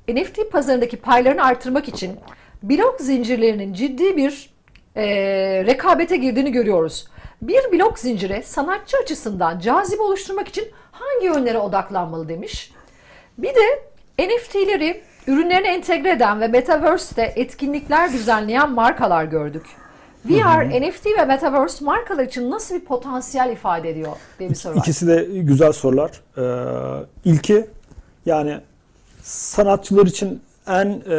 NFT 0.10 0.52
pazarındaki 0.52 0.98
paylarını 0.98 1.44
artırmak 1.44 1.88
için 1.88 2.20
blok 2.63 3.02
zincirlerinin 3.02 3.74
ciddi 3.74 4.17
bir 4.17 4.50
e, 4.96 5.06
rekabete 5.65 6.17
girdiğini 6.17 6.52
görüyoruz. 6.52 7.08
Bir 7.41 7.72
blok 7.72 8.00
zincire 8.00 8.41
sanatçı 8.41 8.98
açısından 9.04 9.60
cazibe 9.60 10.02
oluşturmak 10.02 10.48
için 10.48 10.67
hangi 10.91 11.26
yönlere 11.26 11.58
odaklanmalı 11.58 12.30
demiş. 12.30 12.72
Bir 13.38 13.56
de 13.56 13.84
NFT'leri 14.20 15.02
ürünlerine 15.28 15.67
entegre 15.67 16.12
eden 16.12 16.41
ve 16.41 16.48
Metaverse'te 16.48 17.34
etkinlikler 17.36 18.13
düzenleyen 18.13 18.72
markalar 18.72 19.26
gördük. 19.26 19.65
VR, 20.26 20.82
NFT 20.82 21.06
ve 21.06 21.26
Metaverse 21.26 21.86
markalar 21.86 22.24
için 22.24 22.52
nasıl 22.52 22.76
bir 22.76 22.86
potansiyel 22.86 23.52
ifade 23.52 23.89
ediyor 23.89 24.17
diye 24.39 24.50
bir 24.50 24.56
soru 24.56 24.76
var. 24.76 24.80
İkisi 24.80 25.08
de 25.08 25.28
güzel 25.34 25.72
sorular. 25.72 26.12
Ee, 26.38 27.06
ilki 27.26 27.67
yani 28.26 28.60
sanatçılar 29.24 30.06
için 30.06 30.41
en 30.68 31.02
e, 31.10 31.14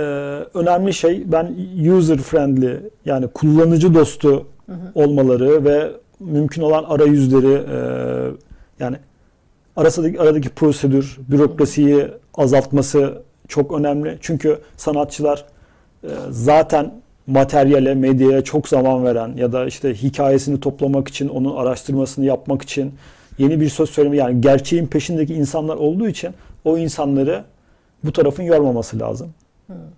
önemli 0.55 0.95
şey 0.95 1.33
ben 1.33 1.55
user 1.97 2.19
friendly 2.19 2.77
yani 3.05 3.29
kullanıcı 3.29 3.95
dostu 3.95 4.47
olmaları 4.95 5.65
ve 5.65 5.91
mümkün 6.21 6.63
olan 6.63 6.85
arayüzleri 6.85 7.53
e, 7.55 7.79
yani 8.81 8.97
arasındaki 9.77 10.21
aradaki 10.21 10.49
prosedür, 10.49 11.19
bürokrasiyi 11.29 12.09
azaltması 12.35 13.23
çok 13.49 13.73
önemli. 13.73 14.19
Çünkü 14.21 14.59
sanatçılar 14.77 15.45
e, 16.05 16.09
zaten 16.31 16.93
materyale, 17.27 17.95
medyaya 17.95 18.45
çok 18.45 18.69
zaman 18.69 19.05
veren 19.05 19.33
ya 19.37 19.53
da 19.53 19.67
işte 19.67 19.95
hikayesini 19.95 20.61
toplamak 20.61 21.09
için, 21.09 21.29
onun 21.29 21.57
araştırmasını 21.57 22.25
yapmak 22.25 22.63
için 22.63 22.95
yeni 23.39 23.61
bir 23.61 23.69
söz 23.69 23.91
söyleme 23.91 24.17
yani 24.17 24.41
gerçeğin 24.41 24.87
peşindeki 24.87 25.35
insanlar 25.35 25.77
olduğu 25.77 26.09
için 26.09 26.31
o 26.65 26.79
insanları 26.79 27.45
bu 28.05 28.13
tarafın 28.13 28.43
yormaması 28.43 28.99
lazım. 28.99 29.35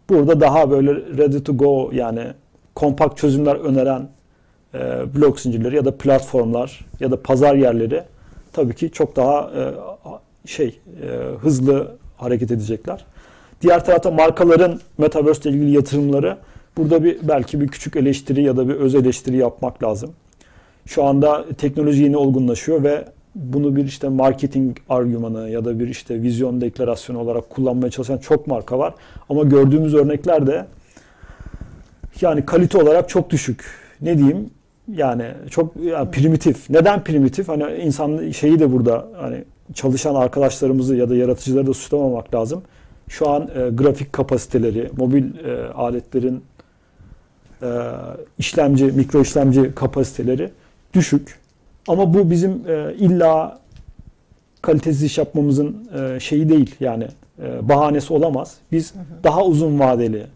Burada 0.09 0.41
daha 0.41 0.71
böyle 0.71 0.95
ready 0.95 1.43
to 1.43 1.57
go 1.57 1.91
yani 1.93 2.27
kompakt 2.75 3.19
çözümler 3.19 3.57
öneren 3.57 4.09
e, 4.75 4.79
blok 5.15 5.41
zincirleri 5.41 5.77
ya 5.77 5.85
da 5.85 5.97
platformlar 5.97 6.87
ya 7.01 7.11
da 7.11 7.23
pazar 7.23 7.55
yerleri 7.55 8.03
tabii 8.53 8.75
ki 8.75 8.91
çok 8.91 9.17
daha 9.17 9.51
e, 9.57 9.63
şey 10.49 10.81
e, 11.03 11.07
hızlı 11.41 11.97
hareket 12.17 12.51
edecekler. 12.51 13.05
Diğer 13.63 13.85
tarafta 13.85 14.11
markaların 14.11 14.81
metaverse 14.99 15.51
ile 15.51 15.57
ilgili 15.57 15.71
yatırımları 15.71 16.37
burada 16.77 17.05
bir 17.05 17.19
belki 17.29 17.61
bir 17.61 17.69
küçük 17.69 17.97
eleştiri 17.97 18.43
ya 18.43 18.57
da 18.57 18.69
bir 18.69 18.75
öz 18.75 18.95
eleştiri 18.95 19.37
yapmak 19.37 19.83
lazım. 19.83 20.11
Şu 20.87 21.05
anda 21.05 21.45
teknoloji 21.59 22.03
yeni 22.03 22.17
olgunlaşıyor 22.17 22.83
ve 22.83 23.05
bunu 23.35 23.77
bir 23.77 23.85
işte 23.85 24.09
marketing 24.09 24.77
argümanı 24.89 25.51
ya 25.51 25.65
da 25.65 25.81
bir 25.81 25.89
işte 25.89 26.23
vizyon 26.23 26.61
deklarasyonu 26.61 27.19
olarak 27.19 27.51
kullanmaya 27.51 27.91
çalışan 27.91 28.19
çok 28.19 28.47
marka 28.47 28.79
var. 28.79 28.95
Ama 29.29 29.43
gördüğümüz 29.43 29.95
örnekler 29.95 30.47
de 30.47 30.67
yani 32.21 32.47
kalite 32.47 32.79
olarak 32.79 33.09
çok 33.09 33.31
düşük. 33.31 33.65
Ne 34.01 34.19
diyeyim? 34.19 34.51
Yani 34.95 35.25
çok 35.51 35.77
yani 35.77 36.11
primitif. 36.11 36.71
Neden 36.71 37.05
primitif? 37.05 37.49
Hani 37.49 37.75
insan 37.75 38.31
şeyi 38.31 38.59
de 38.59 38.73
burada 38.73 39.09
hani 39.21 39.45
çalışan 39.75 40.15
arkadaşlarımızı 40.15 40.97
ya 40.97 41.11
da 41.11 41.17
yaratıcıları 41.17 41.67
da 41.67 41.75
suçlamamak 41.75 42.35
lazım. 42.35 42.63
Şu 43.09 43.29
an 43.29 43.43
e, 43.43 43.71
grafik 43.71 44.13
kapasiteleri, 44.13 44.91
mobil 44.97 45.25
e, 45.45 45.69
aletlerin 45.69 46.45
e, 47.63 47.69
işlemci, 48.39 48.85
mikro 48.85 49.21
işlemci 49.23 49.75
kapasiteleri 49.75 50.51
düşük. 50.95 51.40
Ama 51.89 52.15
bu 52.15 52.31
bizim 52.31 52.51
e, 52.51 52.95
illa 52.99 53.59
kalitesiz 54.63 55.03
iş 55.03 55.19
yapmamızın 55.19 55.89
e, 55.95 56.21
şeyi 56.21 56.49
değil 56.49 56.75
yani 56.81 57.09
e, 57.43 57.69
bahanesi 57.69 58.13
olamaz. 58.13 58.57
Biz 58.73 58.95
daha 59.25 59.45
uzun 59.45 59.79
vadeli, 59.79 60.27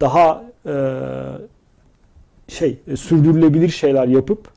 daha 0.00 0.44
e, 0.66 0.74
şey 2.48 2.78
e, 2.88 2.96
sürdürülebilir 2.96 3.68
şeyler 3.68 4.06
yapıp 4.06 4.48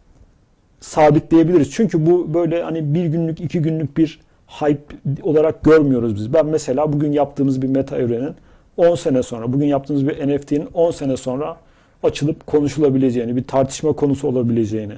sabitleyebiliriz. 0.80 1.72
Çünkü 1.72 2.06
bu 2.06 2.34
böyle 2.34 2.64
hani 2.64 2.94
bir 2.94 3.06
günlük, 3.06 3.42
iki 3.42 3.62
günlük 3.62 3.98
bir 3.98 4.20
hype 4.48 4.96
olarak 5.24 5.64
görmüyoruz 5.64 6.16
biz. 6.16 6.34
Ben 6.34 6.46
mesela 6.46 6.94
bugün 6.94 7.12
yaptığımız 7.12 7.62
bir 7.62 7.68
meta 7.68 7.98
evrenin 7.98 8.36
10 8.78 8.96
sene 8.96 9.24
sonra, 9.24 9.54
bugün 9.54 9.68
yaptığımız 9.68 10.08
bir 10.08 10.28
NFT'nin 10.28 10.68
10 10.74 10.92
sene 10.92 11.18
sonra 11.18 11.58
açılıp 12.04 12.48
konuşulabileceğini, 12.48 13.36
bir 13.36 13.44
tartışma 13.44 13.94
konusu 13.94 14.28
olabileceğini, 14.28 14.94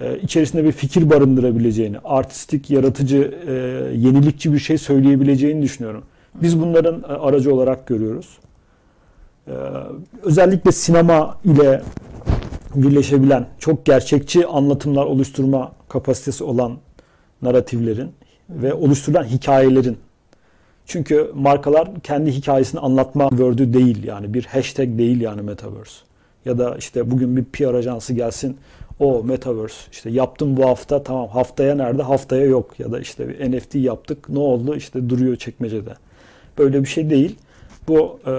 e, 0.00 0.18
içerisinde 0.18 0.64
bir 0.64 0.72
fikir 0.72 1.10
barındırabileceğini, 1.10 1.98
artistik, 2.04 2.70
yaratıcı, 2.70 3.34
e, 3.46 3.52
yenilikçi 3.96 4.52
bir 4.52 4.58
şey 4.58 4.78
söyleyebileceğini 4.78 5.62
düşünüyorum. 5.62 6.04
Biz 6.34 6.60
bunların 6.60 7.02
e, 7.02 7.06
aracı 7.06 7.54
olarak 7.54 7.86
görüyoruz. 7.86 8.38
E, 9.48 9.52
özellikle 10.22 10.72
sinema 10.72 11.38
ile 11.44 11.82
birleşebilen, 12.74 13.46
çok 13.58 13.86
gerçekçi 13.86 14.46
anlatımlar 14.46 15.04
oluşturma 15.06 15.72
kapasitesi 15.88 16.44
olan 16.44 16.78
naratiflerin 17.42 18.12
ve 18.50 18.74
oluşturulan 18.74 19.24
hikayelerin. 19.24 19.98
Çünkü 20.86 21.30
markalar 21.34 21.88
kendi 22.02 22.32
hikayesini 22.32 22.80
anlatma 22.80 23.28
word'ü 23.28 23.72
değil 23.72 24.04
yani 24.04 24.34
bir 24.34 24.44
hashtag 24.44 24.98
değil 24.98 25.20
yani 25.20 25.42
metaverse. 25.42 26.00
Ya 26.44 26.58
da 26.58 26.76
işte 26.76 27.10
bugün 27.10 27.36
bir 27.36 27.44
PR 27.44 27.74
ajansı 27.74 28.12
gelsin 28.12 28.56
o 29.00 29.24
metaverse 29.24 29.90
işte 29.92 30.10
yaptım 30.10 30.56
bu 30.56 30.68
hafta 30.68 31.02
tamam 31.02 31.28
haftaya 31.28 31.74
nerede 31.74 32.02
haftaya 32.02 32.44
yok 32.46 32.80
ya 32.80 32.92
da 32.92 33.00
işte 33.00 33.28
bir 33.28 33.52
NFT 33.52 33.74
yaptık 33.74 34.28
ne 34.28 34.38
oldu 34.38 34.76
işte 34.76 35.08
duruyor 35.08 35.36
çekmecede. 35.36 35.94
Böyle 36.58 36.82
bir 36.82 36.88
şey 36.88 37.10
değil. 37.10 37.36
Bu 37.88 38.20
e, 38.26 38.32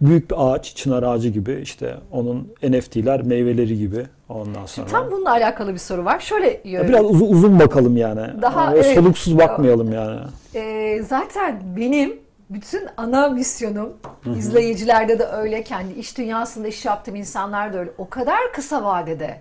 büyük 0.00 0.30
bir 0.30 0.36
ağaç, 0.38 0.76
çınar 0.76 1.02
ağacı 1.02 1.28
gibi 1.28 1.60
işte 1.62 1.94
onun 2.12 2.52
NFT'ler 2.62 3.22
meyveleri 3.22 3.78
gibi 3.78 4.06
ondan 4.28 4.66
sonra. 4.66 4.86
Tam 4.86 5.10
bununla 5.10 5.30
alakalı 5.30 5.72
bir 5.72 5.78
soru 5.78 6.04
var. 6.04 6.20
Şöyle 6.20 6.60
Ya 6.64 6.88
biraz 6.88 7.04
uzun, 7.04 7.26
uzun 7.26 7.58
bakalım 7.58 7.96
yani. 7.96 8.42
Daha, 8.42 8.64
Yani 8.64 8.78
evet. 8.78 8.94
soluksuz 8.94 9.38
bakmayalım 9.38 9.92
yani. 9.92 10.20
Ee, 10.54 11.02
zaten 11.08 11.60
benim 11.76 12.16
bütün 12.50 12.82
ana 12.96 13.28
misyonum 13.28 13.92
izleyicilerde 14.36 15.18
de 15.18 15.24
öyle 15.26 15.62
kendi 15.62 15.92
iş 15.92 16.18
dünyasında 16.18 16.68
iş 16.68 16.84
yaptığım 16.84 17.16
insanlar 17.16 17.72
da 17.72 17.78
öyle 17.78 17.90
o 17.98 18.08
kadar 18.08 18.52
kısa 18.52 18.84
vadede 18.84 19.40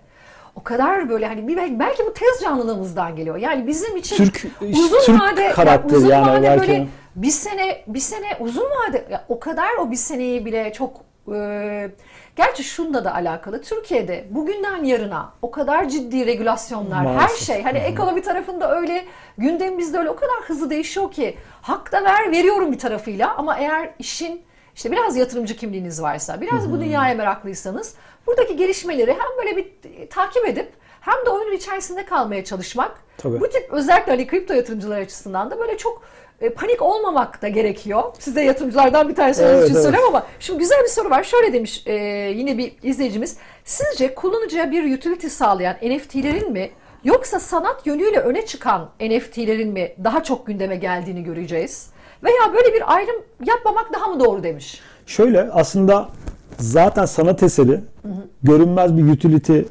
o 0.58 0.64
kadar 0.64 1.10
böyle 1.10 1.28
hani 1.28 1.48
bir 1.48 1.80
belki 1.80 2.06
bu 2.06 2.14
tez 2.14 2.42
canlılığımızdan 2.44 3.16
geliyor. 3.16 3.36
Yani 3.38 3.68
bizim 3.68 3.98
için 3.98 4.16
Türk- 4.16 4.48
uzun 4.62 5.00
Türk 5.06 5.22
vade 5.22 5.52
karakteri 5.52 5.98
uzun 5.98 6.10
yani 6.10 6.28
vade 6.28 6.44
belki. 6.44 6.62
böyle 6.68 6.88
bir 7.16 7.30
sene 7.32 7.84
bir 7.88 8.00
sene 8.00 8.38
uzun 8.40 8.64
vade 8.66 9.08
ya 9.12 9.26
o 9.30 9.40
kadar 9.40 9.70
o 9.80 9.92
bir 9.92 9.96
seneyi 9.96 10.46
bile 10.46 10.74
çok 10.74 11.02
e, 11.36 11.90
gerçi 12.36 12.64
şunda 12.64 13.06
da 13.06 13.14
alakalı. 13.14 13.62
Türkiye'de 13.62 14.28
bugünden 14.32 14.84
yarına 14.84 15.34
o 15.42 15.52
kadar 15.52 15.90
ciddi 15.90 16.26
regülasyonlar 16.26 17.00
her 17.00 17.16
Maalesef. 17.16 17.48
şey 17.48 17.64
hani 17.64 17.78
ekonomi 17.78 18.22
tarafında 18.22 18.76
öyle 18.76 19.06
gündemimizde 19.38 19.98
öyle 19.98 20.10
o 20.10 20.16
kadar 20.16 20.36
hızlı 20.48 20.70
değişiyor 20.70 21.12
ki 21.12 21.38
hak 21.62 21.92
da 21.92 22.04
ver 22.04 22.32
veriyorum 22.32 22.72
bir 22.72 22.80
tarafıyla 22.80 23.36
ama 23.36 23.58
eğer 23.58 23.90
işin 24.00 24.42
işte 24.76 24.92
biraz 24.92 25.18
yatırımcı 25.18 25.58
kimliğiniz 25.58 26.02
varsa, 26.02 26.42
biraz 26.42 26.72
bu 26.72 26.80
dünyaya 26.80 27.16
meraklıysanız 27.16 27.96
buradaki 28.28 28.56
gelişmeleri 28.56 29.12
hem 29.12 29.46
böyle 29.46 29.58
bir 29.58 29.66
e, 30.00 30.08
takip 30.10 30.48
edip 30.48 30.70
hem 31.02 31.26
de 31.26 31.30
oyunun 31.30 31.52
içerisinde 31.52 32.06
kalmaya 32.06 32.44
çalışmak. 32.44 32.92
Tabii. 33.18 33.40
Bu 33.40 33.50
tip 33.50 33.74
özellikle 33.74 34.12
hani 34.12 34.28
kripto 34.28 34.54
yatırımcılar 34.54 35.02
açısından 35.02 35.52
da 35.52 35.60
böyle 35.60 35.78
çok 35.78 36.02
e, 36.42 36.50
panik 36.50 36.82
olmamak 36.82 37.42
da 37.42 37.48
gerekiyor. 37.48 38.04
Siz 38.20 38.36
de 38.36 38.42
yatırımcılardan 38.42 39.10
bir 39.10 39.16
tanesi 39.16 39.44
Evet, 39.44 39.64
için 39.64 39.74
evet. 39.74 39.84
söylüyorum 39.84 40.10
ama 40.10 40.26
şimdi 40.40 40.60
güzel 40.60 40.84
bir 40.84 40.88
soru 40.90 41.10
var. 41.10 41.24
Şöyle 41.24 41.54
demiş 41.54 41.84
e, 41.86 41.94
yine 42.36 42.58
bir 42.58 42.74
izleyicimiz. 42.84 43.38
Sizce 43.64 44.16
kullanıcıya 44.16 44.72
bir 44.72 44.98
utility 44.98 45.28
sağlayan 45.28 45.76
NFT'lerin 45.76 46.52
mi 46.52 46.72
yoksa 47.04 47.40
sanat 47.40 47.88
yönüyle 47.88 48.20
öne 48.20 48.46
çıkan 48.46 48.90
NFT'lerin 49.02 49.72
mi 49.74 49.96
daha 50.04 50.24
çok 50.24 50.48
gündeme 50.48 50.76
geldiğini 50.76 51.24
göreceğiz? 51.24 51.90
Veya 52.24 52.54
böyle 52.54 52.74
bir 52.74 52.94
ayrım 52.96 53.24
yapmamak 53.46 53.94
daha 53.94 54.08
mı 54.08 54.20
doğru 54.20 54.44
demiş? 54.44 54.82
Şöyle 55.06 55.42
aslında 55.42 56.10
zaten 56.60 57.06
sanat 57.06 57.44
eseri 57.44 57.80
görünmez 58.44 58.98
bir 58.98 59.04
utility 59.04 59.58
e, 59.58 59.64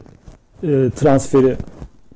transferi 0.97 1.57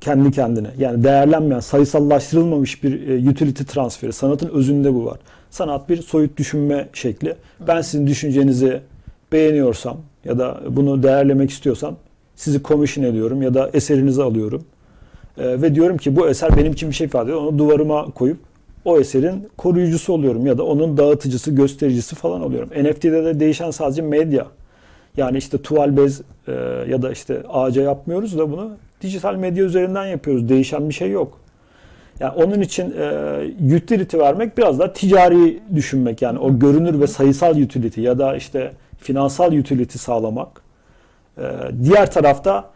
kendi 0.01 0.31
kendine. 0.31 0.67
Yani 0.77 1.03
değerlenmeyen, 1.03 1.59
sayısallaştırılmamış 1.59 2.83
bir 2.83 3.07
e, 3.07 3.29
utility 3.29 3.63
transferi. 3.63 4.13
Sanatın 4.13 4.49
özünde 4.49 4.93
bu 4.93 5.05
var. 5.05 5.19
Sanat 5.49 5.89
bir 5.89 6.01
soyut 6.01 6.37
düşünme 6.37 6.89
şekli. 6.93 7.35
Ben 7.67 7.81
sizin 7.81 8.07
düşüncenizi 8.07 8.81
beğeniyorsam 9.31 9.97
ya 10.25 10.39
da 10.39 10.61
bunu 10.69 11.03
değerlemek 11.03 11.49
istiyorsam 11.49 11.95
sizi 12.35 12.63
commission 12.63 13.05
ediyorum 13.05 13.41
ya 13.41 13.53
da 13.53 13.69
eserinizi 13.73 14.23
alıyorum. 14.23 14.63
E, 15.37 15.61
ve 15.61 15.75
diyorum 15.75 15.97
ki 15.97 16.15
bu 16.15 16.29
eser 16.29 16.57
benim 16.57 16.71
için 16.71 16.89
bir 16.89 16.95
şey 16.95 17.07
ifade 17.07 17.23
ediyor. 17.23 17.41
Onu 17.41 17.59
duvarıma 17.59 18.05
koyup 18.05 18.37
o 18.85 18.99
eserin 18.99 19.47
koruyucusu 19.57 20.13
oluyorum 20.13 20.45
ya 20.45 20.57
da 20.57 20.63
onun 20.63 20.97
dağıtıcısı, 20.97 21.51
göstericisi 21.51 22.15
falan 22.15 22.41
oluyorum. 22.41 22.69
NFT'de 22.69 23.25
de 23.25 23.39
değişen 23.39 23.71
sadece 23.71 24.01
medya. 24.01 24.47
Yani 25.17 25.37
işte 25.37 25.61
tuval 25.61 25.97
bez 25.97 26.21
e, 26.47 26.51
ya 26.89 27.01
da 27.01 27.11
işte 27.11 27.43
ağaca 27.49 27.81
yapmıyoruz 27.81 28.37
da 28.37 28.51
bunu 28.51 28.71
dijital 29.01 29.35
medya 29.35 29.65
üzerinden 29.65 30.05
yapıyoruz. 30.05 30.49
Değişen 30.49 30.89
bir 30.89 30.93
şey 30.93 31.11
yok. 31.11 31.37
Yani 32.19 32.31
onun 32.31 32.61
için 32.61 32.93
e, 32.99 33.75
utility 33.75 34.17
vermek 34.17 34.57
biraz 34.57 34.79
daha 34.79 34.93
ticari 34.93 35.59
düşünmek. 35.75 36.21
Yani 36.21 36.39
o 36.39 36.59
görünür 36.59 36.99
ve 36.99 37.07
sayısal 37.07 37.57
utility 37.57 38.01
ya 38.01 38.19
da 38.19 38.35
işte 38.35 38.71
finansal 38.97 39.53
utility 39.53 39.97
sağlamak. 39.97 40.61
E, 41.37 41.43
diğer 41.83 42.11
tarafta 42.11 42.69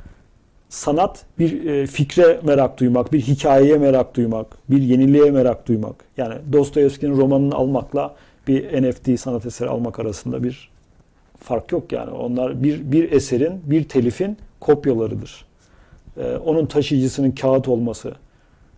sanat 0.69 1.25
bir 1.39 1.65
e, 1.65 1.87
fikre 1.87 2.39
merak 2.43 2.79
duymak, 2.79 3.13
bir 3.13 3.21
hikayeye 3.21 3.77
merak 3.77 4.15
duymak, 4.15 4.47
bir 4.69 4.81
yeniliğe 4.81 5.31
merak 5.31 5.67
duymak. 5.67 5.95
Yani 6.17 6.35
Dostoyevski'nin 6.53 7.17
romanını 7.17 7.55
almakla 7.55 8.15
bir 8.47 8.83
NFT 8.83 9.19
sanat 9.19 9.45
eseri 9.45 9.69
almak 9.69 9.99
arasında 9.99 10.43
bir 10.43 10.69
fark 11.39 11.71
yok 11.71 11.91
yani. 11.91 12.11
Onlar 12.11 12.63
bir 12.63 12.91
bir 12.91 13.11
eserin, 13.11 13.61
bir 13.65 13.83
telifin 13.89 14.37
kopyalarıdır. 14.59 15.45
E, 16.17 16.35
onun 16.35 16.65
taşıyıcısının 16.65 17.31
kağıt 17.31 17.67
olması, 17.67 18.13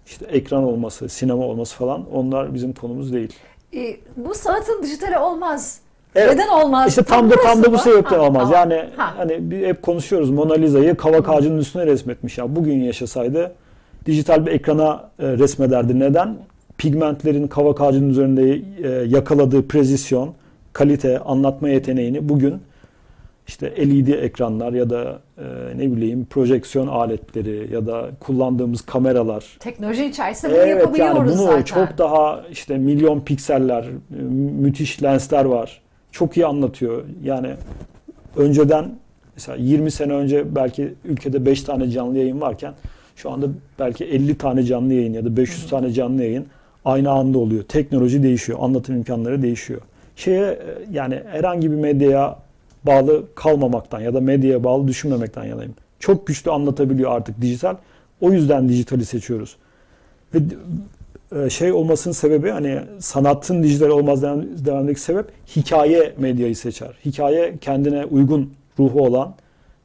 işte 0.06 0.26
ekran 0.26 0.64
olması, 0.64 1.10
sinema 1.10 1.44
olması 1.46 1.76
falan 1.76 2.06
onlar 2.14 2.54
bizim 2.54 2.74
konumuz 2.74 3.14
değil. 3.14 3.34
E, 3.76 3.98
bu 4.18 4.34
sanatın 4.36 4.84
dijitali 4.84 5.18
olmaz. 5.18 5.80
Evet. 6.16 6.34
Neden 6.34 6.48
olmaz? 6.48 6.90
İşte 6.90 7.04
tam 7.04 7.32
da 7.32 7.36
tam 7.36 7.64
da 7.64 7.74
bu 7.74 7.78
sebepten? 7.78 8.20
Ha, 8.20 8.26
olmaz. 8.26 8.50
tamam. 8.52 8.72
Yani 8.72 8.90
Ha. 8.96 9.14
hani 9.18 9.52
bir 9.52 9.68
hep 9.68 9.82
konuşuyoruz 9.82 10.30
Mona 10.30 10.54
Lisa'yı 10.54 10.96
kavak 10.96 11.30
ağacının 11.30 11.58
üstüne 11.58 11.86
resmetmiş 11.86 12.38
ya. 12.38 12.56
Bugün 12.56 12.84
yaşasaydı 12.84 13.52
dijital 14.06 14.46
bir 14.46 14.52
ekrana 14.52 15.10
e, 15.20 15.28
resmederdi. 15.28 16.00
Neden? 16.00 16.36
Pigmentlerin 16.78 17.48
kavak 17.48 17.82
ağacının 17.82 18.10
üzerinde 18.10 18.62
e, 18.84 19.08
yakaladığı 19.08 19.68
prezisyon, 19.68 20.34
kalite, 20.78 21.20
anlatma 21.20 21.70
yeteneğini 21.70 22.30
bugün 22.30 22.62
işte 23.48 23.74
LED 23.78 24.08
ekranlar 24.08 24.74
ya 24.74 24.90
da 24.90 25.20
e, 25.38 25.44
ne 25.78 25.92
bileyim 25.92 26.26
projeksiyon 26.26 26.88
aletleri 26.88 27.74
ya 27.74 27.86
da 27.86 28.10
kullandığımız 28.20 28.82
kameralar 28.82 29.58
Teknoloji 29.60 30.06
içerisinde 30.06 30.52
bunu 30.52 30.60
Evet 30.60 30.80
yapabiliyoruz 30.80 31.18
yani 31.18 31.30
bunu 31.30 31.46
zaten. 31.46 31.64
çok 31.64 31.98
daha 31.98 32.44
işte 32.52 32.78
milyon 32.78 33.20
pikseller, 33.20 33.84
e, 33.84 34.22
müthiş 34.62 35.04
lensler 35.04 35.46
var. 35.46 35.82
Çok 36.12 36.38
iyi 36.38 36.46
anlatıyor. 36.46 37.04
Yani 37.24 37.50
önceden 38.36 38.96
mesela 39.36 39.58
20 39.58 39.92
sene 39.92 40.14
önce 40.14 40.56
belki 40.56 40.94
ülkede 41.06 41.46
5 41.46 41.64
tane 41.64 41.90
canlı 41.90 42.18
yayın 42.18 42.42
varken 42.42 42.74
şu 43.16 43.32
anda 43.32 43.48
belki 43.80 44.06
50 44.06 44.38
tane 44.38 44.64
canlı 44.64 44.94
yayın 44.94 45.14
ya 45.14 45.26
da 45.26 45.38
500 45.38 45.70
tane 45.70 45.92
canlı 45.92 46.24
yayın 46.24 46.46
aynı 46.86 47.12
anda 47.12 47.38
oluyor. 47.38 47.64
Teknoloji 47.64 48.24
değişiyor, 48.24 48.60
anlatım 48.62 48.96
imkanları 48.96 49.42
değişiyor. 49.42 49.82
Şeye 50.18 50.46
e, 50.46 50.60
yani 50.92 51.24
herhangi 51.32 51.72
bir 51.72 51.76
medyaya 51.76 52.40
bağlı 52.84 53.24
kalmamaktan 53.36 54.00
ya 54.00 54.14
da 54.14 54.22
medyaya 54.22 54.64
bağlı 54.64 54.88
düşünmemekten 54.88 55.44
yanayım. 55.44 55.74
Çok 56.00 56.28
güçlü 56.28 56.52
anlatabiliyor 56.52 57.12
artık 57.12 57.42
dijital. 57.42 57.76
O 58.22 58.32
yüzden 58.32 58.70
dijitali 58.70 59.06
seçiyoruz. 59.06 59.56
Ve 60.34 60.40
e, 61.36 61.50
şey 61.50 61.72
olmasının 61.72 62.14
sebebi 62.14 62.50
hani 62.50 62.80
sanatın 63.00 63.64
dijital 63.64 63.90
olmaz 63.90 64.22
devamındaki 64.66 65.02
sebep 65.02 65.26
hikaye 65.56 66.14
medyayı 66.18 66.56
seçer. 66.56 66.92
Hikaye 67.06 67.58
kendine 67.62 68.06
uygun 68.06 68.54
ruhu 68.80 69.02
olan, 69.02 69.34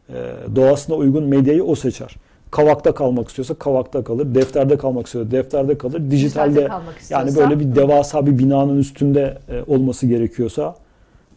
e, 0.09 0.15
doğasına 0.57 0.97
uygun 0.97 1.25
medyayı 1.25 1.65
o 1.65 1.75
seçer. 1.75 2.17
Kavakta 2.53 2.95
kalmak 2.95 3.29
istiyorsa 3.29 3.55
kavakta 3.55 4.05
kalır, 4.05 4.35
defterde 4.35 4.79
kalmak 4.79 5.07
istiyorsa 5.07 5.31
defterde 5.31 5.79
kalır, 5.79 6.11
dijitalde 6.11 6.67
kalmak 6.69 6.95
yani 7.11 7.37
böyle 7.37 7.61
bir 7.61 7.77
devasa 7.77 8.27
bir 8.27 8.39
binanın 8.39 8.79
üstünde 8.79 9.39
e, 9.49 9.73
olması 9.73 10.07
gerekiyorsa 10.07 10.75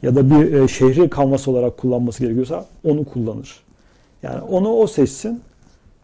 ya 0.02 0.16
da 0.16 0.30
bir 0.30 0.54
e, 0.54 0.68
şehri 0.68 1.10
kanvas 1.10 1.48
olarak 1.48 1.78
kullanması 1.78 2.24
gerekiyorsa 2.24 2.66
onu 2.84 3.06
kullanır. 3.06 3.60
Yani 4.24 4.42
onu 4.42 4.70
o 4.70 4.88
seçsin. 4.88 5.42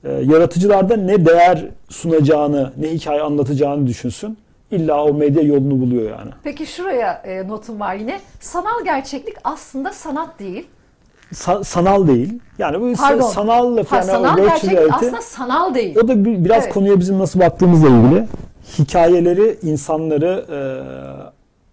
E, 0.04 0.12
yaratıcılarda 0.12 0.96
ne 0.98 1.26
değer 1.26 1.66
sunacağını, 1.90 2.72
ne 2.78 2.88
hikaye 2.88 3.22
anlatacağını 3.22 3.88
düşünsün. 3.88 4.38
İlla 4.72 5.04
o 5.04 5.14
medya 5.14 5.42
yolunu 5.44 5.82
buluyor 5.82 6.10
yani. 6.10 6.32
Peki 6.44 6.66
şuraya 6.66 7.14
e, 7.14 7.48
notum 7.48 7.80
var 7.80 7.96
yine. 7.96 8.20
Sanal 8.40 8.84
gerçeklik 8.86 9.36
aslında 9.44 9.92
sanat 9.92 10.40
değil. 10.40 10.68
Sa- 11.34 11.64
sanal 11.64 12.08
değil. 12.08 12.40
Yani 12.58 12.82
bu 12.82 12.94
Pardon. 12.94 13.28
sanal 13.28 13.78
Ha, 13.78 13.96
yani 13.96 14.06
sanal 14.06 14.24
virtual 14.38 14.48
gerçeklik 14.48 14.78
reality, 14.78 14.96
aslında 14.96 15.22
sanal 15.22 15.74
değil. 15.76 15.98
O 16.04 16.08
da 16.08 16.26
bir, 16.26 16.46
biraz 16.46 16.64
Evet. 16.64 16.74
konuya 16.74 17.00
bizim 17.00 17.20
nasıl 17.20 17.40
baktığımızla 17.40 17.88
ilgili. 17.90 18.28
Hikayeleri, 18.80 19.58
insanları 19.64 20.46
e, 20.52 20.60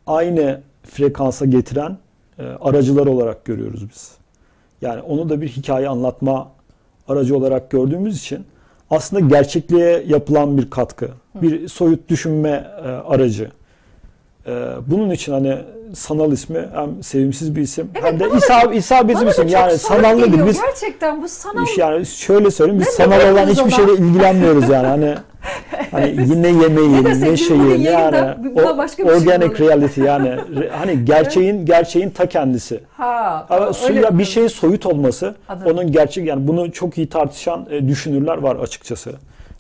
aynı 0.07 0.61
frekansa 0.85 1.45
getiren 1.47 1.99
e, 2.39 2.43
aracılar 2.61 3.07
olarak 3.07 3.45
görüyoruz 3.45 3.91
biz. 3.91 4.11
Yani 4.83 5.03
onu 5.03 5.29
da 5.29 5.41
bir 5.41 5.49
hikaye 5.49 5.89
anlatma 5.89 6.49
aracı 7.09 7.37
olarak 7.37 7.71
gördüğümüz 7.71 8.17
için 8.19 8.45
aslında 8.91 9.21
gerçekliğe 9.21 10.05
yapılan 10.07 10.59
bir 10.59 10.71
katkı. 10.71 11.09
Bir 11.35 11.69
soyut 11.69 12.09
düşünme 12.09 12.71
e, 12.85 12.89
aracı. 12.89 13.51
Ee, 14.49 14.51
bunun 14.87 15.11
için 15.11 15.33
hani 15.33 15.59
sanal 15.95 16.33
ismi 16.33 16.65
hem 16.75 17.03
sevimsiz 17.03 17.57
bir 17.57 17.61
isim 17.63 17.91
Evet, 17.95 18.05
hem 18.05 18.21
de 18.21 18.25
bana 18.25 18.33
da 18.33 18.37
İsa, 18.37 18.61
çok- 18.61 18.77
İsa 18.77 19.09
bizim 19.09 19.21
Bana 19.21 19.27
da 19.27 19.31
isim. 19.31 19.49
Yani 19.49 19.79
sanal 19.79 20.03
sanallıdır. 20.03 20.27
geliyor. 20.27 20.47
Biz 20.47 20.61
Gerçekten 20.61 21.23
bu 21.23 21.29
sanal. 21.29 21.67
yani 21.79 22.07
şöyle 22.07 22.51
söyleyeyim 22.51 22.81
biz 22.81 22.89
sanal 22.89 23.33
olan 23.33 23.47
hiçbir 23.47 23.71
şeyle 23.71 23.93
ilgilenmiyoruz 23.93 24.69
yani 24.69 24.87
hani 24.87 25.15
hani 25.91 26.11
yine 26.31 26.49
yemeği 26.49 27.05
desek 27.05 27.31
ne 27.31 27.37
şeyi 27.37 27.61
bugün 27.61 27.79
yani 27.81 28.35
o, 28.65 28.79
başka 28.79 29.03
bir 29.05 29.09
şey 29.09 29.17
organic 29.19 29.59
bulalım. 29.59 29.69
reality 29.69 30.01
yani 30.03 30.37
hani 30.73 31.05
gerçeğin 31.05 31.67
gerçeğin 31.67 32.11
ta 32.11 32.27
kendisi. 32.27 32.81
Ha, 32.97 33.47
Ama 33.51 33.73
suya 33.73 34.19
bir 34.19 34.25
şeyin 34.25 34.49
soyut 34.49 34.87
olması 34.87 35.35
Anladım. 35.49 35.73
onun 35.73 35.93
gerçek 35.93 36.27
yani 36.27 36.49
bunu 36.49 36.73
çok 36.73 36.99
iyi 36.99 37.09
tartışan 37.09 37.67
e, 37.71 37.89
düşünürler 37.89 38.39
var 38.39 38.57
açıkçası. 38.57 39.13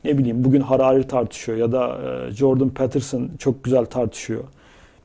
Ne 0.04 0.18
bileyim 0.18 0.44
bugün 0.44 0.60
Harari 0.60 1.06
tartışıyor 1.08 1.58
ya 1.58 1.72
da 1.72 1.88
e, 2.28 2.30
Jordan 2.32 2.68
Peterson 2.68 3.30
çok 3.38 3.64
güzel 3.64 3.84
tartışıyor. 3.84 4.44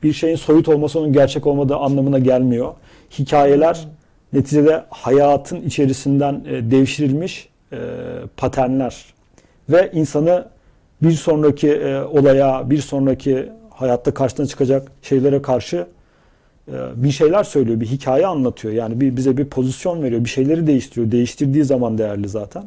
Bir 0.04 0.12
şeyin 0.12 0.36
soyut 0.36 0.68
olması 0.68 0.98
onun 0.98 1.12
gerçek 1.12 1.46
olmadığı 1.46 1.76
anlamına 1.76 2.18
gelmiyor. 2.18 2.74
Hikayeler 3.18 3.74
Hmm. 3.74 4.40
neticede 4.40 4.84
hayatın 4.90 5.62
içerisinden 5.62 6.44
e, 6.48 6.70
devşirilmiş 6.70 7.48
e, 7.72 7.78
paternler 8.36 9.04
ve 9.68 9.90
insanı 9.92 10.48
bir 11.02 11.12
sonraki 11.12 11.70
e, 11.72 12.00
olaya, 12.02 12.70
bir 12.70 12.78
sonraki 12.78 13.48
hayatta 13.70 14.14
karşısına 14.14 14.46
çıkacak 14.46 14.92
şeylere 15.02 15.42
karşı 15.42 15.86
e, 16.68 16.72
bir 16.96 17.10
şeyler 17.10 17.44
söylüyor, 17.44 17.80
bir 17.80 17.86
hikaye 17.86 18.26
anlatıyor. 18.26 18.74
Yani 18.74 19.00
bir 19.00 19.16
bize 19.16 19.36
bir 19.36 19.44
pozisyon 19.44 20.02
veriyor, 20.02 20.24
bir 20.24 20.28
şeyleri 20.28 20.66
değiştiriyor. 20.66 21.12
Değiştirdiği 21.12 21.64
zaman 21.64 21.98
değerli 21.98 22.28
zaten. 22.28 22.64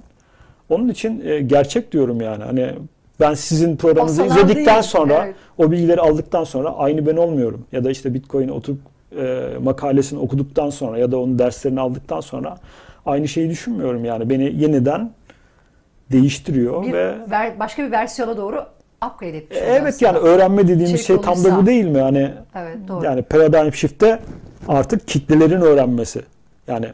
Onun 0.69 0.89
için 0.89 1.21
e, 1.25 1.39
gerçek 1.39 1.91
diyorum 1.91 2.21
yani. 2.21 2.43
Hani 2.43 2.73
ben 3.20 3.34
sizin 3.34 3.76
programınızı 3.76 4.15
sanal 4.15 4.30
izledikten 4.30 4.74
değil, 4.74 4.82
sonra, 4.82 5.26
evet. 5.26 5.36
o 5.57 5.72
bilgileri 5.72 6.01
aldıktan 6.01 6.43
sonra 6.43 6.76
aynı 6.76 7.05
ben 7.07 7.18
olmuyorum. 7.18 7.65
Ya 7.72 7.84
da 7.84 7.91
işte 7.91 8.13
Bitcoin 8.13 8.47
oturup 8.47 8.80
e, 9.18 9.47
makalesini 9.63 10.20
okuduktan 10.20 10.70
sonra 10.70 10.97
ya 10.97 11.11
da 11.11 11.20
onun 11.20 11.39
derslerini 11.39 11.80
aldıktan 11.80 12.22
sonra 12.22 12.57
aynı 13.05 13.28
şeyi 13.28 13.49
düşünmüyorum 13.49 14.05
yani. 14.05 14.30
Beni 14.30 14.61
yeniden 14.61 15.11
değiştiriyor 16.11 16.84
bir 16.84 16.93
ve 16.93 17.15
ver- 17.32 17.59
başka 17.59 17.84
bir 17.84 17.91
versiyona 17.91 18.38
doğru 18.38 18.65
upgrade 19.05 19.38
etmiş. 19.38 19.57
oluyor 19.57 19.72
evet 19.72 19.93
aslında. 19.93 20.11
yani 20.11 20.18
öğrenme 20.18 20.63
dediğimiz 20.63 20.89
İçerik 20.89 21.05
şey 21.05 21.15
tam 21.22 21.36
da 21.36 21.39
olursa. 21.39 21.61
bu 21.61 21.65
değil 21.65 21.86
mi? 21.86 21.97
Yani 21.97 22.32
Evet 22.55 22.78
doğru. 22.88 23.05
yani 23.05 23.22
paradigm 23.22 23.74
shift'te 23.74 24.20
artık 24.68 25.07
kitlelerin 25.07 25.61
öğrenmesi. 25.61 26.22
Yani 26.68 26.88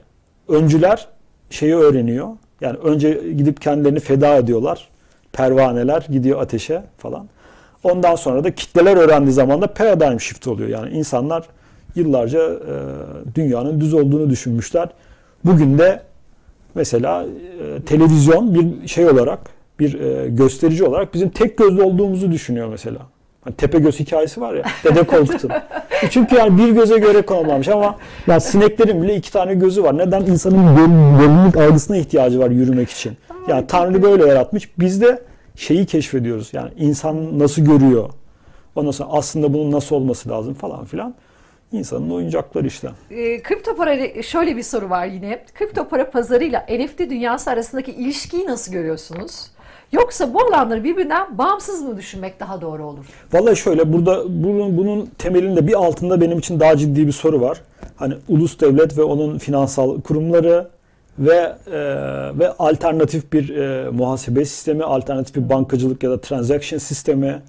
öncüler 0.48 1.08
şeyi 1.50 1.76
öğreniyor. 1.76 2.28
Yani 2.62 2.78
önce 2.78 3.14
gidip 3.38 3.62
kendilerini 3.62 4.00
feda 4.00 4.36
ediyorlar. 4.36 4.90
Pervaneler 5.34 6.08
gidiyor 6.12 6.42
ateşe 6.42 6.84
falan. 6.98 7.28
Ondan 7.84 8.16
sonra 8.16 8.44
da 8.44 8.56
kitleler 8.56 8.98
öğrendiği 8.98 9.34
zaman 9.34 9.62
da 9.62 9.68
paradigm 9.68 10.20
shift 10.20 10.48
oluyor. 10.48 10.70
Yani 10.70 10.90
insanlar 10.90 11.44
yıllarca 11.96 12.40
e, 12.40 12.74
dünyanın 13.36 13.82
düz 13.82 13.94
olduğunu 13.94 14.30
düşünmüşler. 14.30 14.90
Bugün 15.46 15.78
de 15.78 16.02
mesela 16.76 17.26
e, 17.26 17.82
televizyon 17.82 18.56
bir 18.56 18.88
şey 18.88 19.06
olarak, 19.10 19.40
bir 19.80 20.00
e, 20.00 20.30
gösterici 20.30 20.84
olarak 20.84 21.14
bizim 21.14 21.30
tek 21.30 21.58
gözlü 21.58 21.82
olduğumuzu 21.82 22.32
düşünüyor 22.32 22.68
mesela. 22.68 23.00
Hani 23.44 23.56
tepe 23.56 23.80
göz 23.80 24.00
hikayesi 24.00 24.42
var 24.42 24.54
ya, 24.54 24.64
Dede 24.84 25.04
Korkut'un. 25.04 25.52
Çünkü 26.10 26.36
yani 26.36 26.58
bir 26.58 26.70
göze 26.72 26.98
göre 26.98 27.22
konulmamış 27.22 27.68
ama 27.68 27.96
ya 28.28 28.40
sineklerin 28.40 29.04
bile 29.04 29.16
iki 29.16 29.32
tane 29.32 29.54
gözü 29.56 29.84
var. 29.84 29.98
Neden? 29.98 30.22
İnsanın 30.22 30.76
görün- 30.76 31.18
görünürlük 31.20 31.58
algısına 31.58 31.98
ihtiyacı 31.98 32.40
var 32.40 32.50
yürümek 32.50 32.90
için. 32.90 33.18
Yani 33.48 33.68
Tanrı 33.68 34.04
böyle 34.04 34.26
yaratmış. 34.26 34.80
Biz 34.80 35.02
de 35.02 35.22
şeyi 35.56 35.86
keşfediyoruz. 35.86 36.50
Yani 36.54 36.72
insan 36.78 37.40
nasıl 37.40 37.62
görüyor? 37.62 38.10
Ondan 38.76 38.92
sonra 38.92 39.10
aslında 39.12 39.54
bunun 39.54 39.72
nasıl 39.72 39.96
olması 39.96 40.30
lazım 40.30 40.54
falan 40.54 40.86
filan. 40.86 41.16
İnsanın 41.72 42.10
oyuncakları 42.10 42.68
işte. 42.68 42.90
E, 43.12 43.42
kripto 43.42 43.76
para 43.76 44.24
şöyle 44.24 44.58
bir 44.58 44.64
soru 44.64 44.90
var 44.90 45.06
yine. 45.06 45.46
Kripto 45.56 45.88
para 45.88 46.12
pazarıyla 46.12 46.66
NFT 46.70 47.00
dünyası 47.00 47.52
arasındaki 47.52 47.92
ilişkiyi 47.92 48.46
nasıl 48.48 48.72
görüyorsunuz? 48.72 49.48
Yoksa 49.92 50.34
bu 50.34 50.44
alanları 50.44 50.84
birbirinden 50.84 51.38
bağımsız 51.38 51.82
mı 51.82 51.98
düşünmek 51.98 52.40
daha 52.40 52.62
doğru 52.62 52.86
olur? 52.86 53.06
Vallahi 53.34 53.56
şöyle 53.56 53.94
burada 53.94 54.24
bunun, 54.44 54.78
bunun 54.78 55.10
temelinde 55.18 55.68
bir 55.68 55.74
altında 55.74 56.22
benim 56.22 56.40
için 56.40 56.60
daha 56.60 56.78
ciddi 56.78 57.08
bir 57.08 57.12
soru 57.12 57.42
var. 57.42 57.62
Hani 57.96 58.14
ulus 58.30 58.60
devlet 58.60 58.98
ve 58.98 59.04
onun 59.04 59.38
finansal 59.38 60.02
kurumları 60.02 60.70
ve 61.20 61.56
e, 61.68 61.80
ve 62.40 62.52
alternatif 62.60 63.34
bir 63.34 63.50
e, 63.50 63.90
muhasebe 63.90 64.46
sistemi, 64.46 64.84
alternatif 64.84 65.36
bir 65.36 65.50
bankacılık 65.50 66.04
ya 66.04 66.12
da 66.12 66.22
transaction 66.22 66.80
sistemi. 66.80 67.42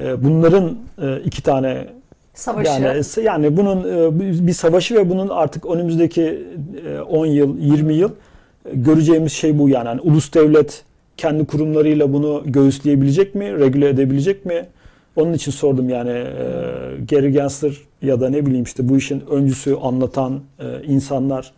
E, 0.00 0.24
bunların 0.24 0.78
e, 1.02 1.20
iki 1.24 1.42
tane 1.42 1.86
Savaşı. 2.34 2.70
yani 2.70 3.02
yani 3.24 3.56
bunun 3.56 3.78
e, 3.78 4.46
bir 4.46 4.52
savaşı 4.52 4.94
ve 4.94 5.10
bunun 5.10 5.28
artık 5.28 5.66
önümüzdeki 5.66 6.44
e, 6.86 7.00
10 7.00 7.26
yıl, 7.26 7.58
20 7.58 7.94
yıl 7.94 8.10
e, 8.10 8.12
göreceğimiz 8.74 9.32
şey 9.32 9.58
bu 9.58 9.68
yani. 9.68 9.88
yani 9.88 10.00
ulus 10.00 10.34
devlet 10.34 10.84
kendi 11.16 11.44
kurumlarıyla 11.44 12.12
bunu 12.12 12.42
göğüsleyebilecek 12.46 13.34
mi, 13.34 13.58
regüle 13.58 13.88
edebilecek 13.88 14.46
mi? 14.46 14.66
Onun 15.16 15.32
için 15.32 15.52
sordum 15.52 15.88
yani 15.88 16.10
e, 16.10 16.24
Gary 17.10 17.30
Gensler 17.30 17.76
ya 18.02 18.20
da 18.20 18.30
ne 18.30 18.46
bileyim 18.46 18.64
işte 18.64 18.88
bu 18.88 18.96
işin 18.96 19.22
öncüsü 19.30 19.74
anlatan 19.74 20.40
e, 20.60 20.84
insanlar 20.86 21.52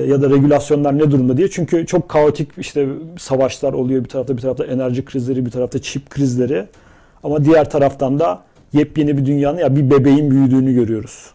ya 0.00 0.22
da 0.22 0.30
regülasyonlar 0.30 0.98
ne 0.98 1.10
durumda 1.10 1.36
diye. 1.36 1.50
Çünkü 1.50 1.86
çok 1.86 2.08
kaotik 2.08 2.48
işte 2.58 2.88
savaşlar 3.18 3.72
oluyor 3.72 4.04
bir 4.04 4.08
tarafta 4.08 4.36
bir 4.36 4.42
tarafta 4.42 4.64
enerji 4.64 5.04
krizleri 5.04 5.46
bir 5.46 5.50
tarafta 5.50 5.78
çip 5.82 6.10
krizleri 6.10 6.64
ama 7.22 7.44
diğer 7.44 7.70
taraftan 7.70 8.18
da 8.18 8.42
yepyeni 8.72 9.18
bir 9.18 9.26
dünyanın 9.26 9.58
ya 9.58 9.76
bir 9.76 9.90
bebeğin 9.90 10.30
büyüdüğünü 10.30 10.74
görüyoruz. 10.74 11.30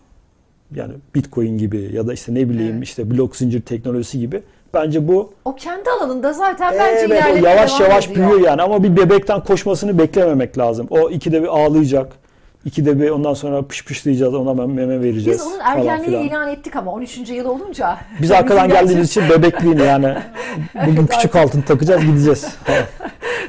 Yani 0.75 0.93
Bitcoin 1.15 1.57
gibi 1.57 1.89
ya 1.93 2.07
da 2.07 2.13
işte 2.13 2.33
ne 2.33 2.49
bileyim 2.49 2.73
Evet. 2.75 2.83
işte 2.83 3.11
blok 3.11 3.35
zincir 3.35 3.61
teknolojisi 3.61 4.19
gibi. 4.19 4.41
Bence 4.73 5.07
bu 5.07 5.33
O 5.45 5.55
kendi 5.55 5.89
alanında 5.89 6.33
zaten 6.33 6.73
bence 6.79 6.99
evet, 6.99 7.09
ilerlemeye 7.09 7.55
yavaş 7.55 7.79
yavaş 7.79 8.07
ediyor. 8.07 8.29
büyüyor 8.29 8.47
yani 8.47 8.61
ama 8.61 8.83
bir 8.83 8.97
bebekten 8.97 9.43
koşmasını 9.43 9.99
beklememek 9.99 10.57
lazım. 10.57 10.87
O 10.89 11.09
ikide 11.09 11.41
bir 11.41 11.47
ağlayacak. 11.47 12.20
İkide 12.65 12.99
bir 12.99 13.09
ondan 13.09 13.33
sonra 13.33 13.61
pışpışlayacağız 13.61 14.33
ona 14.33 14.49
mem- 14.49 14.73
meme 14.73 15.01
vereceğiz. 15.01 15.39
Biz 15.39 15.47
onun 15.47 15.59
filan. 16.03 16.23
ilan 16.23 16.49
ettik 16.49 16.75
ama 16.75 16.91
13. 16.91 17.29
yıl 17.29 17.45
olunca. 17.45 17.97
Biz 18.21 18.31
arkadan 18.31 18.69
geldiğimiz 18.69 19.09
için 19.09 19.29
bebekliğin 19.29 19.77
yani. 19.77 20.17
Bugün 20.87 21.05
küçük 21.07 21.35
altın 21.35 21.61
takacağız 21.61 22.05
gideceğiz. 22.05 22.55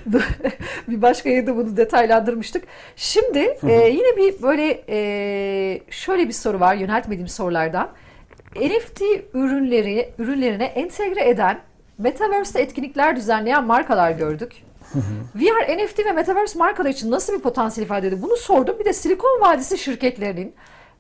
bir 0.89 1.03
başka 1.03 1.29
yerde 1.29 1.57
bunu 1.57 1.77
detaylandırmıştık. 1.77 2.65
Şimdi 2.97 3.39
e, 3.69 3.73
yine 3.73 4.17
bir 4.17 4.43
böyle 4.43 4.85
e, 4.89 5.81
şöyle 5.91 6.29
bir 6.29 6.33
soru 6.33 6.61
var 6.61 6.75
yöneltmediğim 6.75 7.29
sorulardan. 7.29 7.89
NFT 8.57 9.03
ürünleri 9.35 10.13
ürünlerine 10.19 10.65
entegre 10.65 11.29
eden 11.29 11.61
Metaverse'te 11.99 12.61
etkinlikler 12.61 13.17
düzenleyen 13.17 13.65
markalar 13.65 14.11
gördük. 14.11 14.53
VR, 15.35 15.79
NFT 15.79 15.99
ve 15.99 16.13
Metaverse 16.13 16.59
markalar 16.59 16.91
için 16.91 17.11
nasıl 17.11 17.33
bir 17.33 17.41
potansiyel 17.41 17.87
ifade 17.87 18.07
ediyor? 18.07 18.23
Bunu 18.23 18.37
sordum. 18.37 18.77
Bir 18.81 18.85
de 18.85 18.93
Silikon 18.93 19.41
Vadisi 19.41 19.79
şirketlerinin 19.79 20.55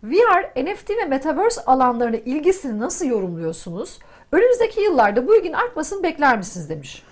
VR, 0.05 0.65
NFT 0.65 0.91
ve 0.91 1.05
Metaverse 1.09 1.61
alanlarına 1.65 2.17
ilgisini 2.17 2.81
nasıl 2.81 3.07
yorumluyorsunuz? 3.07 3.99
Önümüzdeki 4.33 4.81
yıllarda 4.81 5.27
bu 5.27 5.37
ilginin 5.37 5.53
artmasını 5.53 6.03
bekler 6.03 6.39
misiniz 6.39 6.69
demiş. 6.69 7.03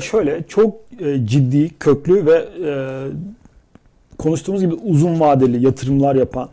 Şöyle 0.00 0.42
çok 0.42 0.74
e, 1.00 1.26
ciddi, 1.26 1.78
köklü 1.78 2.26
ve 2.26 2.48
e, 2.64 2.72
konuştuğumuz 4.18 4.60
gibi 4.60 4.74
uzun 4.74 5.20
vadeli 5.20 5.64
yatırımlar 5.64 6.14
yapan 6.14 6.48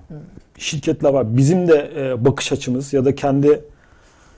şirketler 0.57 1.09
var. 1.09 1.37
Bizim 1.37 1.67
de 1.67 1.91
e, 1.97 2.25
bakış 2.25 2.51
açımız 2.51 2.93
ya 2.93 3.05
da 3.05 3.15
kendi 3.15 3.61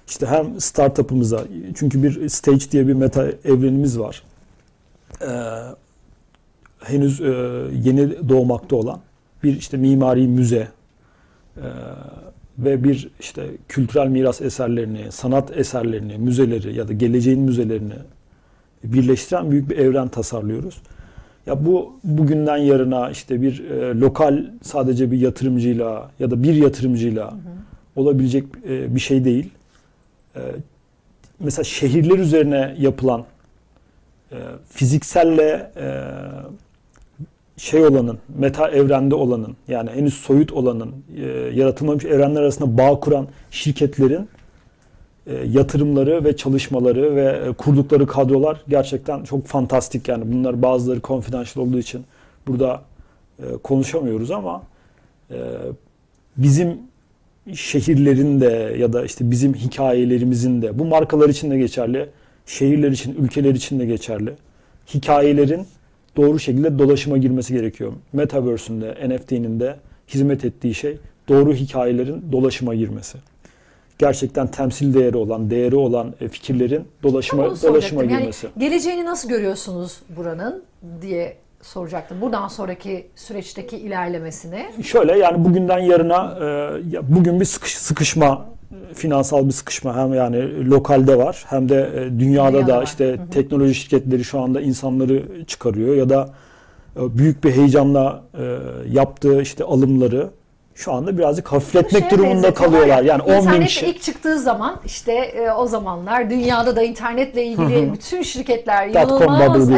işte 0.08 0.26
hem 0.26 0.60
startup'ımıza 0.60 1.44
çünkü 1.76 2.04
bir 2.04 2.30
stage 2.30 2.72
diye 2.72 2.88
bir 2.88 2.94
meta 2.94 3.26
evrenimiz 3.46 4.00
var. 4.00 4.24
E, 5.22 5.30
henüz 6.80 7.22
e, 7.22 7.26
yeni 7.84 8.30
doğmakta 8.30 8.76
olan 8.76 9.00
bir 9.44 9.58
işte 9.58 9.78
mimari 9.78 10.28
müze 10.28 10.68
e, 11.58 11.66
ve 12.60 12.84
bir 12.84 13.10
işte 13.20 13.48
kültürel 13.68 14.08
miras 14.08 14.42
eserlerini, 14.42 15.12
sanat 15.12 15.58
eserlerini, 15.58 16.18
müzeleri 16.18 16.76
ya 16.76 16.88
da 16.88 16.94
geleceğin 16.94 17.40
müzelerini 17.40 17.94
birleştiren 18.84 19.52
büyük 19.52 19.70
bir 19.70 19.78
evren 19.78 20.08
tasarlıyoruz. 20.08 20.82
Ya 21.46 21.66
bu 21.66 21.94
bugünden 22.04 22.58
yarına 22.58 23.10
işte 23.10 23.42
bir 23.42 23.70
e, 23.70 24.00
lokal 24.00 24.46
sadece 24.62 25.12
bir 25.12 25.20
yatırımcıyla 25.20 26.12
ya 26.20 26.32
da 26.32 26.44
bir 26.44 26.54
yatırımcıyla 26.54 27.34
olabilecek 27.96 28.46
e, 28.70 28.96
bir 28.96 29.00
şey 29.00 29.26
değil. 29.26 29.50
E, 30.36 30.42
mesela 31.40 31.64
şehirler 31.64 32.20
üzerine 32.20 32.76
yapılan 32.80 33.26
e, 34.34 34.38
fizikselle 34.70 35.72
e, 35.76 35.88
şey 37.58 37.86
olanın, 37.86 38.18
meta 38.38 38.70
evrende 38.70 39.16
olanın 39.16 39.56
yani 39.68 39.90
henüz 39.90 40.14
soyut 40.14 40.52
olanın, 40.52 40.92
e, 41.18 41.26
yaratılmamış 41.54 42.06
evrenler 42.06 42.42
arasında 42.42 42.78
bağ 42.78 43.00
kuran 43.00 43.28
şirketlerin 43.52 44.30
e, 45.28 45.34
yatırımları 45.34 46.24
ve 46.24 46.36
çalışmaları 46.36 47.16
ve 47.16 47.42
e, 47.50 47.54
kurdukları 47.54 48.08
kadrolar 48.08 48.64
gerçekten 48.68 49.24
çok 49.24 49.46
fantastik. 49.46 50.08
Yani 50.08 50.24
bunlar 50.34 50.62
bazıları 50.62 51.02
confidential 51.02 51.66
olduğu 51.66 51.80
için 51.80 52.06
burada 52.48 52.82
e, 53.40 53.44
konuşamıyoruz 53.64 54.32
ama 54.32 54.64
e, 55.32 55.38
bizim 56.38 56.78
şehirlerin 57.54 58.42
de 58.42 58.76
ya 58.80 58.94
da 58.94 59.06
işte 59.06 59.32
bizim 59.32 59.54
hikayelerimizin 59.54 60.62
de 60.62 60.80
bu 60.80 60.86
markalar 60.86 61.30
için 61.30 61.52
de 61.52 61.58
geçerli, 61.58 62.10
şehirler 62.46 62.92
için, 62.92 63.16
ülkeler 63.16 63.56
için 63.56 63.80
de 63.80 63.86
geçerli. 63.86 64.34
Hikayelerin 64.94 65.68
doğru 66.18 66.40
şekilde 66.40 66.80
dolaşıma 66.80 67.18
girmesi 67.18 67.54
gerekiyor. 67.54 67.94
Metaverse'ün 68.14 68.82
de, 68.82 68.98
NFT'nin 69.10 69.60
de 69.60 69.76
hizmet 70.08 70.46
ettiği 70.46 70.74
şey 70.74 70.98
doğru 71.30 71.54
hikayelerin 71.54 72.26
dolaşıma 72.32 72.76
girmesi. 72.76 73.18
Gerçekten 73.98 74.48
temsil 74.48 74.94
değeri 74.94 75.18
olan, 75.18 75.50
değeri 75.50 75.76
olan 75.76 76.14
e, 76.22 76.28
fikirlerin 76.28 76.88
dolaşıma 77.04 77.44
onu 77.44 77.62
dolaşıma. 77.62 78.04
Yani 78.04 78.18
girmesi. 78.18 78.48
geleceğini 78.58 79.06
nasıl 79.06 79.30
görüyorsunuz 79.30 80.00
buranın 80.18 80.64
diye 81.02 81.38
soracaktım. 81.62 82.22
Buradan 82.22 82.48
sonraki 82.48 83.08
süreçteki 83.16 83.78
ilerlemesini. 83.78 84.66
Şöyle 84.84 85.18
yani 85.18 85.46
bugünden 85.46 85.80
yarına 85.80 86.38
e, 86.94 87.16
bugün 87.16 87.40
bir 87.40 87.46
sıkış, 87.46 87.78
sıkışma 87.78 88.46
finansal 88.94 89.48
bir 89.48 89.52
sıkışma 89.52 89.98
hem 89.98 90.14
yani 90.14 90.70
lokalde 90.70 91.18
var 91.18 91.46
hem 91.48 91.70
de 91.70 91.90
e, 91.96 92.20
dünyada 92.20 92.52
Dünyada 92.54 92.68
da 92.68 92.78
var. 92.78 92.84
işte 92.84 93.06
Hı 93.06 93.14
hı. 93.14 93.30
teknoloji 93.32 93.76
şirketleri 93.76 94.24
şu 94.24 94.40
anda 94.40 94.62
insanları 94.62 95.46
çıkarıyor 95.48 95.96
ya 95.96 96.10
da 96.10 96.30
e, 96.96 97.18
büyük 97.18 97.44
bir 97.44 97.52
heyecanla 97.52 98.24
e, 98.40 98.58
yaptığı 98.92 99.42
işte 99.42 99.64
alımları 99.64 100.30
şu 100.76 100.94
anda 100.94 101.18
birazcık 101.18 101.52
hafifletmek 101.52 102.12
durumunda 102.12 102.54
kalıyorlar. 102.54 103.04
ya, 103.04 103.14
Yani 103.14 103.22
10 103.22 103.52
bin 103.54 103.66
kişi. 103.66 103.86
ilk 103.86 104.02
çıktığı 104.02 104.40
zaman 104.40 104.80
işte 104.86 105.14
e, 105.14 105.52
o 105.52 105.68
zamanlar 105.68 106.30
dünyada 106.30 106.76
da 106.76 106.84
internetle 106.84 107.44
ilgili 107.46 107.94
bütün 107.94 108.22
şirketler 108.22 108.88
gibi, 108.88 108.98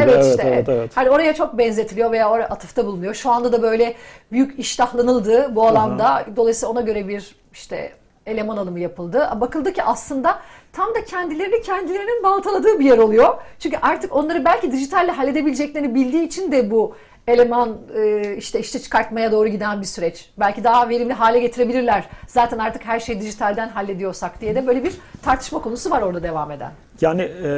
evet, 0.02 0.14
evet, 0.14 0.24
işte 0.38 0.42
evet, 0.48 0.68
evet. 0.68 0.90
hani 0.94 1.10
oraya 1.10 1.34
çok 1.34 1.58
benzetiliyor 1.58 2.10
veya 2.12 2.30
oraya 2.30 2.48
atıfta 2.48 2.86
bulunuyor. 2.86 3.14
Şu 3.14 3.30
anda 3.30 3.52
da 3.52 3.62
böyle 3.62 3.94
büyük 4.32 4.58
iştahlanıldı 4.58 5.54
bu 5.56 5.66
alanda. 5.66 6.24
Dolayısıyla 6.36 6.72
ona 6.72 6.80
göre 6.80 7.08
bir 7.08 7.34
işte 7.52 7.92
eleman 8.26 8.56
alımı 8.56 8.80
yapıldı. 8.80 9.28
Bakıldı 9.40 9.72
ki 9.72 9.82
aslında 9.82 10.38
tam 10.72 10.94
da 10.94 11.04
kendilerini 11.04 11.62
kendilerinin 11.62 12.22
baltaladığı 12.22 12.78
bir 12.78 12.84
yer 12.84 12.98
oluyor. 12.98 13.34
Çünkü 13.58 13.76
artık 13.82 14.16
onları 14.16 14.44
belki 14.44 14.72
dijitalle 14.72 15.12
halledebileceklerini 15.12 15.94
bildiği 15.94 16.26
için 16.26 16.52
de 16.52 16.70
bu 16.70 16.94
eleman 17.28 17.76
e, 17.96 18.36
işte 18.36 18.60
işte 18.60 18.78
çıkartmaya 18.78 19.32
doğru 19.32 19.48
giden 19.48 19.80
bir 19.80 19.86
süreç. 19.86 20.30
Belki 20.38 20.64
daha 20.64 20.88
verimli 20.88 21.12
hale 21.12 21.40
getirebilirler. 21.40 22.04
Zaten 22.26 22.58
artık 22.58 22.84
her 22.84 23.00
şeyi 23.00 23.20
dijitalden 23.20 23.68
hallediyorsak 23.68 24.40
diye 24.40 24.54
de 24.54 24.66
böyle 24.66 24.84
bir 24.84 24.92
tartışma 25.22 25.62
konusu 25.62 25.90
var 25.90 26.02
orada 26.02 26.22
devam 26.22 26.50
eden. 26.50 26.70
Yani 27.00 27.22
e, 27.22 27.50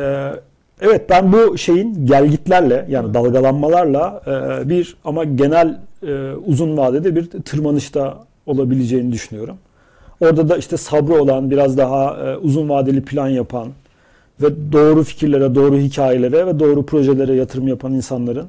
evet 0.81 1.11
ben 1.11 1.33
bu 1.33 1.59
şeyin 1.59 2.07
gelgitlerle 2.07 2.87
yani 2.89 3.15
dalgalanmalarla 3.15 4.23
e, 4.27 4.69
bir 4.69 4.97
ama 5.05 5.25
genel 5.25 5.81
e, 6.07 6.33
uzun 6.33 6.77
vadede 6.77 7.17
bir 7.17 7.31
tırmanışta 7.31 8.19
olabileceğini 8.47 9.13
düşünüyorum. 9.13 9.57
Orada 10.21 10.49
da 10.49 10.57
işte 10.57 10.77
sabrı 10.77 11.23
olan, 11.23 11.51
biraz 11.51 11.79
daha 11.79 12.17
e, 12.17 12.37
uzun 12.37 12.69
vadeli 12.69 13.05
plan 13.05 13.29
yapan 13.29 13.69
ve 14.43 14.73
doğru 14.73 15.05
fikirlere, 15.05 15.55
doğru 15.55 15.77
hikayelere 15.77 16.47
ve 16.47 16.59
doğru 16.59 16.87
projelere 16.87 17.35
yatırım 17.35 17.69
yapan 17.69 17.93
insanların 17.93 18.49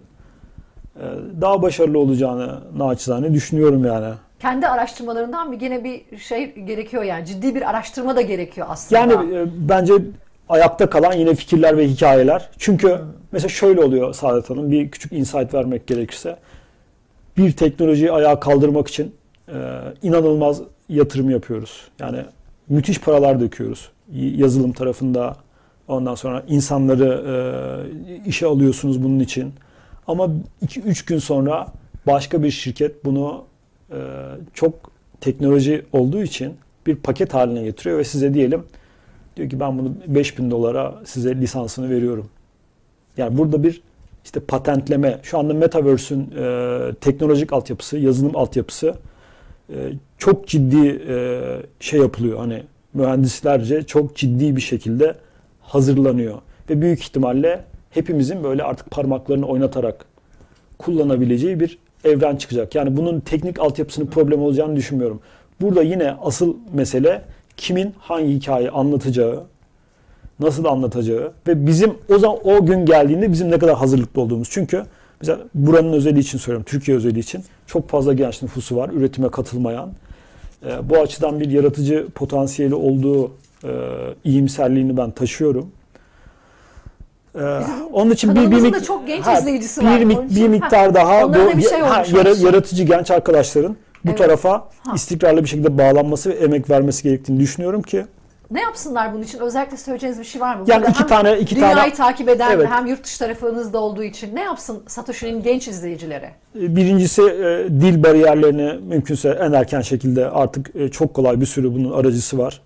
e, 0.95 1.05
daha 1.41 1.61
başarılı 1.61 1.99
olacağını 1.99 2.59
naçizane 2.77 3.33
düşünüyorum 3.33 3.85
yani. 3.85 4.13
Kendi 4.39 4.67
araştırmalarından 4.67 5.51
bir 5.51 5.57
gene 5.57 5.83
bir 5.83 6.17
şey 6.17 6.55
gerekiyor 6.55 7.03
yani 7.03 7.25
ciddi 7.25 7.55
bir 7.55 7.69
araştırma 7.69 8.15
da 8.15 8.21
gerekiyor 8.21 8.67
aslında. 8.69 9.01
Yani 9.01 9.35
e, 9.35 9.45
bence 9.69 9.93
ayakta 10.49 10.89
kalan 10.89 11.13
yine 11.13 11.35
fikirler 11.35 11.77
ve 11.77 11.87
hikayeler. 11.87 12.49
Çünkü 12.57 12.97
mesela 13.31 13.49
şöyle 13.49 13.81
oluyor 13.81 14.13
Saadet 14.13 14.49
Hanım, 14.49 14.71
bir 14.71 14.91
küçük 14.91 15.11
insight 15.11 15.53
vermek 15.53 15.87
gerekirse. 15.87 16.37
Bir 17.37 17.51
teknolojiyi 17.51 18.11
ayağa 18.11 18.39
kaldırmak 18.39 18.87
için 18.87 19.15
e, 19.47 19.53
inanılmaz 20.03 20.61
yatırım 20.89 21.29
yapıyoruz. 21.29 21.87
Yani 21.99 22.25
müthiş 22.69 23.01
paralar 23.01 23.39
döküyoruz. 23.39 23.89
Yazılım 24.13 24.71
tarafında, 24.71 25.37
ondan 25.87 26.15
sonra 26.15 26.43
insanları 26.47 27.23
e, 27.27 28.29
işe 28.29 28.45
alıyorsunuz 28.45 29.03
bunun 29.03 29.19
için. 29.19 29.53
Ama 30.07 30.29
2-3 30.65 31.07
gün 31.07 31.19
sonra 31.19 31.67
başka 32.07 32.43
bir 32.43 32.51
şirket 32.51 33.05
bunu 33.05 33.43
e, 33.91 33.97
çok 34.53 34.73
teknoloji 35.21 35.85
olduğu 35.93 36.23
için 36.23 36.53
bir 36.87 36.95
paket 36.95 37.33
haline 37.33 37.63
getiriyor 37.63 37.97
ve 37.97 38.03
size 38.03 38.33
diyelim 38.33 38.63
diyor 39.37 39.49
ki 39.49 39.59
ben 39.59 39.77
bunu 39.77 39.93
5000 40.07 40.51
dolara 40.51 40.95
size 41.05 41.35
lisansını 41.35 41.89
veriyorum. 41.89 42.29
Yani 43.17 43.37
burada 43.37 43.63
bir 43.63 43.81
işte 44.23 44.39
patentleme, 44.39 45.19
şu 45.23 45.39
anda 45.39 45.53
Metaverse'ün 45.53 46.31
e, 46.37 46.79
teknolojik 47.01 47.53
altyapısı, 47.53 47.97
yazılım 47.97 48.35
altyapısı 48.35 48.95
e, 49.69 49.75
çok 50.19 50.47
ciddi 50.47 51.01
e, 51.09 51.41
şey 51.79 51.99
yapılıyor. 51.99 52.37
Hani 52.37 52.63
mühendislerce 52.93 53.83
çok 53.83 54.15
ciddi 54.15 54.55
bir 54.55 54.61
şekilde 54.61 55.15
hazırlanıyor. 55.61 56.35
Ve 56.69 56.81
büyük 56.81 56.99
ihtimalle 56.99 57.63
hepimizin 57.89 58.43
böyle 58.43 58.63
artık 58.63 58.91
parmaklarını 58.91 59.45
oynatarak 59.45 60.05
kullanabileceği 60.77 61.59
bir 61.59 61.77
evren 62.03 62.35
çıkacak. 62.35 62.75
Yani 62.75 62.97
bunun 62.97 63.19
teknik 63.19 63.59
altyapısının 63.59 64.07
problem 64.07 64.41
olacağını 64.41 64.75
düşünmüyorum. 64.75 65.19
Burada 65.61 65.81
yine 65.81 66.11
asıl 66.11 66.55
mesele 66.73 67.21
kimin 67.57 67.93
hangi 67.99 68.33
hikayeyi 68.33 68.71
anlatacağı, 68.71 69.43
nasıl 70.39 70.65
anlatacağı 70.65 71.31
ve 71.47 71.67
bizim 71.67 71.93
o 72.09 72.19
zaman 72.19 72.37
o 72.43 72.65
gün 72.65 72.85
geldiğinde 72.85 73.31
bizim 73.31 73.51
ne 73.51 73.59
kadar 73.59 73.75
hazırlıklı 73.75 74.21
olduğumuz. 74.21 74.47
Çünkü 74.51 74.83
mesela 75.21 75.39
buranın 75.55 75.93
özelliği 75.93 76.23
için 76.23 76.37
söylüyorum, 76.37 76.65
Türkiye 76.69 76.97
özelliği 76.97 77.23
için 77.23 77.43
çok 77.67 77.89
fazla 77.89 78.13
genç 78.13 78.41
nüfusu 78.41 78.75
var, 78.75 78.89
üretime 78.93 79.29
katılmayan. 79.29 79.91
Ee, 80.65 80.89
bu 80.89 80.97
açıdan 80.97 81.39
bir 81.39 81.49
yaratıcı 81.51 82.07
potansiyeli 82.15 82.75
olduğu 82.75 83.31
e, 83.63 83.69
iyimserliğini 84.23 84.97
ben 84.97 85.11
taşıyorum. 85.11 85.71
Ee, 87.35 87.59
onun 87.93 88.11
için 88.11 88.35
bir, 88.35 88.51
bir, 88.73 88.79
çok 88.79 89.07
genç 89.07 89.25
ha, 89.25 89.39
izleyicisi 89.39 89.81
bir, 89.81 89.85
var. 89.85 89.99
bir 90.09 90.25
için- 90.31 90.51
miktar 90.51 90.87
ha, 90.87 90.93
daha 90.93 91.33
bu 91.33 91.57
bir 91.57 91.61
şey 91.61 91.79
ha, 91.79 92.03
yara- 92.15 92.45
yaratıcı 92.45 92.83
genç 92.83 93.11
arkadaşların 93.11 93.75
bu 94.05 94.09
Evet. 94.09 94.17
tarafa 94.17 94.51
Ha. 94.51 94.91
istikrarlı 94.95 95.43
bir 95.43 95.47
şekilde 95.49 95.77
bağlanması 95.77 96.29
ve 96.29 96.33
emek 96.33 96.69
vermesi 96.69 97.03
gerektiğini 97.03 97.39
düşünüyorum 97.39 97.81
ki 97.81 98.05
Ne 98.51 98.61
yapsınlar 98.61 99.13
bunun 99.13 99.23
için? 99.23 99.39
Özellikle 99.39 99.77
söyleyeceğiniz 99.77 100.19
bir 100.19 100.23
şey 100.25 100.41
var 100.41 100.55
mı? 100.55 100.63
Yani 100.67 100.81
Burada 100.81 100.91
iki 100.91 101.07
tane- 101.07 101.39
iki 101.39 101.55
dünyayı 101.55 101.75
tane- 101.75 101.93
takip 101.93 102.29
eden 102.29 102.51
Evet. 102.51 102.67
hem 102.69 102.85
yurt 102.85 103.03
dışı 103.03 103.19
tarafınızda 103.19 103.79
olduğu 103.79 104.03
için 104.03 104.35
ne 104.35 104.41
yapsın 104.41 104.83
Satoshi'nin 104.87 105.43
genç 105.43 105.67
izleyicileri? 105.67 106.29
Birincisi 106.55 107.21
e, 107.21 107.67
dil 107.69 108.03
bariyerlerini 108.03 108.73
mümkünse 108.73 109.29
en 109.29 109.51
erken 109.51 109.81
şekilde 109.81 110.29
artık 110.29 110.75
e, 110.75 110.89
çok 110.91 111.13
kolay 111.13 111.41
bir 111.41 111.45
sürü 111.45 111.73
bunun 111.73 111.91
aracısı 111.91 112.37
var. 112.37 112.61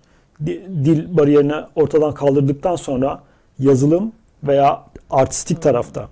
Di- 0.46 0.62
Dil 0.84 1.16
bariyerini 1.16 1.54
ortadan 1.74 2.14
kaldırdıktan 2.14 2.76
sonra 2.76 3.20
yazılım 3.58 4.12
veya 4.44 4.82
artistik 5.10 5.62
tarafta 5.62 6.08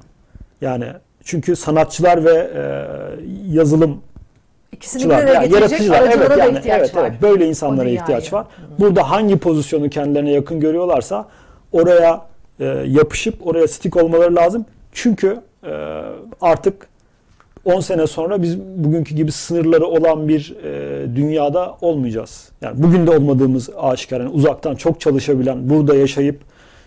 yani 0.60 0.86
çünkü 1.24 1.56
sanatçılar 1.56 2.24
ve 2.24 2.50
e, 2.54 2.62
yazılım 3.48 4.02
İkisini 4.72 5.04
bir 5.04 5.14
araya 5.14 5.32
yani 5.32 5.48
getirecek 5.48 5.80
yaratıcılar 5.80 6.02
evet 6.16 6.38
yani 6.38 6.58
ihtiyaç 6.58 6.80
evet 6.80 6.96
var. 6.96 7.08
evet 7.10 7.22
böyle 7.22 7.48
insanlara 7.48 7.88
ihtiyaç 7.88 8.32
var. 8.32 8.46
Burada 8.78 9.10
hangi 9.10 9.36
pozisyonu 9.38 9.90
kendilerine 9.90 10.30
yakın 10.30 10.60
görüyorlarsa 10.60 11.28
oraya 11.72 12.26
e, 12.60 12.64
yapışıp 12.86 13.46
oraya 13.46 13.68
stick 13.68 13.96
olmaları 13.96 14.34
lazım. 14.34 14.66
Çünkü 14.92 15.40
e, 15.64 16.02
artık 16.40 16.86
10 17.64 17.80
sene 17.80 18.06
sonra 18.06 18.42
biz 18.42 18.58
bugünkü 18.58 19.14
gibi 19.14 19.32
sınırları 19.32 19.86
olan 19.86 20.28
bir 20.28 20.56
e, 20.64 21.16
dünyada 21.16 21.76
olmayacağız. 21.80 22.48
Yani 22.60 22.82
bugün 22.82 23.06
de 23.06 23.10
olmadığımız 23.10 23.70
aşikar. 23.76 24.20
Yani 24.20 24.30
uzaktan 24.30 24.74
çok 24.74 25.00
çalışabilen, 25.00 25.70
burada 25.70 25.94
yaşayıp 25.94 26.40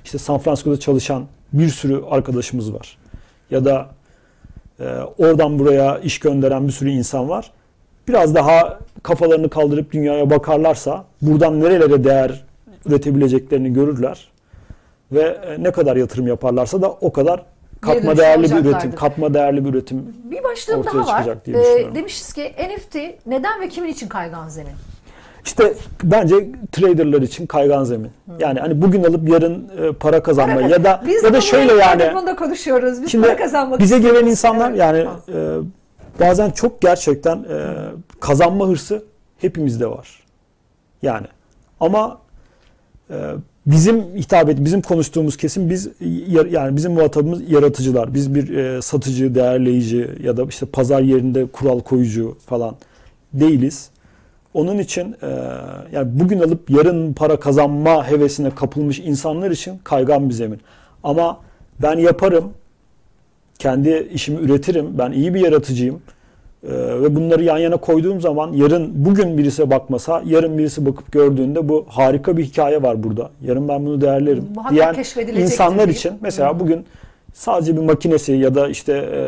işte 0.06 0.18
San 0.18 0.38
Francisco'da 0.40 0.80
çalışan 0.80 1.24
bir 1.54 1.70
sürü 1.70 2.04
arkadaşımız 2.10 2.74
var. 2.74 2.98
Ya 3.52 3.66
da 3.66 3.88
e, 4.80 4.86
oradan 5.18 5.60
buraya 5.60 5.98
iş 5.98 6.20
gönderen 6.20 6.68
bir 6.68 6.74
sürü 6.74 6.90
insan 6.90 7.30
var. 7.30 7.52
Biraz 8.08 8.36
daha 8.36 8.80
kafalarını 9.04 9.50
kaldırıp 9.50 9.92
dünyaya 9.92 10.30
bakarlarsa 10.30 11.06
buradan 11.22 11.60
nerelere 11.60 12.04
değer 12.04 12.46
üretebileceklerini 12.86 13.74
görürler. 13.74 14.28
Ve 15.12 15.22
e, 15.22 15.64
ne 15.64 15.72
kadar 15.72 15.96
yatırım 15.96 16.28
yaparlarsa 16.28 16.82
da 16.82 16.92
o 16.92 17.12
kadar 17.14 17.46
katma 17.82 18.18
değerli 18.18 18.44
bir 18.52 18.56
üretim, 18.66 18.96
katma 18.96 19.34
değerli 19.34 19.66
bir 19.66 19.70
üretim 19.70 20.06
Bir 20.24 20.44
başlığım 20.44 20.80
ortaya 20.80 20.92
daha 20.94 21.00
var. 21.00 21.06
çıkacak 21.08 21.46
diye 21.46 21.58
Ee, 21.58 21.62
düşünüyorum. 21.62 21.96
demişiz 21.96 22.34
ki 22.34 22.54
NFT 22.70 22.96
neden 23.26 23.62
ve 23.62 23.70
kimin 23.70 23.88
için 23.90 24.08
kaygan 24.08 24.48
zemin? 24.50 24.72
İşte 25.46 25.74
bence 26.04 26.36
traderlar 26.72 27.22
için 27.22 27.46
kaygan 27.48 27.84
zemin. 27.84 28.12
Yani 28.40 28.60
hani 28.60 28.82
bugün 28.82 29.04
alıp 29.04 29.30
yarın 29.30 29.70
e, 29.82 29.92
para 29.92 30.24
kazanma 30.24 30.62
ya 30.62 30.84
da 30.84 31.04
Biz 31.08 31.24
ya 31.24 31.34
da 31.34 31.42
şöyle 31.42 31.74
yani 31.74 31.98
telefonda 31.98 32.36
konuşuyoruz. 32.36 33.02
Biz 33.02 33.12
Şimdi 33.12 33.28
para 33.28 33.38
kazanmak 33.38 33.80
bize 33.80 34.00
gelen 34.00 34.26
insanlar 34.26 34.70
Evet. 34.70 34.80
yani 34.80 35.00
e, 35.34 35.58
bazen 36.20 36.50
çok 36.50 36.82
gerçekten 36.82 37.38
e, 37.38 37.76
kazanma 38.20 38.68
hırsı 38.68 39.04
hepimizde 39.38 39.88
var. 39.88 40.24
Yani 41.02 41.28
ama 41.80 42.18
e, 43.10 43.16
bizim 43.66 44.16
hitap 44.16 44.50
et, 44.50 44.58
bizim 44.60 44.82
konuştuğumuz 44.82 45.38
kesim 45.38 45.70
biz 45.70 45.90
yani 46.52 46.76
bizim 46.76 46.94
muhatabımız 46.94 47.52
yaratıcılar. 47.52 48.14
Biz 48.14 48.36
bir 48.36 48.56
e, 48.56 48.82
satıcı, 48.82 49.36
değerleyici 49.36 50.10
ya 50.24 50.38
da 50.38 50.44
işte 50.44 50.66
pazar 50.66 51.02
yerinde 51.02 51.46
kural 51.46 51.80
koyucu 51.80 52.38
falan 52.46 52.76
değiliz. 53.34 53.90
Onun 54.54 54.78
için 54.78 55.16
e, 55.22 55.28
yani 55.92 56.20
bugün 56.20 56.40
alıp 56.40 56.70
yarın 56.70 57.14
para 57.14 57.40
kazanma 57.40 58.08
hevesine 58.08 58.50
kapılmış 58.50 59.00
insanlar 59.00 59.52
için 59.52 59.80
kaygan 59.84 60.30
bir 60.30 60.34
zemin. 60.34 60.60
Ama 61.04 61.40
ben 61.82 62.00
yaparım, 62.00 62.54
kendi 63.60 64.10
işimi 64.14 64.42
üretirim, 64.42 64.98
ben 64.98 65.12
iyi 65.12 65.34
bir 65.34 65.40
yaratıcıyım 65.40 66.02
e, 66.64 66.72
ve 66.74 67.16
bunları 67.16 67.44
yan 67.44 67.58
yana 67.58 67.78
koyduğum 67.78 68.22
zaman 68.22 68.54
yarın 68.54 69.06
bugün 69.06 69.38
birisi 69.38 69.70
bakmasa, 69.70 70.24
yarın 70.26 70.58
birisi 70.58 70.86
bakıp 70.86 71.12
gördüğünde 71.12 71.70
bu 71.70 71.86
harika 71.90 72.38
bir 72.38 72.44
hikaye 72.44 72.84
var 72.84 73.04
burada. 73.04 73.30
Yarın 73.42 73.68
ben 73.68 73.86
bunu 73.86 74.02
değerlerim 74.02 74.46
Muhakkak 74.56 75.06
diyen 75.16 75.36
insanlar 75.36 75.88
için 75.88 76.14
mesela 76.22 76.60
bugün 76.60 76.86
sadece 77.34 77.78
bir 77.78 77.82
makinesi 77.82 78.32
ya 78.32 78.56
da 78.56 78.68
işte 78.68 78.94
e, 78.94 79.22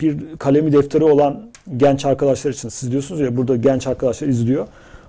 bir 0.00 0.36
kalemi 0.38 0.72
defteri 0.72 1.04
olan 1.04 1.40
genç 1.76 2.04
arkadaşlar 2.04 2.50
için 2.50 2.68
siz 2.68 2.92
diyorsunuz 2.92 3.20
ya 3.20 3.36
burada 3.36 3.56
genç 3.56 3.86
arkadaşlar 3.86 4.28
izliyor. 4.28 4.66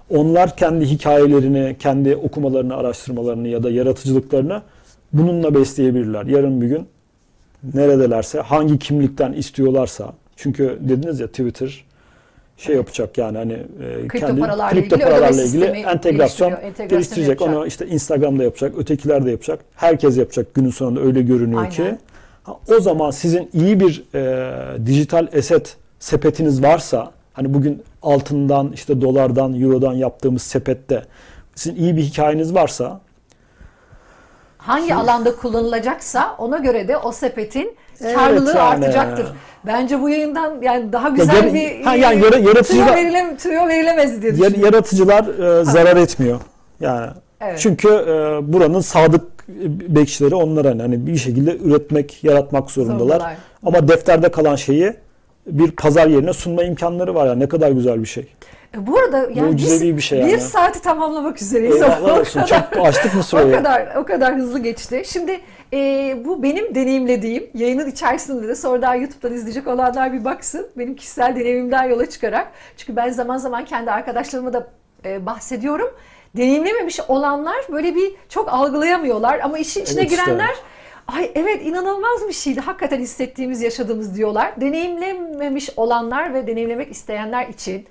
Onlar 0.10 0.56
kendi 0.56 0.86
hikayelerini, 0.86 1.76
kendi 1.80 2.16
okumalarını, 2.16 2.76
araştırmalarını 2.76 3.48
ya 3.48 3.64
da 3.64 3.72
yaratıcılıklarını 3.72 4.62
bununla 5.14 5.56
besleyebilirler. 5.56 6.26
Yarın 6.26 6.62
bir 6.62 6.68
gün 6.68 6.88
neredelerse, 7.74 8.40
hangi 8.40 8.80
kimlikten 8.80 9.34
istiyorlarsa. 9.34 10.14
Çünkü 10.36 10.78
dediniz 10.82 11.20
ya 11.20 11.28
Twitter 11.28 11.86
şey 12.58 12.76
yapacak 12.76 13.18
yani 13.18 13.38
hani 13.38 13.54
e, 13.54 14.08
Kripto 14.08 14.28
kendi 14.28 14.42
paralarla 14.42 14.70
kripto 14.70 14.96
ilgili 14.96 15.10
paralarla 15.10 15.44
ilgili 15.44 15.66
entegrasyon 15.66 16.54
geliştirecek. 16.90 17.42
Onu 17.42 17.68
işte 17.68 17.88
Instagram'da 17.88 18.44
yapacak, 18.44 18.78
ötekiler 18.78 19.26
de 19.26 19.32
yapacak. 19.32 19.60
Herkes 19.76 20.18
yapacak 20.18 20.54
günün 20.54 20.70
sonunda 20.70 21.02
öyle 21.02 21.22
görünüyor 21.22 21.62
Aynen. 21.62 21.72
ki. 21.72 21.98
Ha, 22.44 22.60
O 22.68 22.80
zaman 22.80 23.12
sizin 23.12 23.50
iyi 23.54 23.80
bir 23.80 24.04
e, 24.16 24.86
dijital 24.86 25.28
eset 25.32 25.76
sepetiniz 26.00 26.64
varsa 26.64 27.12
hani 27.34 27.54
bugün 27.54 27.82
altından 28.02 28.72
işte 28.74 29.02
dolardan 29.02 29.62
eurodan 29.62 29.94
yaptığımız 29.94 30.42
sepette 30.42 31.04
sizin 31.56 31.76
iyi 31.76 31.98
bir 31.98 32.02
hikayeniz 32.02 32.54
varsa 32.54 33.02
Hangi 34.62 34.96
alanda 34.96 35.36
kullanılacaksa 35.36 36.36
ona 36.38 36.58
göre 36.58 36.88
de 36.88 36.98
o 36.98 37.12
sepetin 37.12 37.78
Evet, 38.02 38.16
karlılığı 38.16 38.50
yani. 38.58 38.62
artacaktır. 38.86 39.26
Bence 39.66 40.02
bu 40.02 40.10
yayından 40.10 40.62
yani 40.62 40.94
daha 40.94 41.10
güzel 41.10 41.36
yara- 41.36 41.54
bir 41.54 41.82
ha, 41.84 41.96
yani 41.96 42.22
e, 42.22 42.26
yara- 42.26 42.38
yaratıcılar- 42.40 42.86
tüyo, 42.86 42.96
verilem, 42.96 43.38
tüyo 43.38 43.68
verilemez 43.68 44.22
diye 44.22 44.32
yar- 44.32 44.40
düşünüyorum. 44.40 44.66
yaratıcılar 44.66 45.60
e, 45.62 45.64
zarar 45.66 45.98
etmiyor. 45.98 46.40
Yani 46.80 47.08
Evet. 47.42 47.60
çünkü 47.60 47.88
e, 47.88 48.14
buranın 48.54 48.80
sadık 48.82 49.24
bekçileri 49.88 50.36
onlar 50.36 50.66
hani, 50.66 50.82
hani 50.82 51.08
bir 51.08 51.16
şekilde 51.18 51.58
üretmek, 51.58 52.24
yaratmak 52.24 52.72
zorundalar. 52.72 53.00
Zorundalar. 53.00 53.36
Ama 53.66 53.88
defterde 53.88 54.32
kalan 54.32 54.56
şeyi 54.56 54.94
bir 55.48 55.72
pazar 55.72 56.08
yerine 56.08 56.34
sunma 56.34 56.64
imkanları 56.64 57.16
var 57.16 57.28
ya 57.28 57.36
ne 57.36 57.48
kadar 57.50 57.72
güzel 57.72 58.02
bir 58.02 58.08
şey. 58.08 58.28
E, 58.76 58.88
Bu 58.88 58.98
arada 59.00 59.18
yani 59.36 59.58
biz 59.58 59.82
bir 59.84 60.02
şey 60.02 60.20
bir 60.20 60.26
yani. 60.28 60.42
saati 60.42 60.82
tamamlamak 60.82 61.42
üzereyiz. 61.42 61.76
Eyvallah 61.76 62.18
O 62.18 62.20
olsun. 62.20 62.42
kadar- 62.42 62.70
Çok 62.74 62.86
açtık 62.86 63.14
mı 63.14 63.20
O 63.20 63.24
sırayı? 63.24 63.52
kadar 63.56 63.96
o 63.96 64.06
kadar 64.06 64.36
hızlı 64.36 64.60
geçti. 64.60 65.04
Şimdi 65.06 65.40
e, 65.74 65.78
bu 66.26 66.44
benim 66.44 66.76
deneyimlediğim 66.76 67.50
yayının 67.54 67.88
içerisinde 67.92 68.48
de 68.48 68.56
sonradan 68.56 68.96
YouTube'dan 68.96 69.34
izleyecek 69.34 69.68
olanlar 69.68 70.14
bir 70.14 70.26
baksın. 70.26 70.68
Benim 70.78 70.96
kişisel 70.96 71.36
deneyimimden 71.36 71.84
yola 71.84 72.10
çıkarak. 72.10 72.48
Çünkü 72.78 72.96
ben 72.96 73.10
zaman 73.10 73.38
zaman 73.38 73.66
kendi 73.66 73.92
arkadaşlarıma 73.92 74.54
da 74.54 74.68
e, 75.06 75.26
bahsediyorum. 75.26 75.90
Deneyimlememiş 76.38 77.00
olanlar 77.08 77.56
böyle 77.72 77.96
bir 77.96 78.12
çok 78.30 78.54
algılayamıyorlar 78.54 79.40
ama 79.40 79.58
işin 79.58 79.82
içine 79.82 80.02
Evet 80.02 80.12
işte. 80.12 80.26
Ay 81.08 81.32
evet 81.36 81.62
inanılmaz 81.66 82.28
bir 82.28 82.34
şeydi. 82.34 82.60
Hakikaten 82.60 83.00
hissettiğimiz, 83.00 83.62
yaşadığımız 83.62 84.16
diyorlar. 84.16 84.62
Deneyimlememiş 84.62 85.70
olanlar 85.78 86.34
ve 86.34 86.48
deneyimlemek 86.48 86.92
isteyenler 86.92 87.48
için 87.48 87.86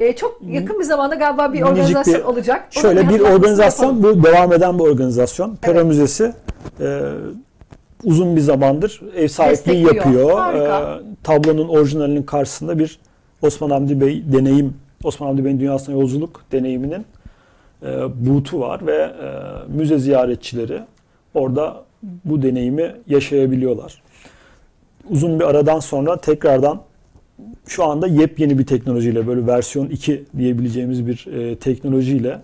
e, 0.00 0.16
çok 0.16 0.40
yakın 0.48 0.78
bir 0.78 0.84
zamanda 0.84 1.14
galiba 1.14 1.52
bir 1.52 1.62
Minicik 1.62 1.70
organizasyon 1.72 2.18
bir- 2.20 2.24
olacak. 2.24 2.66
Şöyle 2.70 3.08
bir 3.08 3.20
organizasyon, 3.20 4.02
bu 4.02 4.24
devam 4.24 4.52
eden 4.52 4.78
bir 4.78 4.84
organizasyon. 4.84 5.56
Pera 5.56 5.74
Evet. 5.74 5.86
Müzesi 5.86 6.32
e, 6.80 7.00
uzun 8.04 8.36
bir 8.36 8.40
zamandır 8.40 9.00
ev 9.16 9.28
sahipliği 9.28 9.84
yapıyor. 9.86 10.38
Harika. 10.38 10.78
E, 10.80 11.02
tablonun 11.24 11.68
orijinalinin 11.68 12.22
karşısında 12.22 12.78
bir 12.78 12.98
Osman 13.42 13.70
Hamdi 13.70 14.00
Bey 14.00 14.22
deneyim, 14.32 14.74
Osman 15.04 15.26
Hamdi 15.26 15.44
Bey'in 15.44 15.60
dünyasına 15.60 15.94
yolculuk 15.94 16.42
deneyiminin 16.52 17.06
e, 17.82 17.86
buğutu 18.26 18.60
var 18.60 18.86
ve 18.86 18.96
e, 18.96 19.12
müze 19.68 19.98
ziyaretçileri 19.98 20.82
orada 21.34 21.85
bu 22.24 22.42
deneyimi 22.42 22.94
yaşayabiliyorlar. 23.06 24.02
Uzun 25.10 25.40
bir 25.40 25.44
aradan 25.44 25.80
sonra 25.80 26.16
tekrardan 26.16 26.82
şu 27.66 27.84
anda 27.84 28.06
yepyeni 28.06 28.58
bir 28.58 28.66
teknolojiyle 28.66 29.26
böyle 29.26 29.46
versiyon 29.46 29.86
2 29.86 30.24
diyebileceğimiz 30.38 31.06
bir 31.06 31.26
e, 31.26 31.56
teknolojiyle 31.56 32.40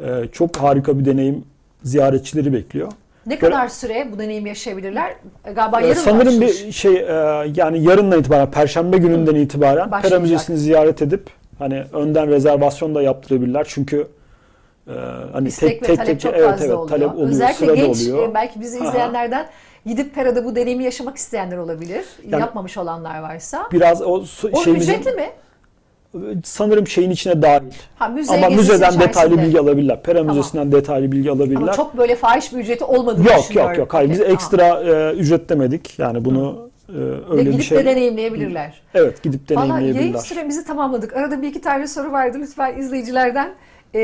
e, 0.00 0.22
çok 0.32 0.56
harika 0.56 0.98
bir 0.98 1.04
deneyim 1.04 1.44
ziyaretçileri 1.82 2.52
bekliyor. 2.52 2.92
Ne 3.26 3.38
kadar 3.38 3.68
süre 3.68 4.08
bu 4.12 4.18
deneyimi 4.18 4.48
yaşayabilirler? 4.48 5.14
E, 5.44 5.52
Galiba 5.52 5.80
yarın 5.80 5.94
Sanırım 5.94 6.40
başlıyor. 6.40 6.66
bir 6.66 6.72
şey 6.72 6.96
e, 6.96 7.12
yani 7.56 7.82
yarından 7.82 8.20
itibaren 8.20 8.50
Perşembe 8.50 8.98
gününden 8.98 9.34
itibaren. 9.34 9.90
Pera 10.02 10.20
Müzesi'ni 10.20 10.58
ziyaret 10.58 11.02
edip 11.02 11.22
hani 11.58 11.82
önden 11.92 12.28
rezervasyon 12.28 12.94
da 12.94 13.02
yaptırabilirler 13.02 13.66
çünkü 13.68 14.06
e, 14.88 14.92
hani 15.32 15.48
İstek 15.48 15.68
tek 15.70 15.82
ve 15.82 15.86
tek 15.86 15.96
talep 15.96 16.06
tek 16.06 16.20
çok 16.20 16.34
evet 16.34 16.50
fazla 16.50 16.64
evet 16.64 16.74
oluyor. 16.76 16.88
talep 16.88 17.14
oluyor 17.14 17.28
Özellikle 17.28 17.74
genç 17.74 18.08
oluyor. 18.08 18.28
e, 18.28 18.34
belki 18.34 18.60
bizi 18.60 18.80
Aha. 18.80 18.88
izleyenlerden 18.88 19.46
gidip 19.86 20.14
Pera'da 20.14 20.44
bu 20.44 20.56
deneyimi 20.56 20.84
yaşamak 20.84 21.16
isteyenler 21.16 21.56
olabilir. 21.56 22.04
Yani- 22.28 22.40
Yapmamış 22.40 22.78
olanlar 22.78 23.20
varsa. 23.20 23.68
Biraz 23.72 24.02
o 24.02 24.24
O 24.52 24.62
şeyimizin 24.64 24.92
ücretli 24.94 25.12
mi? 25.12 25.30
sanırım 26.44 26.86
şeyin 26.86 27.10
içine 27.10 27.42
dahil. 27.42 27.62
Ha, 27.98 28.08
müze 28.08 28.34
Ama 28.34 28.48
müzeden 28.56 28.92
detaylı 28.92 29.08
içerisinde. 29.10 29.42
bilgi 29.42 29.60
alabilirler. 29.60 30.02
Pera 30.02 30.18
Tamam. 30.18 30.36
Müzesi'nden 30.36 30.72
detaylı 30.72 31.12
bilgi 31.12 31.30
alabilirler. 31.30 31.60
Ama 31.62 31.72
çok 31.72 31.96
böyle 31.98 32.16
fahiş 32.16 32.52
bir 32.52 32.58
ücreti 32.58 32.84
olmadığını 32.84 33.26
Yok 33.28 33.38
düşünüyorum. 33.38 33.70
yok 33.70 33.78
yok. 33.78 33.94
Hayır 33.94 34.10
biz 34.10 34.20
ekstra 34.20 34.80
e, 34.80 35.14
ücret 35.14 35.48
demedik. 35.48 35.98
Yani 35.98 36.24
bunu 36.24 36.70
e, 36.88 36.92
öyle 37.30 37.46
bir 37.46 37.50
gidip 37.50 37.62
şey. 37.64 37.78
de 37.78 37.84
deneyimleyebilirler. 37.84 38.82
Evet 38.94 39.22
gidip 39.22 39.50
Valla 39.50 39.60
yayın 39.60 39.74
deneyimleyebilirler. 39.76 40.18
süremizi 40.18 40.64
tamamladık. 40.64 41.16
Arada 41.16 41.42
bir 41.42 41.48
iki 41.48 41.60
tane 41.60 41.86
soru 41.86 42.12
vardı. 42.12 42.38
Lütfen 42.40 42.78
izleyicilerden. 42.78 43.54
E, 43.94 44.00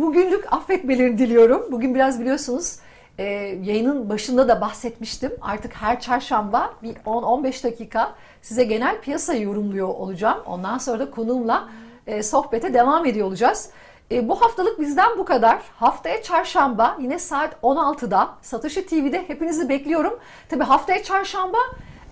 bugünlük 0.00 0.52
affetmelerini 0.52 1.18
diliyorum. 1.18 1.66
Bugün 1.72 1.94
biraz 1.94 2.20
biliyorsunuz 2.20 2.76
e, 3.18 3.24
yayının 3.62 4.08
başında 4.08 4.48
da 4.48 4.60
bahsetmiştim. 4.60 5.32
Artık 5.40 5.74
her 5.74 6.00
çarşamba 6.00 6.74
bir 6.82 6.94
10-15 6.94 7.64
dakika 7.64 8.14
size 8.42 8.64
genel 8.64 9.00
piyasayı 9.00 9.42
yorumluyor 9.42 9.88
olacağım. 9.88 10.38
Ondan 10.46 10.78
sonra 10.78 10.98
da 10.98 11.10
konuğumla 11.10 11.68
e, 12.06 12.22
sohbete 12.22 12.74
devam 12.74 13.06
ediyor 13.06 13.26
olacağız. 13.26 13.70
E, 14.12 14.28
bu 14.28 14.42
haftalık 14.42 14.80
bizden 14.80 15.18
bu 15.18 15.24
kadar. 15.24 15.58
Haftaya 15.76 16.22
çarşamba 16.22 16.96
yine 17.00 17.18
saat 17.18 17.54
16'da 17.62 18.28
Satışı 18.42 18.86
TV'de 18.86 19.28
hepinizi 19.28 19.68
bekliyorum. 19.68 20.18
Tabi 20.48 20.64
haftaya 20.64 21.02
çarşamba 21.02 21.58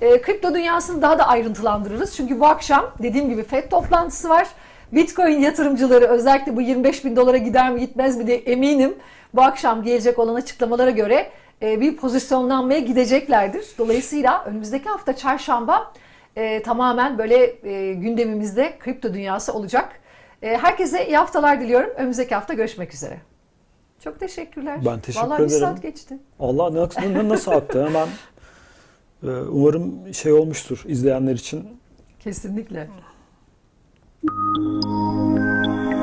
e, 0.01 0.23
kripto 0.23 0.55
dünyasını 0.55 1.03
daha 1.03 1.19
da 1.19 1.29
ayrıntılandırırız. 1.29 2.17
Çünkü 2.17 2.41
bu 2.41 2.47
akşam 2.47 2.91
dediğim 3.03 3.29
gibi 3.29 3.43
FED 3.43 3.71
toplantısı 3.71 4.29
var. 4.29 4.49
Bitcoin 4.93 5.41
yatırımcıları 5.41 6.05
özellikle 6.05 6.57
bu 6.57 6.61
25 6.61 7.05
bin 7.05 7.17
dolara 7.17 7.37
gider 7.37 7.71
mi 7.73 7.81
gitmez 7.81 8.17
mi 8.17 8.27
diye 8.27 8.37
eminim. 8.37 8.95
Bu 9.35 9.43
akşam 9.43 9.83
gelecek 9.83 10.19
olan 10.19 10.35
açıklamalara 10.35 10.91
göre 10.91 11.31
e, 11.63 11.81
bir 11.81 11.97
pozisyonlanmaya 11.97 12.79
gideceklerdir. 12.79 13.65
Dolayısıyla 13.79 14.45
önümüzdeki 14.45 14.89
hafta 14.89 15.17
çarşamba 15.17 15.93
e, 16.37 16.63
tamamen 16.63 17.19
böyle 17.19 17.69
e, 17.69 17.95
gündemimizde 17.95 18.79
kripto 18.79 19.15
dünyası 19.15 19.53
olacak. 19.55 20.01
E, 20.43 20.57
herkese 20.57 21.07
iyi 21.07 21.17
haftalar 21.17 21.61
diliyorum. 21.61 21.91
Önümüzdeki 21.97 22.35
hafta 22.35 22.55
görüşmek 22.55 22.95
üzere. 22.95 23.19
Çok 24.05 24.21
teşekkürler. 24.21 24.81
Ben 24.87 25.01
teşekkür 25.01 25.27
Vallahi 25.27 25.39
bir 25.39 25.47
ederim. 25.47 25.61
saat 25.61 25.83
geçti. 25.83 26.19
Allah 26.41 26.75
nasıl, 26.75 27.01
ne- 27.03 27.29
nasıl 27.29 27.51
aktı 27.53 27.87
hemen 27.87 28.09
e, 29.23 29.41
umarım 29.41 30.15
şey 30.15 30.33
olmuştur 30.33 30.85
izleyenler 30.87 31.35
için. 31.35 31.69
Kesinlikle. 32.21 32.89
Música 34.25 36.02